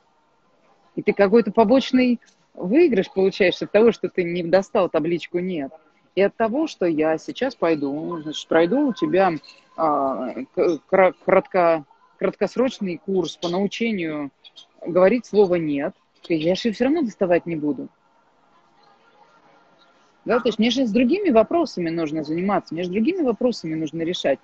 И 0.96 1.02
ты 1.02 1.12
какой-то 1.12 1.52
побочный 1.52 2.20
выигрыш 2.54 3.10
получаешь 3.12 3.62
от 3.62 3.70
того, 3.70 3.92
что 3.92 4.08
ты 4.08 4.24
не 4.24 4.42
достал 4.42 4.88
табличку 4.88 5.38
«нет». 5.38 5.72
И 6.14 6.20
от 6.20 6.36
того, 6.36 6.66
что 6.66 6.86
я 6.86 7.16
сейчас 7.18 7.54
пойду, 7.54 8.20
значит, 8.20 8.46
пройду 8.48 8.88
у 8.88 8.92
тебя 8.92 9.32
а, 9.76 10.34
кратко, 11.24 11.84
краткосрочный 12.18 12.98
курс 12.98 13.36
по 13.36 13.48
научению 13.48 14.30
говорить 14.86 15.26
слово 15.26 15.56
«нет», 15.56 15.94
я 16.28 16.54
же 16.54 16.72
все 16.72 16.84
равно 16.84 17.02
доставать 17.02 17.46
не 17.46 17.56
буду. 17.56 17.88
Да, 20.24 20.38
то 20.38 20.48
есть 20.48 20.58
мне 20.58 20.70
же 20.70 20.86
с 20.86 20.92
другими 20.92 21.30
вопросами 21.30 21.90
нужно 21.90 22.22
заниматься, 22.22 22.74
мне 22.74 22.84
же 22.84 22.90
другими 22.90 23.22
вопросами 23.22 23.74
нужно 23.74 24.02
решать. 24.02 24.38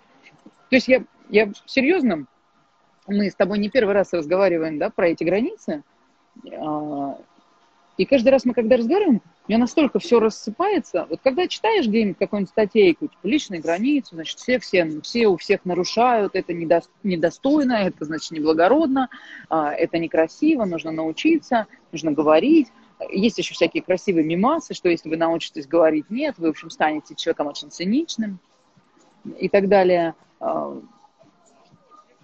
То 0.71 0.77
есть 0.77 0.89
я, 0.89 1.05
я 1.29 1.53
серьезно, 1.67 2.27
мы 3.07 3.31
с 3.31 3.35
тобой 3.35 3.59
не 3.59 3.71
первый 3.71 3.95
раз 3.95 4.13
разговариваем 4.13 4.79
да, 4.79 4.91
про 4.91 5.09
эти 5.09 5.23
границы, 5.23 5.85
а, 6.53 7.19
и 7.99 8.05
каждый 8.05 8.29
раз 8.29 8.45
мы, 8.45 8.55
когда 8.55 8.77
разговариваем, 8.77 9.17
у 9.17 9.51
меня 9.51 9.59
настолько 9.59 9.99
все 9.99 10.21
рассыпается. 10.21 11.09
Вот 11.11 11.19
когда 11.21 11.49
читаешь 11.49 11.89
где-нибудь 11.89 12.17
какую-нибудь 12.17 12.51
статейку, 12.51 13.09
типа 13.09 13.27
личные 13.27 13.61
границы, 13.61 14.15
значит, 14.15 14.39
все, 14.39 14.61
все, 14.61 15.01
все 15.03 15.27
у 15.27 15.37
всех 15.37 15.65
нарушают, 15.65 16.37
это 16.37 16.55
недо, 16.55 16.83
недостойно, 17.03 17.73
это, 17.73 18.05
значит, 18.05 18.31
неблагородно, 18.31 19.09
а, 19.51 19.73
это 19.73 19.99
некрасиво, 19.99 20.65
нужно 20.65 20.93
научиться, 20.93 21.67
нужно 21.91 22.13
говорить. 22.13 22.69
Есть 23.11 23.39
еще 23.39 23.55
всякие 23.55 23.83
красивые 23.83 24.25
мимасы, 24.25 24.75
что 24.75 24.89
если 24.89 25.09
вы 25.09 25.17
научитесь 25.17 25.67
говорить 25.67 26.09
«нет», 26.09 26.37
вы, 26.39 26.49
в 26.49 26.51
общем, 26.51 26.71
станете 26.71 27.17
человеком 27.17 27.49
очень 27.49 27.71
циничным 27.73 28.39
и 29.41 29.49
так 29.49 29.69
далее. 29.69 30.15
А, 30.39 30.81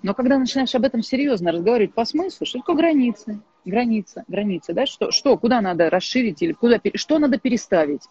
но 0.05 0.14
когда 0.14 0.39
начинаешь 0.39 0.75
об 0.77 0.85
этом 0.85 1.03
серьезно 1.03 1.51
разговаривать 1.51 1.95
по 1.95 2.05
смыслу, 2.05 2.47
что 2.47 2.61
такое 2.61 2.77
границы? 2.77 3.41
Граница, 3.64 4.24
граница, 4.28 4.72
да, 4.72 4.86
что, 4.86 5.10
что, 5.10 5.36
куда 5.36 5.60
надо 5.60 5.90
расширить 5.90 6.42
или 6.42 6.52
куда, 6.52 6.80
что 6.94 7.18
надо 7.18 7.38
переставить. 7.38 8.02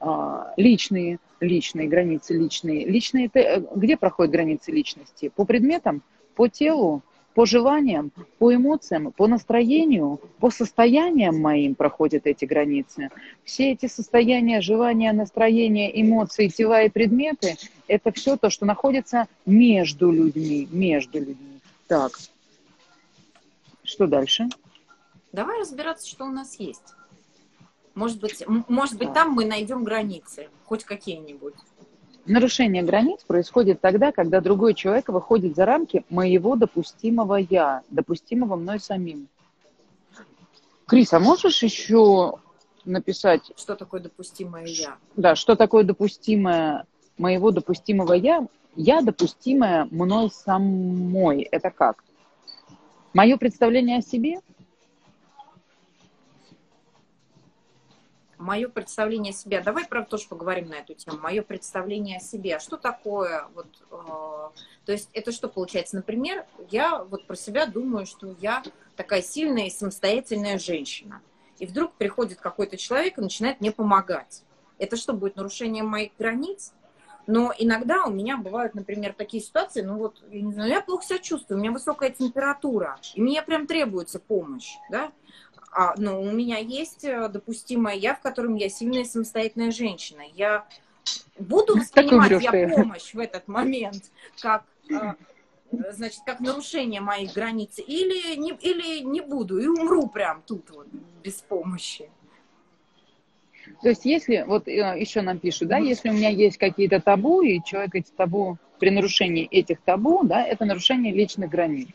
А, 0.00 0.52
личные, 0.56 1.18
личные 1.40 1.88
границы, 1.88 2.34
личные. 2.34 2.86
Личные, 2.86 3.26
это, 3.26 3.38
э, 3.38 3.62
где 3.74 3.96
проходят 3.96 4.32
границы 4.32 4.70
личности? 4.70 5.30
По 5.34 5.44
предметам, 5.44 6.02
по 6.34 6.48
телу, 6.48 7.02
по 7.34 7.46
желаниям, 7.46 8.12
по 8.38 8.54
эмоциям, 8.54 9.12
по 9.12 9.26
настроению, 9.26 10.20
по 10.38 10.50
состояниям 10.50 11.40
моим 11.40 11.74
проходят 11.74 12.26
эти 12.26 12.44
границы. 12.44 13.10
Все 13.44 13.72
эти 13.72 13.86
состояния, 13.86 14.60
желания, 14.60 15.12
настроения, 15.12 16.00
эмоции, 16.00 16.48
тела 16.48 16.82
и 16.82 16.88
предметы– 16.88 17.56
это 17.88 18.12
все 18.12 18.36
то, 18.36 18.50
что 18.50 18.66
находится 18.66 19.26
между 19.46 20.10
людьми, 20.10 20.68
между 20.70 21.18
людьми. 21.18 21.60
Так, 21.86 22.12
что 23.84 24.06
дальше? 24.06 24.48
Давай 25.32 25.60
разбираться, 25.60 26.08
что 26.08 26.24
у 26.24 26.30
нас 26.30 26.58
есть. 26.58 26.94
Может 27.94 28.20
быть, 28.20 28.44
может 28.46 28.96
быть, 28.96 29.12
там 29.12 29.32
мы 29.32 29.44
найдем 29.44 29.84
границы, 29.84 30.48
хоть 30.64 30.84
какие-нибудь. 30.84 31.54
Нарушение 32.26 32.82
границ 32.82 33.24
происходит 33.24 33.80
тогда, 33.80 34.12
когда 34.12 34.40
другой 34.40 34.74
человек 34.74 35.08
выходит 35.08 35.56
за 35.56 35.64
рамки 35.64 36.04
моего 36.08 36.56
допустимого 36.56 37.36
я, 37.36 37.82
допустимого 37.90 38.56
мной 38.56 38.80
самим. 38.80 39.28
Крис, 40.86 41.12
а 41.12 41.20
можешь 41.20 41.62
еще 41.62 42.34
написать... 42.84 43.50
Что 43.56 43.76
такое 43.76 44.00
допустимое 44.00 44.66
я? 44.66 44.96
Да, 45.16 45.34
что 45.34 45.56
такое 45.56 45.84
допустимое 45.84 46.86
моего 47.16 47.50
допустимого 47.50 48.12
я? 48.12 48.46
Я 48.76 49.00
допустимое 49.00 49.88
мной 49.90 50.30
самой. 50.30 51.42
Это 51.42 51.70
как? 51.70 52.04
Мое 53.12 53.36
представление 53.38 53.98
о 53.98 54.02
себе– 54.02 54.40
мое 58.38 58.68
представление 58.68 59.32
о 59.32 59.34
себе. 59.34 59.60
Давай 59.60 59.86
про 59.86 60.04
тоже 60.04 60.28
поговорим 60.28 60.68
на 60.68 60.74
эту 60.74 60.94
тему. 60.94 61.18
Мое 61.18 61.42
представление 61.42 62.18
о 62.18 62.20
себе. 62.20 62.56
А 62.56 62.60
что 62.60 62.76
такое 62.76 63.46
вот, 63.54 63.66
э, 63.90 64.60
то 64.84 64.92
есть 64.92 65.10
это 65.12 65.32
что 65.32 65.48
получается? 65.48 65.96
Например, 65.96 66.46
я 66.70 67.02
вот 67.04 67.26
про 67.26 67.36
себя 67.36 67.66
думаю, 67.66 68.06
что 68.06 68.34
я 68.40 68.62
такая 68.96 69.22
сильная 69.22 69.66
и 69.66 69.70
самостоятельная 69.70 70.58
женщина. 70.58 71.20
И 71.58 71.66
вдруг 71.66 71.92
приходит 71.94 72.38
какой-то 72.38 72.76
человек 72.76 73.18
и 73.18 73.22
начинает 73.22 73.60
мне 73.60 73.72
помогать. 73.72 74.44
Это 74.78 74.96
что, 74.96 75.12
будет 75.12 75.36
нарушением 75.36 75.86
моих 75.86 76.12
границ? 76.18 76.72
Но 77.28 77.52
иногда 77.58 78.06
у 78.06 78.10
меня 78.10 78.38
бывают, 78.38 78.74
например, 78.74 79.12
такие 79.12 79.42
ситуации, 79.42 79.82
ну 79.82 79.98
вот, 79.98 80.22
я 80.30 80.40
не 80.40 80.50
знаю, 80.50 80.70
я 80.70 80.80
плохо 80.80 81.04
себя 81.04 81.18
чувствую, 81.18 81.58
у 81.58 81.60
меня 81.60 81.72
высокая 81.72 82.08
температура, 82.08 82.98
и 83.12 83.20
мне 83.20 83.42
прям 83.42 83.66
требуется 83.66 84.18
помощь, 84.18 84.76
да, 84.88 85.12
а, 85.70 85.94
но 85.96 86.20
у 86.20 86.30
меня 86.30 86.58
есть 86.58 87.04
э, 87.04 87.28
допустимая 87.28 87.96
я, 87.96 88.14
в 88.14 88.20
котором 88.20 88.56
я 88.56 88.68
сильная 88.68 89.04
самостоятельная 89.04 89.70
женщина. 89.70 90.22
Я 90.34 90.66
буду 91.38 91.76
воспринимать 91.76 92.42
я 92.42 92.50
помощь 92.50 93.12
в 93.14 93.18
этот 93.18 93.48
момент 93.48 94.10
как 94.40 94.64
э, 94.90 95.14
значит, 95.92 96.20
как 96.24 96.40
нарушение 96.40 97.00
моих 97.00 97.34
границ, 97.34 97.78
или 97.78 98.36
не, 98.36 98.52
или 98.52 99.00
не 99.04 99.20
буду, 99.20 99.58
и 99.58 99.66
умру 99.66 100.08
прям 100.08 100.42
тут 100.46 100.70
вот, 100.70 100.86
без 101.22 101.34
помощи. 101.34 102.08
То 103.82 103.90
есть, 103.90 104.04
если, 104.04 104.44
вот 104.46 104.66
э, 104.66 104.94
еще 104.98 105.20
нам 105.20 105.38
пишут, 105.38 105.68
да, 105.68 105.78
если 105.78 106.08
у 106.08 106.12
меня 106.12 106.30
есть 106.30 106.56
какие-то 106.56 107.00
табу, 107.00 107.42
и 107.42 107.62
человек 107.62 107.94
эти 107.94 108.10
табу, 108.10 108.56
при 108.78 108.90
нарушении 108.90 109.46
этих 109.46 109.80
табу, 109.80 110.22
да, 110.24 110.44
это 110.44 110.64
нарушение 110.64 111.12
личных 111.12 111.50
границ. 111.50 111.88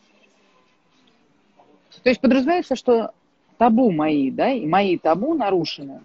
То 2.02 2.10
есть 2.10 2.20
подразумевается, 2.20 2.76
что 2.76 3.12
табу 3.58 3.90
мои, 3.90 4.30
да, 4.30 4.50
и 4.50 4.66
мои 4.66 4.98
табу 4.98 5.34
нарушены. 5.34 6.02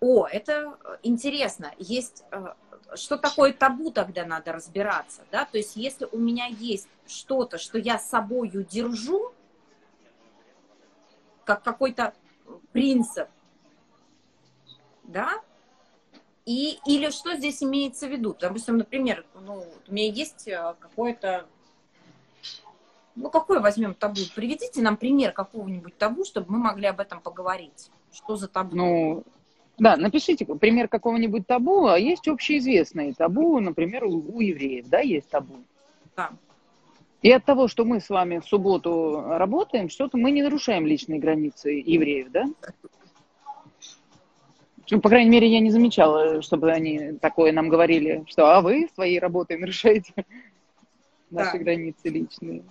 О, 0.00 0.26
это 0.26 0.76
интересно. 1.02 1.72
Есть 1.78 2.24
э, 2.32 2.54
что 2.94 3.16
такое 3.16 3.52
табу 3.52 3.90
тогда 3.90 4.24
надо 4.24 4.52
разбираться, 4.52 5.22
да? 5.30 5.44
То 5.44 5.58
есть 5.58 5.76
если 5.76 6.06
у 6.10 6.18
меня 6.18 6.46
есть 6.46 6.88
что-то, 7.06 7.58
что 7.58 7.78
я 7.78 7.98
собою 7.98 8.64
держу, 8.64 9.32
как 11.44 11.62
какой-то 11.62 12.14
принцип, 12.72 13.28
да? 15.04 15.40
И, 16.44 16.78
или 16.86 17.10
что 17.10 17.36
здесь 17.36 17.62
имеется 17.62 18.08
в 18.08 18.10
виду? 18.10 18.36
Допустим, 18.38 18.76
например, 18.76 19.24
ну, 19.46 19.64
у 19.88 19.92
меня 19.92 20.10
есть 20.10 20.48
э, 20.48 20.74
какое-то 20.80 21.46
ну, 23.14 23.30
какой 23.30 23.60
возьмем 23.60 23.94
табу? 23.94 24.20
Приведите 24.34 24.80
нам 24.80 24.96
пример 24.96 25.32
какого-нибудь 25.32 25.96
табу, 25.98 26.24
чтобы 26.24 26.52
мы 26.52 26.58
могли 26.58 26.86
об 26.86 27.00
этом 27.00 27.20
поговорить. 27.20 27.90
Что 28.12 28.36
за 28.36 28.48
табу? 28.48 28.76
Ну, 28.76 29.24
да, 29.78 29.96
напишите 29.96 30.44
пример 30.46 30.88
какого-нибудь 30.88 31.46
табу. 31.46 31.86
А 31.86 31.98
есть 31.98 32.28
общеизвестные 32.28 33.14
табу, 33.14 33.60
например, 33.60 34.04
у, 34.04 34.36
у 34.36 34.40
евреев, 34.40 34.88
да, 34.88 35.00
есть 35.00 35.28
табу. 35.28 35.56
Да. 36.16 36.30
И 37.22 37.30
от 37.30 37.44
того, 37.44 37.68
что 37.68 37.84
мы 37.84 38.00
с 38.00 38.08
вами 38.08 38.38
в 38.38 38.46
субботу 38.46 39.22
работаем, 39.26 39.88
что-то 39.88 40.18
мы 40.18 40.30
не 40.30 40.42
нарушаем 40.42 40.86
личные 40.86 41.20
границы 41.20 41.70
евреев, 41.70 42.30
да? 42.30 42.46
Ну, 44.90 45.00
по 45.00 45.08
крайней 45.08 45.30
мере, 45.30 45.46
я 45.46 45.60
не 45.60 45.70
замечала, 45.70 46.42
чтобы 46.42 46.70
они 46.72 47.12
такое 47.12 47.52
нам 47.52 47.68
говорили, 47.68 48.24
что 48.26 48.54
а 48.54 48.60
вы 48.60 48.88
своей 48.94 49.18
работой 49.20 49.56
нарушаете 49.56 50.12
наши 51.30 51.58
да. 51.58 51.64
границы 51.64 52.08
личные. 52.08 52.64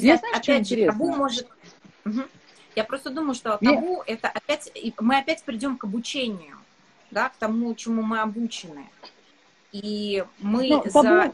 То 0.00 0.06
есть, 0.06 0.06
я 0.06 0.16
знаю, 0.18 0.36
опять 0.36 0.68
же, 0.68 0.86
табу 0.86 1.14
может... 1.14 1.48
Угу. 2.04 2.22
Я 2.74 2.84
просто 2.84 3.10
думаю, 3.10 3.34
что 3.34 3.56
табу 3.56 4.04
Нет. 4.06 4.18
это 4.18 4.28
опять... 4.28 4.70
Мы 5.00 5.18
опять 5.18 5.42
придем 5.42 5.78
к 5.78 5.84
обучению, 5.84 6.58
да, 7.10 7.30
к 7.30 7.36
тому, 7.36 7.74
чему 7.74 8.02
мы 8.02 8.20
обучены. 8.20 8.86
И 9.72 10.24
мы 10.38 10.68
ну, 10.68 10.84
за... 10.86 11.32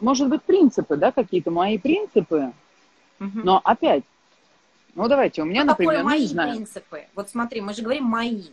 Может 0.00 0.28
быть, 0.28 0.42
принципы, 0.42 0.96
да, 0.96 1.12
какие-то 1.12 1.50
мои 1.50 1.78
принципы, 1.78 2.52
угу. 3.18 3.40
но 3.44 3.60
опять, 3.64 4.04
ну 4.94 5.08
давайте, 5.08 5.42
у 5.42 5.46
меня, 5.46 5.62
что 5.62 5.70
например, 5.70 5.94
такое 5.94 6.02
ну, 6.02 6.10
мои 6.10 6.26
знаю. 6.26 6.52
принципы? 6.52 7.06
Вот 7.14 7.30
смотри, 7.30 7.60
мы 7.60 7.72
же 7.72 7.82
говорим 7.82 8.04
«мои». 8.04 8.48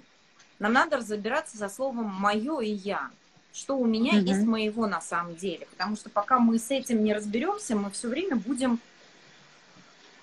Нам 0.59 0.71
надо 0.71 0.97
разбираться 0.97 1.57
за 1.57 1.67
словом 1.67 2.05
«моё» 2.05 2.61
и 2.61 2.69
«я» 2.69 3.09
что 3.57 3.75
у 3.75 3.85
меня 3.85 4.13
угу. 4.19 4.27
есть 4.27 4.43
моего 4.43 4.85
на 4.85 5.01
самом 5.01 5.35
деле. 5.35 5.65
Потому 5.71 5.95
что 5.95 6.09
пока 6.09 6.37
мы 6.37 6.59
с 6.59 6.69
этим 6.69 7.03
не 7.03 7.13
разберемся, 7.13 7.75
мы 7.75 7.89
все 7.89 8.07
время 8.07 8.35
будем 8.35 8.79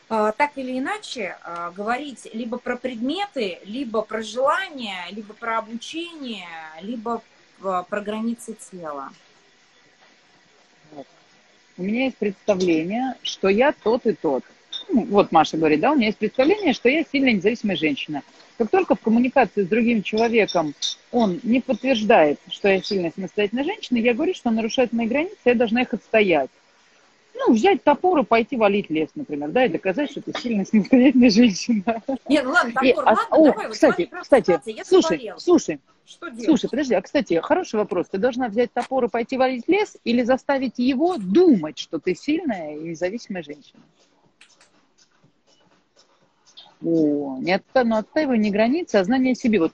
э, 0.08 0.32
так 0.36 0.52
или 0.54 0.78
иначе 0.78 1.36
э, 1.44 1.72
говорить 1.74 2.28
либо 2.32 2.58
про 2.58 2.76
предметы, 2.76 3.58
либо 3.64 4.02
про 4.02 4.22
желания, 4.22 5.04
либо 5.10 5.34
про 5.34 5.58
обучение, 5.58 6.46
либо 6.80 7.22
э, 7.60 7.82
про 7.88 8.00
границы 8.00 8.56
тела. 8.70 9.10
У 11.76 11.82
меня 11.82 12.04
есть 12.04 12.18
представление, 12.18 13.16
что 13.24 13.48
я 13.48 13.72
тот 13.72 14.06
и 14.06 14.12
тот. 14.12 14.44
Ну, 14.88 15.06
вот 15.06 15.32
Маша 15.32 15.56
говорит, 15.56 15.80
да, 15.80 15.90
у 15.90 15.96
меня 15.96 16.06
есть 16.06 16.18
представление, 16.18 16.72
что 16.72 16.88
я 16.88 17.04
сильно 17.04 17.30
независимая 17.32 17.76
женщина. 17.76 18.22
Как 18.58 18.70
только 18.70 18.94
в 18.94 19.00
коммуникации 19.00 19.64
с 19.64 19.68
другим 19.68 20.02
человеком 20.02 20.74
он 21.10 21.40
не 21.42 21.60
подтверждает, 21.60 22.38
что 22.48 22.68
я 22.68 22.80
сильная 22.80 23.12
самостоятельная 23.14 23.64
женщина, 23.64 23.98
я 23.98 24.14
говорю, 24.14 24.34
что 24.34 24.48
он 24.48 24.56
нарушает 24.56 24.92
мои 24.92 25.06
границы, 25.06 25.36
я 25.44 25.54
должна 25.54 25.82
их 25.82 25.92
отстоять. 25.92 26.50
Ну, 27.34 27.52
взять 27.52 27.82
топор 27.82 28.20
и 28.20 28.24
пойти 28.24 28.56
валить 28.56 28.90
лес, 28.90 29.10
например, 29.16 29.50
да, 29.50 29.64
и 29.64 29.68
доказать, 29.68 30.10
что 30.10 30.20
ты 30.20 30.32
сильная 30.38 30.64
самостоятельная 30.70 31.30
женщина. 31.30 32.02
Нет, 32.28 32.44
ну 32.44 32.50
ладно, 32.50 32.72
топор, 32.72 32.86
и, 32.86 32.94
ладно, 32.94 33.22
а, 33.30 33.38
давай, 33.38 33.70
кстати, 33.70 34.08
вот, 34.10 34.20
кстати, 34.22 34.60
слушай, 34.84 35.32
слушай, 35.38 35.80
что 36.06 36.28
Слушай, 36.38 36.68
подожди, 36.68 36.94
а 36.94 37.00
кстати, 37.00 37.40
хороший 37.42 37.76
вопрос. 37.76 38.08
Ты 38.10 38.18
должна 38.18 38.48
взять 38.48 38.72
топор 38.72 39.04
и 39.04 39.08
пойти 39.08 39.38
валить 39.38 39.66
лес 39.68 39.96
или 40.04 40.22
заставить 40.22 40.78
его 40.78 41.16
думать, 41.16 41.78
что 41.78 41.98
ты 41.98 42.14
сильная 42.14 42.76
и 42.76 42.90
независимая 42.90 43.42
женщина? 43.42 43.80
О, 46.84 47.38
не, 47.38 47.60
ну, 47.74 47.96
отстаивание 47.96 48.52
границы, 48.52 48.96
а 48.96 49.04
знание 49.04 49.34
себе. 49.34 49.58
Вот, 49.58 49.72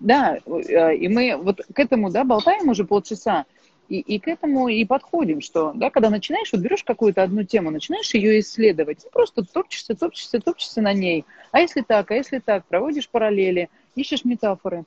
да, 0.00 0.38
э, 0.44 0.96
и 0.96 1.08
мы 1.08 1.36
вот 1.36 1.60
к 1.72 1.78
этому, 1.78 2.10
да, 2.10 2.24
болтаем 2.24 2.68
уже 2.68 2.84
полчаса, 2.84 3.46
и, 3.88 4.00
и 4.00 4.18
к 4.18 4.26
этому 4.26 4.68
и 4.68 4.84
подходим, 4.84 5.40
что, 5.40 5.72
да, 5.74 5.90
когда 5.90 6.10
начинаешь, 6.10 6.52
вот 6.52 6.60
берешь 6.60 6.82
какую-то 6.82 7.22
одну 7.22 7.44
тему, 7.44 7.70
начинаешь 7.70 8.12
ее 8.12 8.40
исследовать, 8.40 9.04
и 9.04 9.10
просто 9.10 9.44
топчешься, 9.44 9.94
топчешься, 9.94 10.40
топчешься 10.40 10.82
на 10.82 10.92
ней. 10.92 11.24
А 11.52 11.60
если 11.60 11.80
так, 11.82 12.10
а 12.10 12.14
если 12.14 12.40
так, 12.40 12.64
проводишь 12.66 13.08
параллели, 13.08 13.70
ищешь 13.94 14.24
метафоры. 14.24 14.84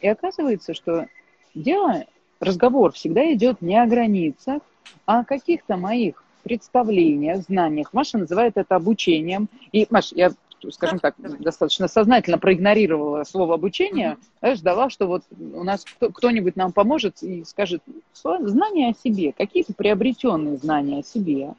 И 0.00 0.08
оказывается, 0.08 0.74
что 0.74 1.06
дело, 1.54 2.04
разговор 2.40 2.92
всегда 2.92 3.32
идет 3.32 3.62
не 3.62 3.80
о 3.80 3.86
границах, 3.86 4.60
а 5.06 5.20
о 5.20 5.24
каких-то 5.24 5.76
моих 5.76 6.22
представлениях, 6.42 7.42
знаниях. 7.42 7.92
Маша 7.92 8.18
называет 8.18 8.52
это 8.56 8.76
обучением. 8.76 9.48
И, 9.72 9.86
Маш, 9.90 10.12
я 10.12 10.30
скажем 10.70 10.98
так, 10.98 11.14
достаточно 11.40 11.88
сознательно 11.88 12.38
проигнорировала 12.38 13.24
слово 13.24 13.54
обучение, 13.54 14.16
mm 14.42 14.56
ждала, 14.56 14.90
что 14.90 15.06
вот 15.06 15.24
у 15.30 15.64
нас 15.64 15.84
кто-нибудь 15.98 16.56
нам 16.56 16.72
поможет 16.72 17.22
и 17.22 17.44
скажет 17.44 17.82
знания 18.14 18.90
о 18.90 18.94
себе, 18.94 19.32
какие-то 19.32 19.74
приобретенные 19.74 20.56
знания 20.56 21.00
о 21.00 21.02
себе. 21.02 21.54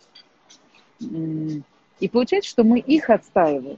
И 1.00 2.08
получается, 2.08 2.50
что 2.50 2.64
мы 2.64 2.80
их 2.80 3.10
отстаиваем. 3.10 3.78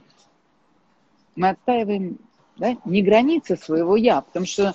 Мы 1.34 1.50
отстаиваем 1.50 2.18
да, 2.56 2.76
не 2.84 3.02
границы 3.02 3.56
своего 3.56 3.96
я, 3.96 4.20
потому 4.20 4.46
что 4.46 4.74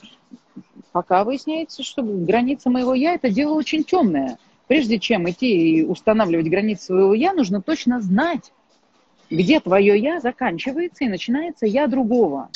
пока 0.91 1.23
выясняется, 1.23 1.83
что 1.83 2.01
граница 2.03 2.69
моего 2.69 2.93
я 2.93 3.13
это 3.13 3.29
дело 3.29 3.53
очень 3.53 3.83
темное. 3.83 4.37
Прежде 4.67 4.97
чем 4.97 5.29
идти 5.29 5.77
и 5.79 5.83
устанавливать 5.83 6.49
границы 6.49 6.85
своего 6.85 7.13
я, 7.13 7.33
нужно 7.33 7.61
точно 7.61 8.01
знать, 8.01 8.51
где 9.29 9.59
твое 9.59 9.97
я 9.97 10.19
заканчивается 10.19 11.05
и 11.05 11.09
начинается 11.09 11.65
я 11.65 11.87
другого. 11.87 12.49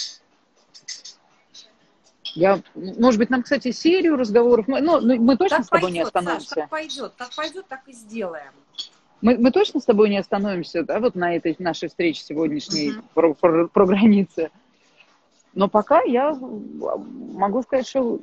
Я, 2.36 2.62
может 2.76 3.20
быть, 3.20 3.30
нам, 3.30 3.44
кстати, 3.44 3.72
серию 3.72 4.16
разговоров, 4.16 4.68
мы, 4.68 4.82
ну, 4.82 5.00
ну 5.00 5.16
мы 5.18 5.36
точно 5.36 5.58
как 5.58 5.66
с 5.66 5.70
тобой 5.70 5.82
пойдет, 5.90 5.96
не 5.96 6.02
остановимся. 6.02 6.50
Саш, 6.50 6.58
как 6.58 6.70
пойдет, 6.70 7.14
как 7.18 7.36
пойдет, 7.36 7.66
так 7.68 7.82
и 7.88 7.94
сделаем. 7.94 8.54
Мы, 9.22 9.38
мы 9.38 9.52
точно 9.52 9.80
с 9.80 9.86
тобой 9.86 10.10
не 10.10 10.18
остановимся, 10.18 10.84
да, 10.84 11.00
вот 11.00 11.16
на 11.16 11.36
этой 11.36 11.56
нашей 11.60 11.90
встрече 11.90 12.24
сегодняшней 12.24 12.92
угу. 12.92 13.02
про, 13.14 13.34
про, 13.34 13.68
про 13.68 13.86
границы. 13.86 14.52
Но 15.54 15.68
пока 15.68 16.02
я 16.02 16.34
могу 16.34 17.64
сказать, 17.64 17.88
что 17.88 18.22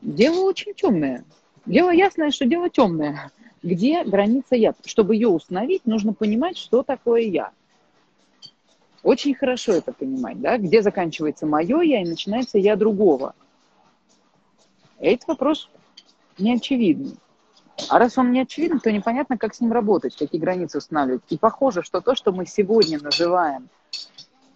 дело 0.00 0.40
очень 0.40 0.74
темное. 0.74 1.24
Дело 1.66 1.90
ясное, 1.90 2.30
что 2.30 2.46
дело 2.46 2.70
темное. 2.70 3.30
Где 3.62 4.04
граница 4.04 4.56
я? 4.56 4.74
Чтобы 4.84 5.14
ее 5.14 5.28
установить, 5.28 5.84
нужно 5.84 6.12
понимать, 6.12 6.56
что 6.56 6.82
такое 6.82 7.22
я. 7.22 7.50
Очень 9.06 9.36
хорошо 9.36 9.70
это 9.70 9.92
понимать, 9.92 10.40
да, 10.40 10.58
где 10.58 10.82
заканчивается 10.82 11.46
мое 11.46 11.80
я 11.82 12.02
и 12.02 12.08
начинается 12.08 12.58
я 12.58 12.74
другого. 12.74 13.36
Этот 14.98 15.28
вопрос 15.28 15.70
не 16.38 16.52
очевидный. 16.52 17.14
А 17.88 18.00
раз 18.00 18.18
он 18.18 18.32
не 18.32 18.40
очевиден, 18.40 18.80
то 18.80 18.90
непонятно, 18.90 19.38
как 19.38 19.54
с 19.54 19.60
ним 19.60 19.70
работать, 19.70 20.16
какие 20.16 20.40
границы 20.40 20.78
устанавливать. 20.78 21.22
И 21.28 21.38
похоже, 21.38 21.84
что 21.84 22.00
то, 22.00 22.16
что 22.16 22.32
мы 22.32 22.46
сегодня 22.46 22.98
называем 23.00 23.68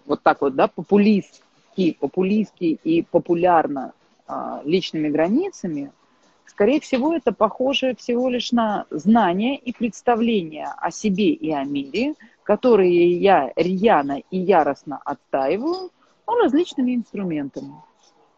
вот 0.05 0.21
так 0.25 0.41
вот, 0.41 0.57
да, 0.57 0.67
популистски, 0.67 1.97
популистски 2.01 2.81
и 2.83 3.03
популярно 3.03 3.93
а, 4.27 4.63
личными 4.65 5.11
границами, 5.11 5.93
скорее 6.45 6.81
всего, 6.81 7.15
это 7.15 7.31
похоже 7.31 7.95
всего 7.95 8.29
лишь 8.29 8.51
на 8.51 8.87
знание 8.91 9.57
и 9.57 9.73
представление 9.73 10.71
о 10.77 10.91
себе 10.91 11.29
и 11.29 11.53
о 11.53 11.63
мире, 11.63 12.17
которые 12.51 13.13
я 13.13 13.53
рьяно 13.55 14.25
и 14.29 14.37
яростно 14.37 15.01
отстаиваю, 15.05 15.93
но 16.27 16.37
различными 16.37 16.97
инструментами, 16.97 17.75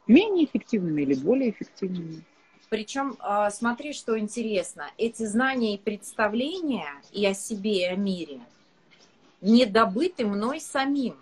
менее 0.07 0.45
эффективными 0.45 1.01
или 1.01 1.15
более 1.15 1.49
эффективными. 1.49 2.23
Причем, 2.69 3.17
а, 3.21 3.51
смотри, 3.51 3.95
что 3.95 4.19
интересно, 4.19 4.85
эти 4.99 5.25
знания 5.25 5.77
и 5.77 5.79
представления 5.79 6.91
и 7.11 7.25
о 7.25 7.33
себе, 7.33 7.85
и 7.85 7.87
о 7.87 7.97
мире 7.97 8.41
не 9.41 9.65
добыты 9.65 10.27
мной 10.27 10.61
самим. 10.61 11.17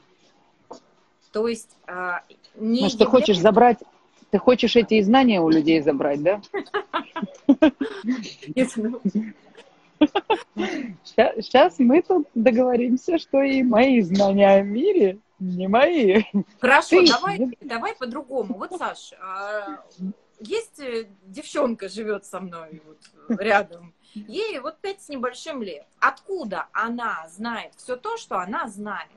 То 1.30 1.47
есть 1.47 1.70
а, 1.86 2.24
не 2.57 2.80
Может, 2.82 2.95
является... 2.95 2.99
ты 2.99 3.05
хочешь 3.05 3.38
забрать, 3.38 3.78
ты 4.32 4.38
хочешь 4.38 4.74
эти 4.74 5.01
знания 5.03 5.41
у 5.41 5.49
людей 5.49 5.80
забрать, 5.80 6.24
да? 6.24 6.43
Сейчас 11.05 11.79
мы 11.79 12.03
тут 12.03 12.29
договоримся, 12.35 13.19
что 13.19 13.43
и 13.43 13.63
мои 13.63 14.01
знания 14.01 14.49
о 14.49 14.63
мире 14.63 15.19
не 15.39 15.69
мои. 15.69 16.23
Хорошо, 16.61 17.03
давай, 17.07 17.57
давай 17.61 17.95
по-другому. 17.97 18.59
Вот, 18.59 18.73
Саш, 18.73 19.15
а, 19.21 19.83
есть 20.39 20.81
э, 20.81 21.07
девчонка 21.25 21.89
живет 21.89 22.25
со 22.25 22.41
мной 22.41 22.83
вот 22.85 23.41
рядом. 23.41 23.95
Ей 24.15 24.59
вот 24.59 24.79
пять 24.81 25.03
с 25.03 25.09
небольшим 25.09 25.63
лет. 25.63 25.87
Откуда 26.01 26.67
она 26.73 27.27
знает 27.29 27.75
все 27.77 27.97
то, 27.97 28.17
что 28.17 28.39
она 28.39 28.69
знает? 28.69 29.11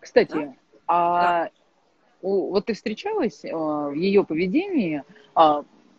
Кстати, 0.00 0.32
да? 0.32 0.54
а 0.86 1.44
да. 1.44 1.50
Вот 2.20 2.66
ты 2.66 2.74
встречалась 2.74 3.44
а, 3.44 3.88
в 3.88 3.94
ее 3.94 4.24
поведении? 4.24 5.04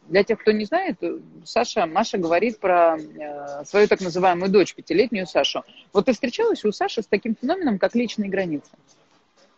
Для 0.09 0.23
тех, 0.23 0.39
кто 0.39 0.51
не 0.51 0.65
знает, 0.65 0.97
Саша, 1.45 1.85
Маша 1.85 2.17
говорит 2.17 2.59
про 2.59 2.97
э, 2.97 3.63
свою 3.63 3.87
так 3.87 4.01
называемую 4.01 4.49
дочь, 4.49 4.73
пятилетнюю 4.73 5.27
Сашу. 5.27 5.63
Вот 5.93 6.05
ты 6.05 6.13
встречалась 6.13 6.65
у 6.65 6.71
Саши 6.71 7.03
с 7.03 7.05
таким 7.05 7.35
феноменом, 7.39 7.77
как 7.77 7.93
личные 7.93 8.27
границы? 8.27 8.71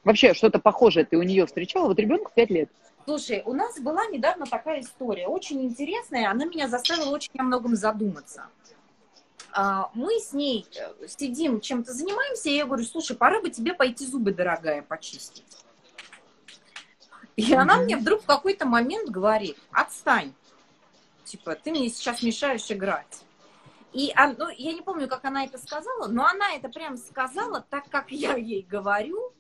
Вообще, 0.04 0.34
что-то 0.34 0.60
похожее 0.60 1.06
ты 1.06 1.16
у 1.18 1.24
нее 1.24 1.45
встречала? 1.45 1.88
Вот 1.88 1.99
ребенку 1.99 2.32
пять 2.36 2.49
лет. 2.49 2.70
Слушай, 3.06 3.43
у 3.45 3.54
нас 3.54 3.80
была 3.80 4.06
недавно 4.08 4.45
такая 4.45 4.82
история, 4.82 5.28
очень 5.28 5.64
интересная, 5.64 6.30
она 6.30 6.43
меня 6.45 6.68
заставила 6.68 7.12
очень 7.12 7.32
о 7.38 7.43
многом 7.43 7.78
задуматься. 7.78 8.47
А, 9.54 9.89
мы 9.93 10.20
с 10.20 10.34
ней 10.34 10.68
э, 10.76 11.08
сидим, 11.08 11.62
чем-то 11.62 11.93
занимаемся, 11.93 12.49
и 12.49 12.56
я 12.56 12.66
говорю, 12.66 12.84
слушай, 12.84 13.16
пора 13.16 13.41
бы 13.41 13.49
тебе 13.49 13.74
пойти 13.74 14.06
зубы, 14.06 14.34
дорогая, 14.34 14.82
почистить. 14.82 15.45
И 17.38 17.52
mm-hmm. 17.52 17.56
она 17.56 17.78
мне 17.78 17.95
вдруг 17.95 18.24
в 18.24 18.26
какой-то 18.26 18.66
момент 18.66 19.10
говорит, 19.10 19.58
отстань, 19.72 20.34
типа, 21.32 21.56
ты 21.56 21.72
мне 21.72 21.90
сейчас 21.90 22.22
мешаешь 22.24 22.70
играть. 22.70 23.24
И 23.94 24.14
ну, 24.38 24.50
я 24.50 24.74
не 24.74 24.82
помню, 24.82 25.08
как 25.08 25.26
она 25.26 25.46
это 25.46 25.58
сказала, 25.58 26.08
но 26.08 26.26
она 26.26 26.54
это 26.54 26.70
прям 26.70 26.98
сказала 26.98 27.66
так, 27.70 27.90
как 27.90 28.12
я 28.12 28.36
ей 28.36 28.62
говорю, 28.64 29.34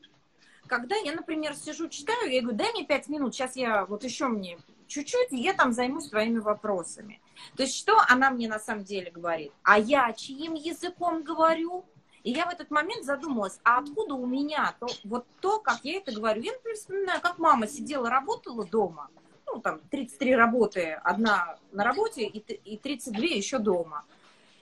когда 0.67 0.95
я, 0.95 1.13
например, 1.13 1.55
сижу, 1.55 1.89
читаю, 1.89 2.31
я 2.31 2.41
говорю, 2.41 2.57
дай 2.57 2.71
мне 2.71 2.85
пять 2.85 3.07
минут, 3.09 3.33
сейчас 3.33 3.55
я 3.55 3.85
вот 3.85 4.03
еще 4.03 4.27
мне 4.27 4.57
чуть-чуть, 4.87 5.31
и 5.31 5.37
я 5.37 5.53
там 5.53 5.73
займусь 5.73 6.09
твоими 6.09 6.39
вопросами. 6.39 7.21
То 7.55 7.63
есть 7.63 7.75
что 7.75 8.01
она 8.07 8.29
мне 8.29 8.47
на 8.47 8.59
самом 8.59 8.83
деле 8.83 9.11
говорит? 9.11 9.51
А 9.63 9.79
я 9.79 10.11
чьим 10.13 10.53
языком 10.53 11.23
говорю? 11.23 11.85
И 12.23 12.31
я 12.31 12.45
в 12.45 12.49
этот 12.49 12.71
момент 12.71 13.03
задумалась, 13.05 13.59
а 13.63 13.79
откуда 13.79 14.13
у 14.13 14.27
меня 14.27 14.75
то, 14.79 14.87
вот 15.05 15.25
то, 15.39 15.59
как 15.59 15.79
я 15.83 15.97
это 15.97 16.11
говорю? 16.11 16.41
Я, 16.41 16.51
например, 16.53 16.77
вспоминаю, 16.77 17.21
как 17.21 17.39
мама 17.39 17.67
сидела, 17.67 18.09
работала 18.09 18.65
дома, 18.65 19.09
ну, 19.53 19.61
там, 19.61 19.79
33 19.89 20.35
работы, 20.35 20.99
одна 21.03 21.57
на 21.71 21.83
работе 21.83 22.23
и 22.25 22.77
32 22.77 23.23
еще 23.25 23.59
дома. 23.59 24.05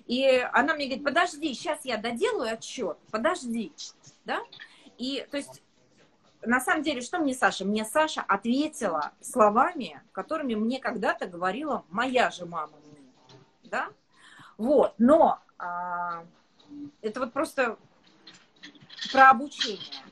И 0.06 0.26
она 0.54 0.74
мне 0.74 0.86
говорит, 0.86 1.06
подожди, 1.06 1.54
сейчас 1.54 1.86
я 1.86 1.98
доделаю 1.98 2.54
отчет, 2.54 2.98
подожди, 3.12 3.72
да? 4.26 4.42
И, 4.98 5.26
то 5.30 5.38
есть, 5.38 5.62
на 6.42 6.60
самом 6.60 6.84
деле, 6.84 7.02
что 7.02 7.20
мне 7.20 7.34
Саша? 7.34 7.66
Мне 7.66 7.86
Саша 7.86 8.22
ответила 8.22 9.12
словами, 9.22 10.02
которыми 10.12 10.56
мне 10.56 10.80
когда-то 10.80 11.28
говорила 11.28 11.86
моя 11.90 12.32
же 12.32 12.46
мама. 12.46 12.74
Да? 13.64 13.90
Вот, 14.58 14.96
но 14.98 15.40
а, 15.60 16.26
это 17.02 17.20
вот 17.20 17.34
просто 17.34 17.78
про 19.12 19.30
обучение. 19.30 20.04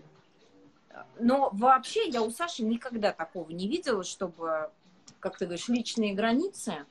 Но 1.19 1.49
вообще 1.53 2.07
я 2.07 2.21
у 2.21 2.29
Саши 2.31 2.63
никогда 2.63 3.11
такого 3.11 3.49
не 3.49 3.67
видела, 3.67 4.03
чтобы, 4.03 4.69
как 5.19 5.37
ты 5.37 5.45
говоришь, 5.45 5.67
личные 5.67 6.13
границы. 6.13 6.85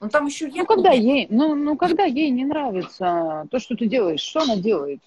Ну 0.00 0.08
там 0.08 0.26
еще 0.26 0.48
я. 0.48 0.62
Ну 0.62 0.66
когда 0.66 0.92
ей, 0.92 1.26
ну, 1.30 1.54
ну 1.54 1.76
когда 1.76 2.04
ей 2.04 2.30
не 2.30 2.44
нравится 2.44 3.46
то, 3.50 3.58
что 3.58 3.76
ты 3.76 3.86
делаешь, 3.86 4.20
что 4.20 4.40
она 4.40 4.56
делает? 4.56 5.00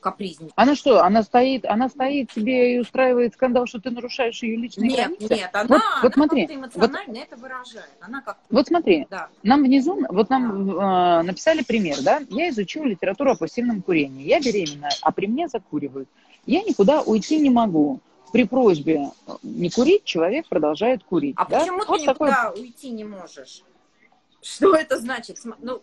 Капризничает. 0.00 0.52
Она 0.56 0.74
что, 0.74 1.04
она 1.04 1.22
стоит, 1.22 1.64
она 1.64 1.88
стоит 1.88 2.32
себе 2.32 2.76
и 2.76 2.78
устраивает 2.78 3.34
скандал, 3.34 3.66
что 3.66 3.80
ты 3.80 3.90
нарушаешь 3.90 4.42
ее 4.42 4.56
личные 4.56 4.88
нет, 4.88 4.98
границы? 4.98 5.34
Нет, 5.34 5.50
она, 5.52 5.68
вот, 5.68 5.82
она 5.82 6.00
вот 6.02 6.14
смотри, 6.14 6.46
эмоционально 6.46 7.04
вот, 7.06 7.18
это 7.18 7.36
выражает. 7.36 7.90
Она 8.00 8.22
как 8.22 8.38
вот 8.50 8.66
смотри, 8.66 9.06
да. 9.10 9.28
нам 9.42 9.62
внизу, 9.62 9.98
вот 10.08 10.30
нам 10.30 10.66
да. 10.74 11.20
э, 11.20 11.22
написали 11.22 11.62
пример, 11.62 11.98
да, 12.02 12.22
я 12.30 12.48
изучила 12.50 12.84
литературу 12.84 13.32
о 13.32 13.36
пассивном 13.36 13.82
курении, 13.82 14.26
я 14.26 14.40
беременна, 14.40 14.88
а 15.02 15.12
при 15.12 15.26
мне 15.26 15.48
закуривают. 15.48 16.08
Я 16.46 16.62
никуда 16.62 17.02
уйти 17.02 17.38
не 17.38 17.50
могу. 17.50 18.00
При 18.32 18.44
просьбе 18.44 19.10
не 19.42 19.70
курить, 19.70 20.04
человек 20.04 20.48
продолжает 20.48 21.02
курить. 21.02 21.34
А 21.36 21.44
да? 21.46 21.60
почему 21.60 21.78
вот 21.78 21.86
ты 21.86 22.02
никуда 22.04 22.44
такой... 22.44 22.60
уйти 22.60 22.90
не 22.90 23.02
можешь? 23.02 23.64
Что 24.40 24.74
это 24.74 24.98
значит? 24.98 25.38
Ну, 25.60 25.82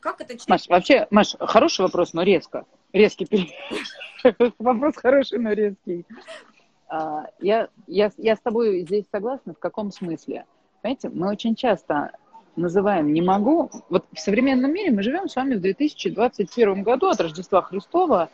как 0.00 0.20
это... 0.20 0.34
Маш, 0.48 0.68
вообще, 0.68 1.06
Маш, 1.10 1.36
хороший 1.38 1.82
вопрос, 1.82 2.12
но 2.12 2.22
резко. 2.22 2.64
Резкий 2.92 3.26
Вопрос 4.58 4.96
хороший, 4.96 5.38
но 5.38 5.52
резкий. 5.52 6.04
А, 6.88 7.26
я, 7.40 7.68
я, 7.86 8.10
я 8.18 8.36
с 8.36 8.40
тобой 8.40 8.80
здесь 8.80 9.04
согласна. 9.10 9.54
В 9.54 9.58
каком 9.58 9.90
смысле? 9.90 10.44
Понимаете, 10.82 11.08
мы 11.08 11.30
очень 11.30 11.54
часто 11.54 12.12
называем 12.56 13.12
«не 13.12 13.22
могу». 13.22 13.70
Вот 13.88 14.04
в 14.12 14.18
современном 14.18 14.72
мире 14.72 14.90
мы 14.90 15.02
живем 15.02 15.28
с 15.28 15.36
вами 15.36 15.54
в 15.54 15.60
2021 15.60 16.82
году 16.82 17.08
от 17.08 17.20
Рождества 17.20 17.62
Христова, 17.62 18.28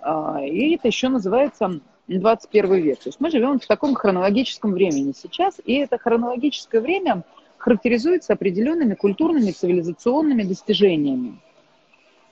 а, 0.00 0.40
и 0.42 0.74
это 0.74 0.88
еще 0.88 1.08
называется 1.08 1.80
21 2.06 2.74
век. 2.74 2.98
То 2.98 3.08
есть 3.08 3.20
мы 3.20 3.30
живем 3.30 3.58
в 3.58 3.66
таком 3.66 3.94
хронологическом 3.94 4.72
времени 4.72 5.12
сейчас, 5.16 5.60
и 5.64 5.74
это 5.74 5.98
хронологическое 5.98 6.80
время– 6.80 7.22
характеризуется 7.62 8.32
определенными 8.32 8.94
культурными, 8.94 9.52
цивилизационными 9.52 10.42
достижениями. 10.42 11.38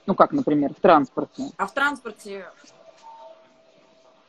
Ну, 0.05 0.13
как, 0.13 0.33
например, 0.33 0.73
в 0.73 0.81
транспорте. 0.81 1.43
А 1.55 1.67
в 1.67 1.73
транспорте 1.73 2.45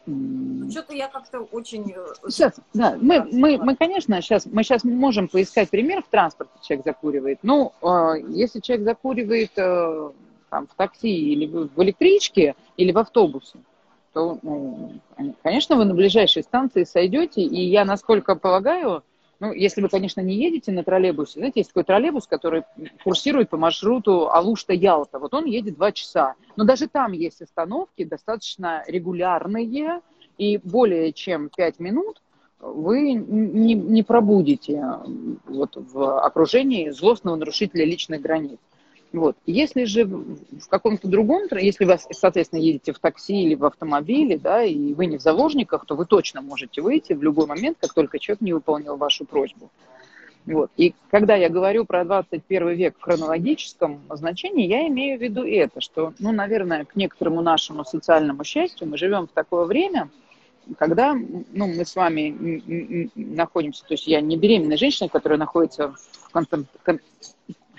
ну, 0.07 0.71
что-то 0.71 0.95
я 0.95 1.09
как-то 1.09 1.41
очень... 1.41 1.93
Э, 1.95 2.29
сейчас, 2.29 2.55
да, 2.73 2.97
мы, 3.01 3.25
мы, 3.33 3.59
мы, 3.59 3.75
конечно, 3.75 4.21
сейчас, 4.23 4.47
мы 4.47 4.63
сейчас 4.63 4.85
можем 4.85 5.27
поискать 5.27 5.71
пример 5.71 6.03
в 6.03 6.09
транспорте, 6.09 6.53
человек 6.63 6.85
закуривает. 6.85 7.39
Ну, 7.43 7.73
э, 7.83 8.15
если 8.29 8.61
человек 8.61 8.85
закуривает 8.85 9.51
э, 9.57 10.11
там, 10.51 10.69
в 10.69 10.75
такси 10.75 11.33
или 11.33 11.47
в 11.47 11.83
электричке, 11.83 12.55
или 12.77 12.93
в 12.93 12.99
автобусе, 12.99 13.59
то, 14.13 14.39
ну, 14.43 14.93
конечно, 15.43 15.75
вы 15.75 15.85
на 15.85 15.95
ближайшей 15.95 16.45
станции 16.45 16.85
сойдете, 16.85 17.41
и 17.43 17.61
я, 17.65 17.85
насколько 17.85 18.37
полагаю, 18.37 19.03
ну, 19.43 19.53
если 19.53 19.83
вы, 19.83 19.89
конечно, 19.89 20.21
не 20.21 20.37
едете 20.37 20.71
на 20.71 20.85
троллейбусе. 20.85 21.41
Знаете, 21.41 21.59
есть 21.61 21.71
такой 21.71 21.83
троллейбус, 21.83 22.29
который 22.29 22.63
курсирует 23.03 23.51
по 23.51 23.57
маршруту 23.57 24.29
Алушта-Ялта. 24.31 25.19
Вот 25.19 25.35
он 25.35 25.47
едет 25.47 25.75
два 25.75 25.91
часа. 25.91 26.37
Но 26.55 26.63
даже 26.63 26.87
там 26.87 27.11
есть 27.11 27.43
остановки 27.43 28.05
достаточно 28.05 28.85
регулярные, 28.87 30.01
и 30.39 30.59
более 30.59 31.13
чем 31.13 31.49
пять 31.49 31.81
минут 31.81 32.23
вы 32.61 33.15
не, 33.15 33.75
не 33.75 34.05
пробудете 34.05 34.81
вот, 35.47 35.75
в 35.75 36.21
окружении 36.21 36.91
злостного 36.91 37.35
нарушителя 37.35 37.85
личных 37.85 38.23
границ. 38.23 38.61
Вот. 39.13 39.37
Если 39.45 39.85
же 39.85 40.07
в 40.07 40.69
каком-то 40.69 41.07
другом, 41.07 41.43
если 41.53 41.85
вы, 41.85 41.99
соответственно, 42.13 42.61
едете 42.61 42.93
в 42.93 42.99
такси 42.99 43.43
или 43.43 43.55
в 43.55 43.65
автомобиле, 43.65 44.39
да, 44.39 44.63
и 44.63 44.95
вы 44.95 45.07
не 45.07 45.19
в 45.19 45.21
заложниках, 45.21 45.85
то 45.85 45.97
вы 45.97 46.07
точно 46.07 46.41
можете 46.41 46.81
выйти 46.81 47.13
в 47.13 47.23
любой 47.23 47.47
момент, 47.47 47.77
как 47.79 47.93
только 47.93 48.19
человек 48.19 48.41
не 48.41 48.55
выполнил 48.55 48.97
вашу 48.97 49.27
просьбу. 49.27 49.71
Вот. 50.47 50.71
И 50.77 50.95
когда 51.11 51.37
я 51.37 51.51
говорю 51.51 51.85
про 51.85 52.05
21 52.05 52.71
век 52.71 52.97
в 52.99 53.03
хронологическом 53.03 54.01
значении, 54.11 54.67
я 54.67 54.89
имею 54.89 55.19
в 55.19 55.23
виду 55.23 55.45
это, 55.45 55.81
что, 55.81 56.15
ну, 56.19 56.33
наверное, 56.33 56.85
к 56.85 56.97
некоторому 56.97 57.43
нашему 57.43 57.85
социальному 57.85 58.43
счастью 58.45 58.89
мы 58.89 58.97
живем 58.97 59.29
в 59.29 59.33
такое 59.33 59.67
время, 59.67 60.09
когда 60.79 61.15
ну, 61.15 61.67
мы 61.67 61.85
с 61.85 61.95
вами 61.95 63.11
находимся, 63.15 63.85
то 63.85 63.95
есть 63.95 64.07
я 64.07 64.21
не 64.21 64.37
беременная 64.37 64.77
женщина, 64.77 65.09
которая 65.09 65.39
находится 65.39 65.89
в 65.89 66.31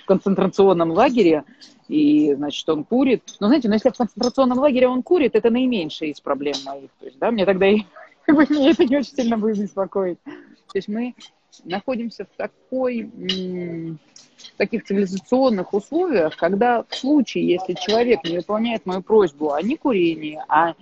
в 0.03 0.05
концентрационном 0.05 0.91
лагере, 0.91 1.43
и, 1.87 2.33
значит, 2.35 2.67
он 2.69 2.83
курит. 2.83 3.23
Но, 3.39 3.47
знаете, 3.47 3.67
но 3.67 3.75
если 3.75 3.89
в 3.89 3.97
концентрационном 3.97 4.59
лагере 4.59 4.87
он 4.87 5.03
курит, 5.03 5.35
это 5.35 5.49
наименьшая 5.49 6.09
из 6.09 6.19
проблем 6.19 6.55
моих. 6.65 6.89
То 6.99 7.05
есть, 7.05 7.19
да, 7.19 7.31
мне 7.31 7.45
тогда 7.45 7.67
и, 7.67 7.81
мне 8.27 8.71
это 8.71 8.85
не 8.85 8.97
очень 8.97 9.15
сильно 9.15 9.37
будет 9.37 9.59
беспокоить. 9.59 10.19
То 10.23 10.77
есть 10.77 10.87
мы 10.87 11.15
находимся 11.63 12.25
в 12.25 12.35
такой, 12.35 13.03
в 13.03 14.57
таких 14.57 14.83
цивилизационных 14.85 15.73
условиях, 15.73 16.35
когда 16.35 16.83
в 16.83 16.95
случае, 16.95 17.47
если 17.47 17.73
человек 17.73 18.23
не 18.23 18.37
выполняет 18.37 18.85
мою 18.85 19.01
просьбу 19.01 19.51
о 19.51 19.61
некурении, 19.61 20.41
а 20.47 20.73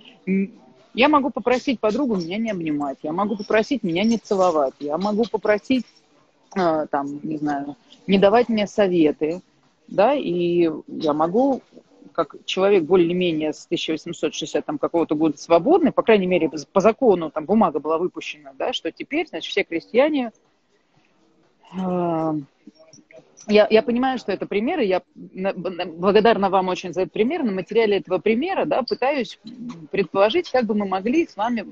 я 0.94 1.08
могу 1.08 1.30
попросить 1.30 1.80
подругу 1.80 2.16
меня 2.16 2.38
не 2.38 2.50
обнимать, 2.50 2.98
я 3.02 3.12
могу 3.12 3.36
попросить 3.36 3.82
меня 3.82 4.04
не 4.04 4.18
целовать, 4.18 4.74
я 4.80 4.98
могу 4.98 5.24
попросить, 5.30 5.86
там, 6.54 7.20
не 7.22 7.38
знаю, 7.38 7.76
не 8.06 8.18
давать 8.18 8.48
мне 8.48 8.66
советы, 8.66 9.40
да, 9.88 10.14
и 10.14 10.70
я 10.86 11.12
могу 11.12 11.62
как 12.12 12.36
человек 12.44 12.84
более-менее 12.84 13.54
с 13.54 13.64
1860 13.64 14.64
там, 14.64 14.78
какого-то 14.78 15.14
года 15.14 15.38
свободный, 15.38 15.92
по 15.92 16.02
крайней 16.02 16.26
мере, 16.26 16.50
по 16.50 16.80
закону 16.80 17.30
там 17.30 17.46
бумага 17.46 17.80
была 17.80 17.98
выпущена, 17.98 18.52
да, 18.58 18.72
что 18.72 18.92
теперь, 18.92 19.28
значит, 19.28 19.50
все 19.50 19.64
крестьяне 19.64 20.32
э, 21.74 22.32
я, 23.48 23.66
я 23.70 23.82
понимаю, 23.82 24.18
что 24.18 24.30
это 24.30 24.46
примеры, 24.46 24.84
я 24.84 25.02
благодарна 25.14 26.48
вам 26.48 26.68
очень 26.68 26.92
за 26.92 27.02
этот 27.02 27.12
пример. 27.12 27.42
На 27.42 27.52
материале 27.52 27.98
этого 27.98 28.18
примера 28.18 28.66
да, 28.66 28.82
пытаюсь 28.82 29.38
предположить, 29.90 30.50
как 30.50 30.64
бы 30.64 30.74
мы 30.74 30.86
могли 30.86 31.26
с 31.26 31.36
вами, 31.36 31.66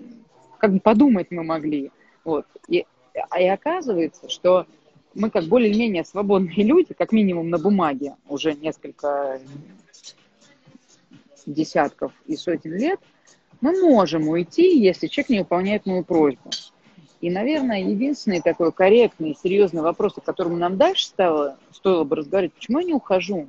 как 0.58 0.72
бы 0.72 0.80
подумать 0.80 1.28
мы 1.30 1.44
могли. 1.44 1.92
Вот. 2.24 2.46
И, 2.68 2.86
и 3.14 3.46
оказывается, 3.46 4.28
что 4.28 4.66
мы 5.14 5.30
как 5.30 5.44
более-менее 5.44 6.04
свободные 6.04 6.64
люди, 6.64 6.94
как 6.94 7.12
минимум 7.12 7.50
на 7.50 7.58
бумаге, 7.58 8.14
уже 8.28 8.54
несколько 8.54 9.40
десятков 11.46 12.12
и 12.26 12.36
сотен 12.36 12.76
лет, 12.76 13.00
мы 13.61 13.80
можем 13.82 14.28
уйти, 14.28 14.78
если 14.78 15.06
человек 15.06 15.30
не 15.30 15.38
выполняет 15.40 15.86
мою 15.86 16.04
просьбу. 16.04 16.50
И, 17.20 17.30
наверное, 17.30 17.82
единственный 17.82 18.40
такой 18.40 18.72
корректный, 18.72 19.36
серьезный 19.42 19.82
вопрос, 19.82 20.16
о 20.16 20.22
котором 20.22 20.58
нам 20.58 20.78
дальше 20.78 21.06
стало, 21.06 21.58
стоило 21.70 22.04
бы 22.04 22.16
разговаривать, 22.16 22.54
почему 22.54 22.78
я 22.78 22.86
не 22.86 22.94
ухожу? 22.94 23.46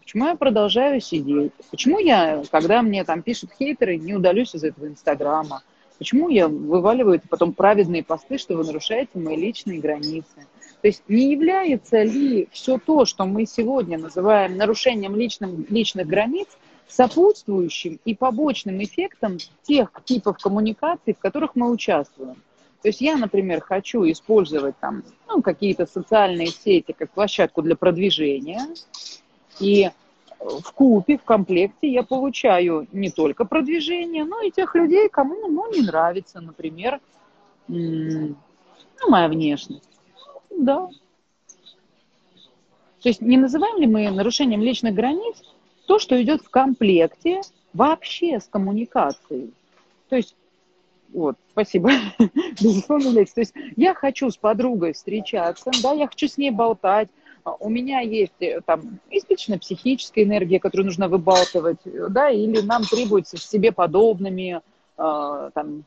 Почему 0.00 0.26
я 0.26 0.36
продолжаю 0.36 1.00
сидеть? 1.00 1.52
Почему 1.70 1.98
я, 1.98 2.44
когда 2.50 2.82
мне 2.82 3.02
там 3.02 3.22
пишут 3.22 3.50
хейтеры, 3.58 3.96
не 3.96 4.14
удалюсь 4.14 4.54
из 4.54 4.62
этого 4.62 4.86
Инстаграма? 4.86 5.62
Почему 5.98 6.28
я 6.28 6.48
вываливаю 6.48 7.16
это 7.16 7.28
потом 7.28 7.52
праведные 7.52 8.02
посты, 8.02 8.38
что 8.38 8.56
вы 8.56 8.64
нарушаете 8.64 9.18
мои 9.18 9.36
личные 9.36 9.80
границы? 9.80 10.46
То 10.80 10.88
есть 10.88 11.02
не 11.08 11.30
является 11.30 12.02
ли 12.02 12.48
все 12.50 12.78
то, 12.78 13.04
что 13.04 13.24
мы 13.24 13.46
сегодня 13.46 13.98
называем 13.98 14.56
нарушением 14.56 15.14
личным, 15.14 15.64
личных 15.68 16.06
границ, 16.08 16.48
сопутствующим 16.88 18.00
и 18.04 18.14
побочным 18.14 18.82
эффектом 18.82 19.38
тех 19.62 19.90
типов 20.04 20.38
коммуникаций, 20.38 21.14
в 21.14 21.18
которых 21.18 21.54
мы 21.54 21.70
участвуем. 21.70 22.36
То 22.82 22.88
есть 22.88 23.00
я, 23.00 23.16
например, 23.16 23.60
хочу 23.60 24.02
использовать 24.10 24.76
там 24.78 25.04
ну, 25.28 25.40
какие-то 25.40 25.86
социальные 25.86 26.48
сети 26.48 26.92
как 26.98 27.10
площадку 27.10 27.62
для 27.62 27.76
продвижения, 27.76 28.66
и 29.60 29.88
в 30.44 30.72
купе, 30.72 31.18
в 31.18 31.22
комплекте 31.22 31.88
я 31.88 32.02
получаю 32.02 32.86
не 32.92 33.10
только 33.10 33.44
продвижение, 33.44 34.24
но 34.24 34.40
и 34.40 34.50
тех 34.50 34.74
людей, 34.74 35.08
кому 35.08 35.48
ну, 35.48 35.72
не 35.72 35.82
нравится, 35.82 36.40
например, 36.40 37.00
ну, 37.68 38.36
моя 39.08 39.28
внешность. 39.28 39.88
Да. 40.50 40.88
То 43.00 43.08
есть 43.08 43.20
не 43.20 43.36
называем 43.36 43.78
ли 43.78 43.86
мы 43.86 44.10
нарушением 44.10 44.62
личных 44.62 44.94
границ 44.94 45.42
то, 45.86 45.98
что 45.98 46.20
идет 46.22 46.42
в 46.42 46.50
комплекте 46.50 47.40
вообще 47.72 48.38
с 48.38 48.44
коммуникацией. 48.44 49.52
То 50.08 50.16
есть, 50.16 50.36
вот, 51.12 51.36
спасибо. 51.50 51.90
То 52.18 53.40
есть 53.40 53.54
я 53.76 53.94
хочу 53.94 54.30
с 54.30 54.36
подругой 54.36 54.92
встречаться, 54.92 55.70
да, 55.82 55.92
я 55.92 56.06
хочу 56.06 56.28
с 56.28 56.36
ней 56.36 56.50
болтать, 56.50 57.08
у 57.44 57.68
меня 57.68 58.00
есть 58.00 58.40
э, 58.40 58.60
там 58.64 59.00
исключительно 59.10 59.58
психическая 59.58 60.24
энергия, 60.24 60.60
которую 60.60 60.86
нужно 60.86 61.08
выбалтывать, 61.08 61.80
да, 61.84 62.30
или 62.30 62.60
нам 62.60 62.84
требуется 62.84 63.36
с 63.36 63.48
себе 63.48 63.72
подобными 63.72 64.60
э, 64.98 65.50
там 65.54 65.84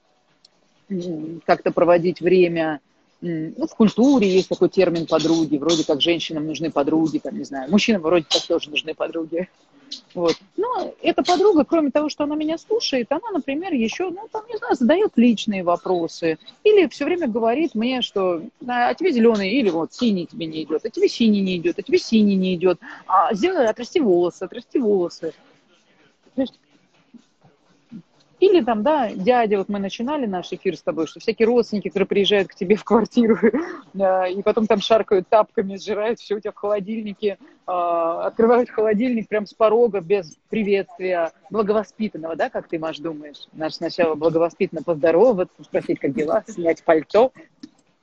как-то 1.45 1.72
проводить 1.72 2.22
время, 2.22 2.80
ну, 3.22 3.68
в 3.68 3.76
культуре 3.76 4.30
есть 4.30 4.49
такой 4.49 4.70
термин 4.70 5.08
подруги, 5.08 5.58
вроде 5.58 5.84
как 5.84 6.01
женщинам 6.01 6.45
нужны 6.45 6.70
подруги, 6.70 7.18
там, 7.18 7.38
не 7.38 7.43
знаю, 7.43 7.72
мужчинам 7.72 8.01
вроде 8.01 8.26
как 8.30 8.43
тоже 8.43 8.70
нужны 8.70 8.93
подруги. 8.93 9.49
Вот. 10.13 10.36
Но 10.57 10.93
эта 11.01 11.23
подруга, 11.23 11.65
кроме 11.65 11.91
того, 11.91 12.09
что 12.09 12.23
она 12.23 12.36
меня 12.36 12.57
слушает, 12.57 13.11
она, 13.11 13.31
например, 13.31 13.73
еще, 13.73 14.09
ну, 14.09 14.27
там, 14.31 14.43
не 14.49 14.57
знаю, 14.57 14.75
задает 14.75 15.11
личные 15.15 15.63
вопросы. 15.63 16.38
Или 16.63 16.88
все 16.88 17.05
время 17.05 17.27
говорит 17.27 17.75
мне, 17.75 18.01
что 18.01 18.41
а 18.67 18.93
тебе 18.93 19.11
зеленый, 19.11 19.51
или 19.51 19.69
вот 19.69 19.93
синий 19.93 20.25
тебе 20.25 20.45
не 20.45 20.63
идет, 20.63 20.86
а 20.86 20.89
тебе 20.89 21.07
синий 21.07 21.41
не 21.41 21.57
идет, 21.57 21.79
а 21.79 21.81
тебе 21.81 21.97
синий 21.97 22.36
не 22.36 22.55
идет. 22.55 22.79
А 23.07 23.33
сделай, 23.33 23.67
отрасти 23.67 23.99
волосы, 23.99 24.43
отрасти 24.43 24.77
волосы. 24.77 25.33
То 26.36 26.41
есть 26.41 26.59
или 28.45 28.63
там, 28.63 28.83
да, 28.83 29.11
дядя, 29.11 29.57
вот 29.57 29.69
мы 29.69 29.79
начинали 29.79 30.25
наш 30.25 30.51
эфир 30.51 30.77
с 30.77 30.81
тобой, 30.81 31.07
что 31.07 31.19
всякие 31.19 31.47
родственники, 31.47 31.87
которые 31.89 32.07
приезжают 32.07 32.47
к 32.47 32.55
тебе 32.55 32.75
в 32.75 32.83
квартиру, 32.83 33.37
и 33.93 34.41
потом 34.43 34.67
там 34.67 34.79
шаркают 34.79 35.27
тапками, 35.27 35.77
сжирают 35.77 36.19
все 36.19 36.35
у 36.35 36.39
тебя 36.39 36.51
в 36.51 36.55
холодильнике, 36.55 37.37
а, 37.65 38.27
открывают 38.27 38.69
холодильник 38.69 39.27
прям 39.27 39.45
с 39.45 39.53
порога 39.53 40.01
без 40.01 40.37
приветствия 40.49 41.31
благовоспитанного, 41.49 42.35
да, 42.35 42.49
как 42.49 42.67
ты, 42.67 42.77
Маш, 42.77 42.99
думаешь? 42.99 43.47
Наш 43.53 43.73
сначала 43.73 44.15
благовоспитанно 44.15 44.83
поздороваться, 44.83 45.63
спросить, 45.63 45.99
как 45.99 46.13
дела, 46.13 46.43
снять 46.47 46.83
пальто, 46.83 47.31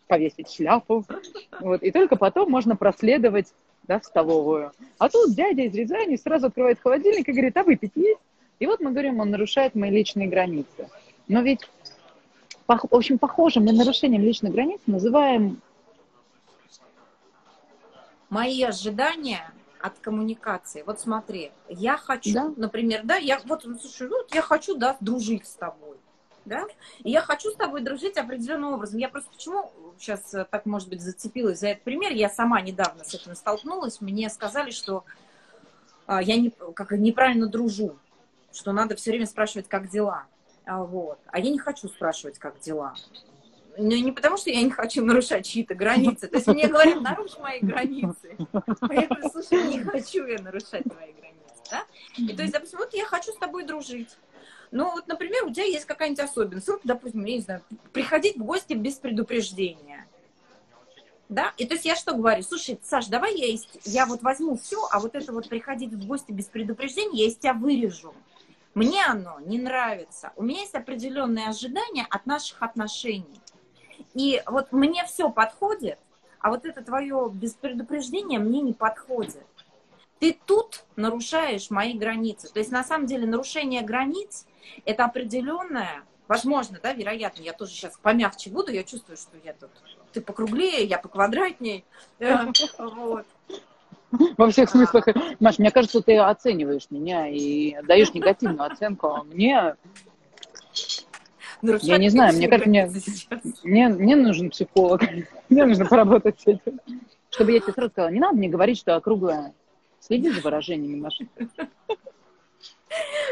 повесить 0.09 0.53
шляпу, 0.53 1.05
вот, 1.61 1.83
и 1.83 1.91
только 1.91 2.17
потом 2.17 2.51
можно 2.51 2.77
проследовать 2.77 3.53
да, 3.85 3.99
в 3.99 4.05
столовую. 4.05 4.73
А 4.99 5.09
тут 5.09 5.35
дядя 5.35 5.63
из 5.63 5.75
Рязани 5.75 6.17
сразу 6.17 6.47
открывает 6.49 6.79
холодильник 6.81 7.29
и 7.29 7.33
говорит, 7.33 7.57
а 7.57 7.63
выпить 7.63 7.93
есть? 7.95 8.21
И 8.63 8.67
вот 8.67 8.79
мы 8.79 8.93
говорим, 8.93 9.19
он 9.19 9.31
нарушает 9.31 9.75
мои 9.75 9.91
личные 9.91 10.29
границы. 10.29 10.89
Но 11.27 11.43
ведь, 11.43 11.69
в 12.69 12.95
общем, 12.95 13.19
похожим 13.19 13.65
на 13.65 13.73
нарушением 13.73 14.23
личных 14.23 14.53
границ 14.53 14.79
называем... 14.87 15.61
Мои 18.31 18.63
ожидания 18.63 19.53
от 19.81 19.99
коммуникации. 19.99 20.85
Вот 20.87 21.01
смотри, 21.01 21.51
я 21.69 21.97
хочу, 21.97 22.33
да? 22.33 22.53
например, 22.57 23.01
да, 23.03 23.17
я 23.17 23.41
вот, 23.47 23.65
ну, 23.65 23.77
слушай, 23.81 24.07
вот 24.09 24.33
я 24.33 24.43
хочу, 24.43 24.77
да, 24.77 24.97
дружить 25.01 25.45
с 25.45 25.55
тобой, 25.55 25.97
да, 26.45 26.65
и 27.03 27.11
я 27.11 27.21
хочу 27.21 27.51
с 27.51 27.57
тобой 27.57 27.81
дружить 27.81 28.17
определенным 28.17 28.75
образом. 28.75 29.01
Я 29.01 29.09
просто 29.09 29.29
почему 29.33 29.73
сейчас 29.99 30.33
э, 30.35 30.47
так, 30.49 30.67
может 30.67 30.89
быть, 30.89 31.01
зацепилась 31.01 31.59
за 31.59 31.71
этот 31.71 31.83
пример, 31.83 32.13
я 32.13 32.29
сама 32.29 32.61
недавно 32.61 33.03
с 33.03 33.13
этим 33.13 33.35
столкнулась, 33.35 34.01
мне 34.01 34.31
сказали, 34.31 34.71
что 34.71 35.03
а, 36.07 36.23
я 36.23 36.37
не, 36.37 36.51
как, 36.51 36.93
неправильно 36.93 37.49
дружу, 37.49 37.97
что 38.53 38.73
надо 38.73 38.97
все 38.97 39.11
время 39.11 39.27
спрашивать, 39.27 39.69
как 39.69 39.89
дела. 39.89 40.25
А, 40.65 40.83
вот. 40.85 41.19
А 41.27 41.39
я 41.39 41.51
не 41.51 41.59
хочу 41.59 41.89
спрашивать, 41.89 42.39
как 42.39 42.61
дела. 42.61 42.95
Ну, 43.79 43.97
не 43.97 44.13
потому, 44.13 44.37
что 44.37 44.51
я 44.51 44.63
не 44.63 44.71
хочу 44.71 45.05
нарушать 45.05 45.47
чьи-то 45.47 45.75
границы. 45.75 46.29
То 46.29 46.37
есть 46.37 46.47
мне 46.47 46.69
говорят, 46.69 47.01
нарушь 47.01 47.39
мои 47.39 47.61
границы. 47.61 48.37
Говорю, 48.53 49.31
слушай, 49.31 49.67
не 49.69 49.83
хочу 49.83 50.27
я 50.27 50.41
нарушать 50.41 50.85
твои 50.85 51.13
границы. 51.13 51.33
Да? 51.71 51.85
И 52.19 52.37
то 52.37 52.43
есть, 52.43 52.53
допустим, 52.53 52.79
вот 52.79 52.93
я 52.93 53.07
хочу 53.07 53.33
с 53.33 53.39
тобой 53.39 53.65
дружить. 53.65 54.11
Ну, 54.71 54.91
вот, 54.91 55.07
например, 55.07 55.45
у 55.45 55.51
тебя 55.51 55.65
есть 55.65 55.87
какая-нибудь 55.87 56.25
особенность. 56.25 56.69
Вот, 56.69 56.81
допустим, 56.85 57.25
я 57.25 57.35
не 57.35 57.41
знаю, 57.41 57.63
приходить 57.93 58.37
в 58.37 58.45
гости 58.45 58.75
без 58.75 58.95
предупреждения. 58.95 60.07
Да? 61.29 61.55
И 61.57 61.67
то 61.67 61.75
есть 61.75 61.87
я 61.87 61.97
что 61.97 62.15
говорю? 62.15 62.43
Слушай, 62.43 62.79
Саш, 62.83 63.07
давай 63.07 63.35
я, 63.35 63.47
из... 63.47 63.67
я 63.85 64.05
вот 64.05 64.23
возьму 64.23 64.59
все, 64.59 64.87
а 64.91 65.01
вот 65.01 65.15
это 65.15 65.33
вот 65.33 65.49
приходить 65.49 65.93
в 65.93 66.07
гости 66.07 66.31
без 66.31 66.45
предупреждения, 66.45 67.25
я 67.25 67.29
из 67.29 67.37
тебя 67.37 67.55
вырежу. 67.55 68.15
Мне 68.75 69.05
оно 69.05 69.39
не 69.41 69.59
нравится. 69.59 70.33
У 70.37 70.43
меня 70.43 70.61
есть 70.61 70.75
определенные 70.75 71.49
ожидания 71.49 72.07
от 72.09 72.27
наших 72.27 72.63
отношений. 72.63 73.41
И 74.15 74.43
вот 74.47 74.73
мне 74.73 75.05
все 75.05 75.31
подходит, 75.31 75.99
а 76.41 76.51
вот 76.51 76.65
это 76.65 76.83
твое 76.83 77.31
без 77.33 77.55
предупреждения 77.55 78.39
мне 78.39 78.61
не 78.61 78.73
подходит. 78.73 79.45
Ты 80.19 80.39
тут 80.47 80.85
нарушаешь 80.97 81.71
мои 81.71 81.95
границы. 81.95 82.53
То 82.53 82.61
есть 82.61 82.71
на 82.71 82.85
самом 82.85 83.07
деле 83.07 83.27
нарушение 83.27 83.83
границ 83.83 84.47
это 84.85 85.05
определенное, 85.05 86.05
возможно, 86.29 86.79
да, 86.83 86.93
вероятно, 86.93 87.43
я 87.43 87.53
тоже 87.53 87.73
сейчас 87.73 87.99
помягче 88.01 88.51
буду, 88.51 88.73
я 88.73 88.85
чувствую, 88.85 89.17
что 89.17 89.37
я 89.45 89.53
тут, 89.53 89.71
ты 90.13 90.21
покруглее, 90.21 90.85
я 90.85 90.99
поквадратней. 90.99 91.85
Вот. 92.79 93.27
Во 94.37 94.51
всех 94.51 94.71
смыслах. 94.71 95.07
Маш, 95.41 95.59
мне 95.59 95.71
кажется, 95.71 96.01
ты 96.03 96.17
оцениваешь 96.19 96.89
меня 96.91 97.29
и 97.29 97.77
даешь 97.83 98.13
негативную 98.13 98.71
оценку. 98.71 99.09
А 99.09 99.25
мне 99.25 99.77
я 101.63 101.99
не 101.99 102.09
знаю, 102.09 102.35
мне 102.35 102.49
кажется, 102.49 102.69
мне, 102.69 102.91
мне, 103.63 103.89
мне 103.89 104.17
нужен 104.17 104.51
психолог. 104.51 105.03
Мне 105.49 105.65
нужно 105.65 105.85
поработать 105.85 106.41
с 106.41 106.47
этим. 106.47 106.81
Чтобы 107.31 107.53
я 107.53 107.61
тебе 107.61 107.73
сразу 107.73 107.91
сказала, 107.91 108.11
не 108.11 108.21
надо 108.21 108.37
мне 108.37 108.49
говорить, 108.49 108.79
что 108.79 108.97
округлая. 108.97 109.55
Следи 110.01 110.31
за 110.31 110.41
выражениями, 110.41 111.01
Маша. 111.01 111.25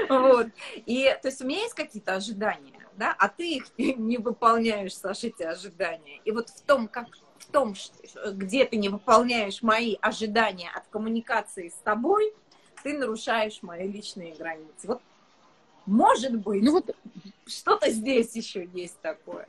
Вот. 0.08 0.46
И, 0.86 1.04
то 1.20 1.28
есть, 1.28 1.42
у 1.42 1.46
меня 1.46 1.62
есть 1.62 1.74
какие-то 1.74 2.14
ожидания, 2.14 2.78
да, 2.96 3.14
а 3.18 3.28
ты 3.28 3.56
их 3.56 3.66
не 3.78 4.18
выполняешь, 4.18 4.94
Саша, 4.94 5.28
эти 5.28 5.42
ожидания. 5.42 6.20
И 6.24 6.30
вот 6.30 6.50
в 6.50 6.62
том, 6.62 6.88
как 6.88 7.06
в 7.40 7.46
том, 7.46 7.74
где 8.32 8.64
ты 8.64 8.76
не 8.76 8.88
выполняешь 8.88 9.62
мои 9.62 9.96
ожидания 10.00 10.70
от 10.74 10.86
коммуникации 10.88 11.68
с 11.68 11.80
тобой, 11.82 12.32
ты 12.82 12.96
нарушаешь 12.96 13.62
мои 13.62 13.90
личные 13.90 14.34
границы. 14.34 14.86
Вот 14.86 15.00
может 15.86 16.36
быть, 16.36 16.62
ну 16.62 16.72
вот 16.72 16.94
что-то 17.46 17.90
здесь 17.90 18.34
еще 18.36 18.68
есть 18.72 19.00
такое. 19.00 19.48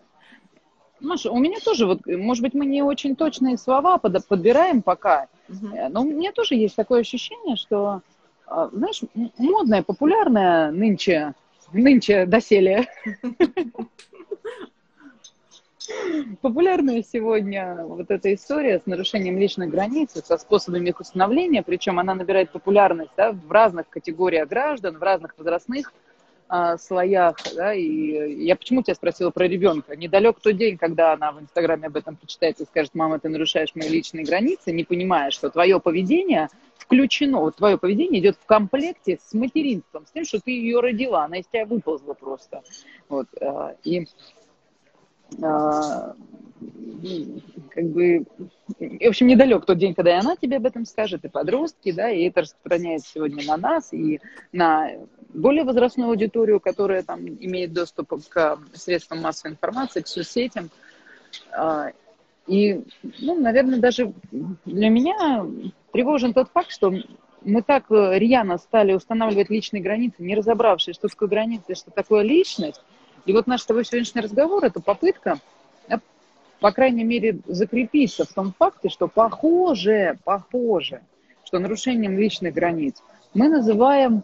Маша, 1.00 1.32
у 1.32 1.38
меня 1.38 1.60
тоже, 1.60 1.86
вот, 1.86 2.06
может 2.06 2.44
быть, 2.44 2.54
мы 2.54 2.66
не 2.66 2.84
очень 2.84 3.16
точные 3.16 3.58
слова 3.58 3.98
под, 3.98 4.26
подбираем 4.28 4.82
пока, 4.82 5.28
угу. 5.50 5.70
но 5.89 6.02
у 6.02 6.06
меня 6.06 6.32
тоже 6.32 6.56
есть 6.56 6.76
такое 6.76 7.02
ощущение, 7.02 7.56
что, 7.56 8.02
а, 8.46 8.70
знаешь, 8.72 9.02
модное, 9.38 9.82
популярное 9.82 10.72
нынче, 10.72 11.34
нынче 11.74 12.26
доселе, 12.28 12.88
популярная 16.42 17.04
сегодня 17.04 17.84
вот 17.84 18.10
эта 18.10 18.34
история 18.34 18.80
с 18.80 18.86
нарушением 18.86 19.38
личных 19.38 19.70
границ, 19.70 20.12
со 20.24 20.38
способами 20.38 20.89
их 20.89 21.00
установления, 21.00 21.64
причем 21.64 22.00
она 22.00 22.16
набирает 22.16 22.52
популярность 22.52 23.12
да, 23.18 23.32
в 23.32 23.52
разных 23.52 23.89
категориях 23.89 24.48
граждан, 24.48 24.98
в 24.98 25.04
разных 25.04 25.38
возрастных 25.38 25.94
а, 26.54 26.78
слоях, 26.78 27.38
да, 27.56 27.74
и 27.74 28.44
я 28.44 28.58
почему 28.58 28.84
тебя 28.84 28.96
спросила 28.96 29.30
про 29.30 29.48
ребенка? 29.48 29.96
Недалек 29.96 30.39
тот 30.42 30.58
день, 30.58 30.78
когда 30.78 31.14
она 31.14 31.32
в 31.32 31.39
Инстаграме 31.39 31.88
об 31.88 31.96
этом 31.96 32.18
прочитает 32.18 32.60
и 32.60 32.66
скажет, 32.66 32.94
мама, 32.94 33.20
ты 33.20 33.30
нарушаешь 33.30 33.74
мои 33.74 33.88
личные 33.88 34.26
границы, 34.26 34.74
не 34.74 34.84
понимая, 34.84 35.32
что 35.32 35.50
твое 35.50 35.80
поведение 35.80 36.50
включено, 36.78 37.39
вот 37.39 37.56
твое 37.56 37.78
поведение 37.78 38.20
идет 38.20 38.36
в 38.36 38.46
комплекте 38.46 39.18
с 39.26 39.34
материнством, 39.34 40.06
с 40.06 40.12
тем, 40.12 40.26
что 40.26 40.42
ты 40.42 40.52
ее 40.52 40.82
родила, 40.82 41.24
она 41.24 41.38
из 41.38 41.46
тебя 41.48 41.66
выползла 41.66 42.16
просто. 42.16 42.64
Вот, 43.08 43.28
а, 43.39 43.76
и 43.86 44.08
а, 45.42 46.16
как 47.70 47.86
бы, 47.86 48.26
в 48.80 49.08
общем, 49.08 49.28
недалек 49.28 49.66
тот 49.66 49.78
день, 49.78 49.94
когда 49.94 50.12
и 50.12 50.20
она 50.20 50.36
тебе 50.36 50.58
об 50.58 50.66
этом 50.66 50.86
скажет, 50.86 51.26
и 51.26 51.30
подростки, 51.30 51.92
да, 51.92 52.10
и 52.10 52.24
это 52.24 52.42
распространяется 52.42 53.12
сегодня 53.14 53.46
на 53.46 53.58
нас, 53.58 53.94
и 53.94 54.20
на 54.52 54.92
более 55.34 55.64
возрастную 55.64 56.10
аудиторию, 56.10 56.60
которая 56.60 57.04
там 57.04 57.26
имеет 57.26 57.74
доступ 57.74 58.14
к 58.30 58.60
средствам 58.74 59.22
массовой 59.22 59.54
информации, 59.54 60.02
к 60.02 60.08
соцсетям. 60.08 60.70
А, 61.52 61.92
и, 62.48 62.84
ну, 63.20 63.40
наверное, 63.40 63.80
даже 63.80 64.14
для 64.66 64.90
меня 64.90 65.46
тревожен 65.92 66.34
тот 66.34 66.50
факт, 66.50 66.72
что 66.72 66.94
мы 67.44 67.62
так 67.62 67.86
рьяно 67.90 68.58
стали 68.58 68.94
устанавливать 68.94 69.50
личные 69.50 69.82
границы, 69.82 70.16
не 70.20 70.36
разобравшись, 70.36 70.96
что 70.96 71.08
такое 71.08 71.30
граница, 71.30 71.76
что 71.76 71.92
такое 71.92 72.24
личность. 72.24 72.82
И 73.26 73.34
вот 73.34 73.48
наш 73.48 73.62
с 73.62 73.66
тобой 73.66 73.86
сегодняшний 73.86 74.22
разговор– 74.22 74.64
это 74.66 74.82
попытка, 74.82 75.40
по 76.60 76.72
крайней 76.72 77.04
мере, 77.04 77.40
закрепиться 77.48 78.26
в 78.26 78.34
том 78.34 78.54
факте, 78.58 78.90
что 78.90 79.08
похоже, 79.08 80.20
похоже, 80.24 81.02
что 81.44 81.60
нарушением 81.60 82.18
личных 82.18 82.54
границ 82.54 83.02
мы 83.34 83.50
называем 83.50 84.24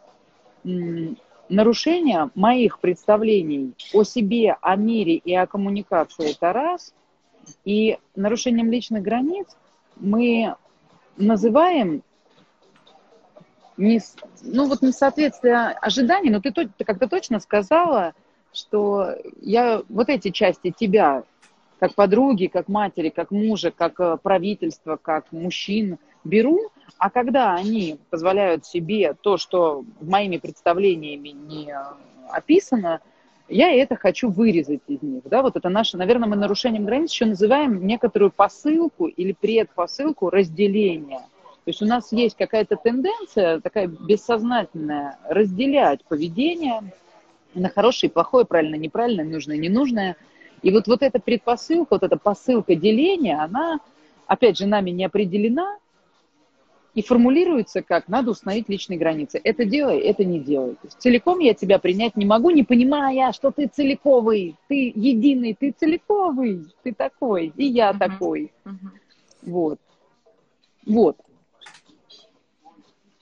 нарушение 1.50 2.30
моих 2.36 2.80
представлений 2.80 3.74
о 3.94 4.04
себе, 4.04 4.56
о 4.62 4.76
мире 4.76 5.16
и 5.16 5.34
о 5.34 5.48
коммуникации– 5.48 6.32
это 6.36 6.54
раз. 6.54 6.94
И 7.64 7.98
нарушением 8.16 8.70
личных 8.72 9.02
границ 9.02 9.48
мы 9.96 10.56
называем 11.16 12.04
не, 13.78 14.02
ну 14.42 14.68
вот 14.68 14.82
несоответствие 14.82 15.70
ожиданий, 15.70 16.30
но 16.30 16.42
ты, 16.42 16.52
ты 16.52 16.84
как-то 16.84 17.08
точно 17.08 17.40
сказала, 17.40 18.14
что 18.58 19.16
я 19.42 19.82
вот 19.90 20.10
эти 20.10 20.32
части 20.32 20.74
тебя, 20.78 21.24
как 21.80 21.94
подруги, 21.96 22.48
как 22.48 22.68
матери, 22.68 23.10
как 23.10 23.32
мужа, 23.32 23.72
как 23.72 24.00
э, 24.00 24.18
правительства, 24.22 24.98
как 25.02 25.32
мужчин 25.32 25.98
беру, 26.24 26.72
а 26.98 27.10
когда 27.10 27.54
они 27.54 28.00
позволяют 28.10 28.66
себе 28.66 29.14
то, 29.22 29.38
что 29.38 29.86
моими 30.02 30.38
представлениями 30.38 31.30
не 31.30 31.76
описано, 32.30 33.02
я 33.50 33.72
это 33.72 33.96
хочу 33.96 34.30
вырезать 34.30 34.82
из 34.88 35.02
них. 35.02 35.24
Да? 35.26 35.42
Вот 35.42 35.56
это 35.56 35.70
наше, 35.70 35.98
наверное, 35.98 36.28
мы 36.28 36.36
нарушением 36.36 36.86
границ 36.86 37.12
еще 37.12 37.26
называем 37.26 37.86
некоторую 37.86 38.32
посылку 38.32 39.08
или 39.08 39.32
предпосылку 39.32 40.30
разделения. 40.30 41.20
То 41.68 41.72
есть 41.72 41.82
у 41.82 41.86
нас 41.86 42.12
есть 42.12 42.38
какая-то 42.38 42.78
тенденция, 42.78 43.60
такая 43.60 43.88
бессознательная, 43.88 45.18
разделять 45.30 46.04
поведение 46.06 46.82
на 47.58 47.70
хорошее 47.70 48.10
и 48.10 48.14
плохое, 48.14 48.46
правильно, 48.46 48.76
неправильное, 48.76 49.26
нужное, 49.26 49.58
ненужное. 49.58 50.16
И 50.62 50.72
вот, 50.72 50.88
вот 50.88 51.02
эта 51.02 51.20
предпосылка, 51.20 51.96
вот 51.96 52.04
эта 52.04 52.18
посылка 52.18 52.76
деления, 52.76 53.42
она, 53.42 53.80
опять 54.26 54.58
же, 54.58 54.66
нами 54.66 54.92
не 54.92 55.06
определена, 55.06 55.78
и 56.98 57.04
формулируется 57.04 57.84
как 57.84 58.08
«надо 58.08 58.32
установить 58.32 58.70
личные 58.70 58.98
границы». 58.98 59.40
Это 59.44 59.66
делай, 59.66 60.00
это 60.00 60.26
не 60.26 60.40
делай. 60.40 60.72
То 60.72 60.86
есть 60.86 61.00
целиком 61.00 61.38
я 61.38 61.54
тебя 61.54 61.78
принять 61.78 62.18
не 62.18 62.26
могу, 62.26 62.50
не 62.50 62.64
понимая, 62.64 63.32
что 63.34 63.52
ты 63.52 63.68
целиковый, 63.68 64.56
ты 64.68 64.92
единый, 64.96 65.54
ты 65.54 65.76
целиковый, 65.78 66.66
ты 66.82 66.94
такой, 66.94 67.54
и 67.56 67.66
я 67.66 67.92
uh-huh. 67.92 68.00
такой. 68.00 68.52
Uh-huh. 68.66 68.90
Вот. 69.44 69.80
Вот. 70.88 71.18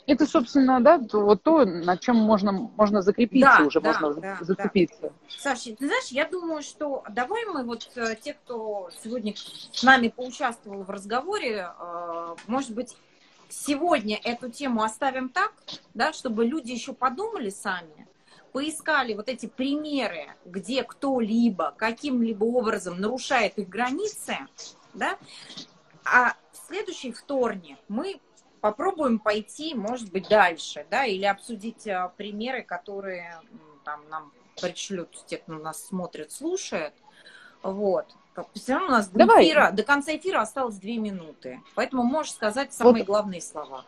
Это, 0.07 0.27
собственно, 0.27 0.79
да, 0.81 1.01
вот 1.11 1.41
то, 1.41 1.65
на 1.65 1.97
чем 1.97 2.17
можно, 2.17 2.51
можно 2.51 3.01
закрепиться 3.01 3.57
да, 3.59 3.65
уже, 3.65 3.81
да, 3.81 3.99
можно 3.99 4.21
да, 4.21 4.37
зацепиться. 4.41 5.01
Да. 5.01 5.09
Саша, 5.29 5.75
ты 5.75 5.87
знаешь, 5.87 6.09
я 6.09 6.27
думаю, 6.27 6.61
что 6.61 7.03
давай 7.09 7.45
мы 7.45 7.63
вот 7.63 7.89
э, 7.95 8.15
те, 8.21 8.33
кто 8.33 8.89
сегодня 9.03 9.33
с 9.35 9.81
нами 9.81 10.09
поучаствовал 10.09 10.83
в 10.83 10.89
разговоре, 10.91 11.69
э, 11.79 12.35
может 12.45 12.71
быть, 12.71 12.95
сегодня 13.49 14.19
эту 14.23 14.51
тему 14.51 14.83
оставим 14.83 15.29
так, 15.29 15.53
да, 15.95 16.13
чтобы 16.13 16.45
люди 16.45 16.71
еще 16.71 16.93
подумали 16.93 17.49
сами, 17.49 18.07
поискали 18.51 19.15
вот 19.15 19.27
эти 19.27 19.47
примеры, 19.47 20.27
где 20.45 20.83
кто-либо 20.83 21.73
каким-либо 21.77 22.43
образом 22.45 23.01
нарушает 23.01 23.57
их 23.57 23.69
границы, 23.69 24.37
да, 24.93 25.17
а 26.03 26.35
в 26.51 26.67
следующий 26.67 27.11
вторник 27.11 27.77
мы 27.87 28.19
попробуем 28.65 29.19
пойти, 29.19 29.75
может 29.75 30.11
быть, 30.11 30.27
дальше, 30.27 30.87
да, 30.89 31.05
или 31.05 31.25
обсудить 31.25 31.87
а, 31.87 32.11
примеры, 32.17 32.63
которые 32.63 33.39
там 33.83 34.01
нам 34.09 34.31
пришлют 34.59 35.11
те, 35.27 35.37
кто 35.37 35.53
нас 35.53 35.85
смотрит, 35.85 36.31
слушает, 36.31 36.95
вот. 37.61 38.07
Все 38.55 38.73
равно 38.73 38.87
у 38.87 38.91
нас 38.91 39.07
до, 39.09 39.19
Давай. 39.19 39.45
эфира, 39.45 39.69
до 39.71 39.83
конца 39.83 40.15
эфира 40.15 40.41
осталось 40.41 40.77
две 40.77 40.97
минуты. 40.97 41.61
Поэтому 41.75 42.01
можешь 42.01 42.31
сказать 42.33 42.73
самые 42.73 43.03
вот. 43.03 43.05
главные 43.05 43.39
слова. 43.39 43.85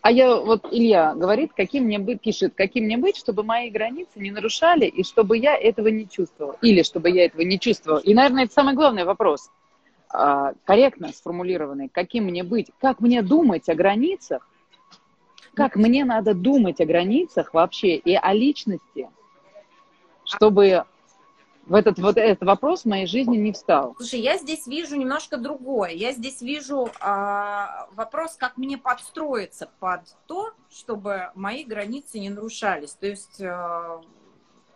А 0.00 0.10
я, 0.10 0.34
вот 0.34 0.66
Илья 0.72 1.14
говорит, 1.14 1.52
каким 1.56 1.84
мне 1.84 2.00
быть, 2.00 2.20
пишет, 2.20 2.54
каким 2.56 2.86
мне 2.86 2.96
быть, 2.96 3.16
чтобы 3.16 3.44
мои 3.44 3.70
границы 3.70 4.18
не 4.18 4.32
нарушали, 4.32 4.86
и 4.86 5.04
чтобы 5.04 5.38
я 5.38 5.56
этого 5.56 5.86
не 5.88 6.08
чувствовал. 6.08 6.56
Или 6.60 6.82
чтобы 6.82 7.08
я 7.10 7.26
этого 7.26 7.42
не 7.42 7.60
чувствовал. 7.60 8.00
И, 8.00 8.14
наверное, 8.14 8.46
это 8.46 8.52
самый 8.52 8.74
главный 8.74 9.04
вопрос. 9.04 9.48
А, 10.10 10.54
корректно 10.64 11.12
сформулированный. 11.12 11.88
Каким 11.88 12.24
мне 12.24 12.42
быть? 12.42 12.70
Как 12.80 13.00
мне 13.00 13.22
думать 13.22 13.68
о 13.68 13.74
границах? 13.74 14.46
Как 15.54 15.76
мне 15.76 16.04
надо 16.04 16.34
думать 16.34 16.80
о 16.80 16.86
границах 16.86 17.52
вообще 17.52 17.96
и 17.96 18.14
о 18.14 18.32
личности, 18.32 19.10
чтобы 20.24 20.84
в 21.66 21.74
этот, 21.74 21.98
вот 21.98 22.16
этот 22.16 22.46
вопрос 22.46 22.82
в 22.82 22.86
моей 22.86 23.06
жизни 23.06 23.36
не 23.36 23.52
встал. 23.52 23.94
Слушай, 23.98 24.20
я 24.20 24.38
здесь 24.38 24.66
вижу 24.66 24.96
немножко 24.96 25.36
другое. 25.36 25.90
Я 25.90 26.12
здесь 26.12 26.40
вижу 26.40 26.88
а, 27.00 27.88
вопрос, 27.92 28.36
как 28.36 28.56
мне 28.56 28.78
подстроиться 28.78 29.68
под 29.78 30.00
то, 30.26 30.52
чтобы 30.70 31.30
мои 31.34 31.64
границы 31.64 32.20
не 32.20 32.30
нарушались. 32.30 32.92
То 32.92 33.06
есть 33.06 33.42
а, 33.42 34.00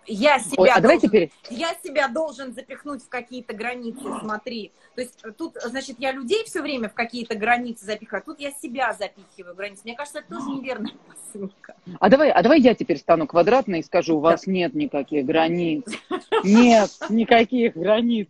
я 0.07 0.39
себя, 0.39 0.57
Ой, 0.59 0.71
а 0.71 0.81
должен, 0.81 1.01
теперь... 1.01 1.31
я 1.51 1.75
себя 1.83 2.09
должен 2.09 2.53
запихнуть 2.53 3.03
в 3.03 3.09
какие-то 3.09 3.55
границы, 3.55 4.03
смотри. 4.21 4.73
То 4.95 5.01
есть 5.01 5.21
э, 5.23 5.31
тут, 5.31 5.57
значит, 5.63 5.97
я 5.99 6.13
людей 6.13 6.45
все 6.45 6.61
время 6.61 6.89
в 6.89 6.95
какие-то 6.95 7.35
границы 7.35 7.85
запихиваю, 7.85 8.23
а 8.23 8.25
тут 8.25 8.41
я 8.41 8.51
себя 8.51 8.93
запихиваю 8.93 9.55
в 9.55 9.57
границы. 9.57 9.83
Мне 9.85 9.95
кажется, 9.95 10.21
это 10.21 10.29
тоже 10.29 10.51
неверная 10.51 10.93
посылка. 11.33 11.75
А 11.99 12.09
давай, 12.09 12.31
а 12.31 12.43
давай 12.43 12.61
я 12.61 12.75
теперь 12.75 12.99
стану 12.99 13.27
квадратной 13.27 13.81
и 13.81 13.83
скажу, 13.83 14.17
у 14.17 14.21
вас 14.21 14.45
да. 14.45 14.53
нет 14.53 14.75
никаких 14.75 15.25
границ. 15.25 15.85
Нет 16.45 16.91
никаких 17.09 17.75
границ. 17.75 18.29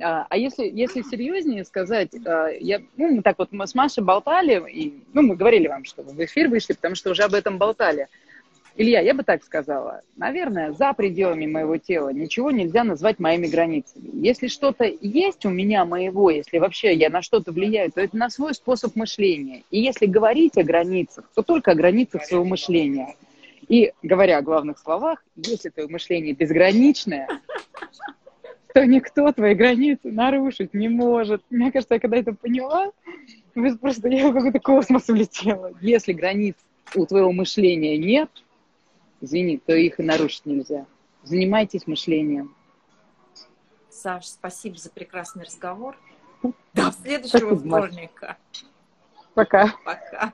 А, 0.00 0.26
а 0.30 0.36
если, 0.38 0.64
если 0.64 1.02
серьезнее 1.02 1.64
сказать, 1.64 2.10
а, 2.24 2.48
я, 2.48 2.80
ну, 2.96 3.16
мы 3.16 3.22
так 3.22 3.38
вот 3.38 3.52
мы 3.52 3.66
с 3.66 3.74
Машей 3.74 4.02
болтали, 4.02 4.62
и, 4.70 5.02
ну, 5.12 5.22
мы 5.22 5.36
говорили 5.36 5.68
вам, 5.68 5.84
что 5.84 6.02
вы 6.02 6.12
в 6.12 6.24
эфир 6.24 6.48
вышли, 6.48 6.72
потому 6.72 6.94
что 6.94 7.10
уже 7.10 7.22
об 7.22 7.34
этом 7.34 7.58
болтали. 7.58 8.08
Илья, 8.76 9.00
я 9.00 9.14
бы 9.14 9.24
так 9.24 9.44
сказала, 9.44 10.02
наверное, 10.16 10.72
за 10.72 10.92
пределами 10.92 11.46
моего 11.46 11.76
тела 11.76 12.10
ничего 12.10 12.50
нельзя 12.50 12.84
назвать 12.84 13.18
моими 13.18 13.46
границами. 13.46 14.10
Если 14.14 14.46
что-то 14.46 14.84
есть 14.84 15.44
у 15.44 15.50
меня 15.50 15.84
моего, 15.84 16.30
если 16.30 16.58
вообще 16.58 16.94
я 16.94 17.10
на 17.10 17.20
что-то 17.20 17.52
влияю, 17.52 17.90
то 17.90 18.00
это 18.00 18.16
на 18.16 18.30
свой 18.30 18.54
способ 18.54 18.94
мышления. 18.96 19.64
И 19.70 19.80
если 19.80 20.06
говорить 20.06 20.56
о 20.56 20.62
границах, 20.62 21.28
то 21.34 21.42
только 21.42 21.72
о 21.72 21.74
границах 21.74 22.24
своего 22.24 22.44
мышления. 22.44 23.16
И 23.68 23.92
говоря 24.02 24.38
о 24.38 24.42
главных 24.42 24.78
словах, 24.78 25.22
если 25.36 25.68
твое 25.68 25.88
мышление 25.88 26.34
безграничное, 26.34 27.28
то 28.72 28.86
никто 28.86 29.32
твои 29.32 29.54
границы 29.54 30.10
нарушить 30.10 30.74
не 30.74 30.88
может. 30.88 31.42
Мне 31.50 31.72
кажется, 31.72 31.94
я 31.94 32.00
когда 32.00 32.18
это 32.18 32.32
поняла, 32.32 32.92
просто 33.80 34.08
я 34.08 34.28
в 34.28 34.32
какой-то 34.32 34.60
космос 34.60 35.08
улетела. 35.08 35.72
Если 35.80 36.12
границ 36.12 36.54
у 36.94 37.04
твоего 37.04 37.32
мышления 37.32 37.98
нет, 37.98 38.30
извини, 39.20 39.58
то 39.58 39.74
их 39.74 40.00
и 40.00 40.02
нарушить 40.02 40.46
нельзя. 40.46 40.86
Занимайтесь 41.22 41.86
мышлением. 41.86 42.54
Саш, 43.90 44.26
спасибо 44.26 44.76
за 44.76 44.90
прекрасный 44.90 45.44
разговор. 45.44 45.96
До 46.74 46.92
следующего 46.92 47.56
вторника. 47.56 48.38
Пока. 49.34 49.74
Пока. 49.84 50.32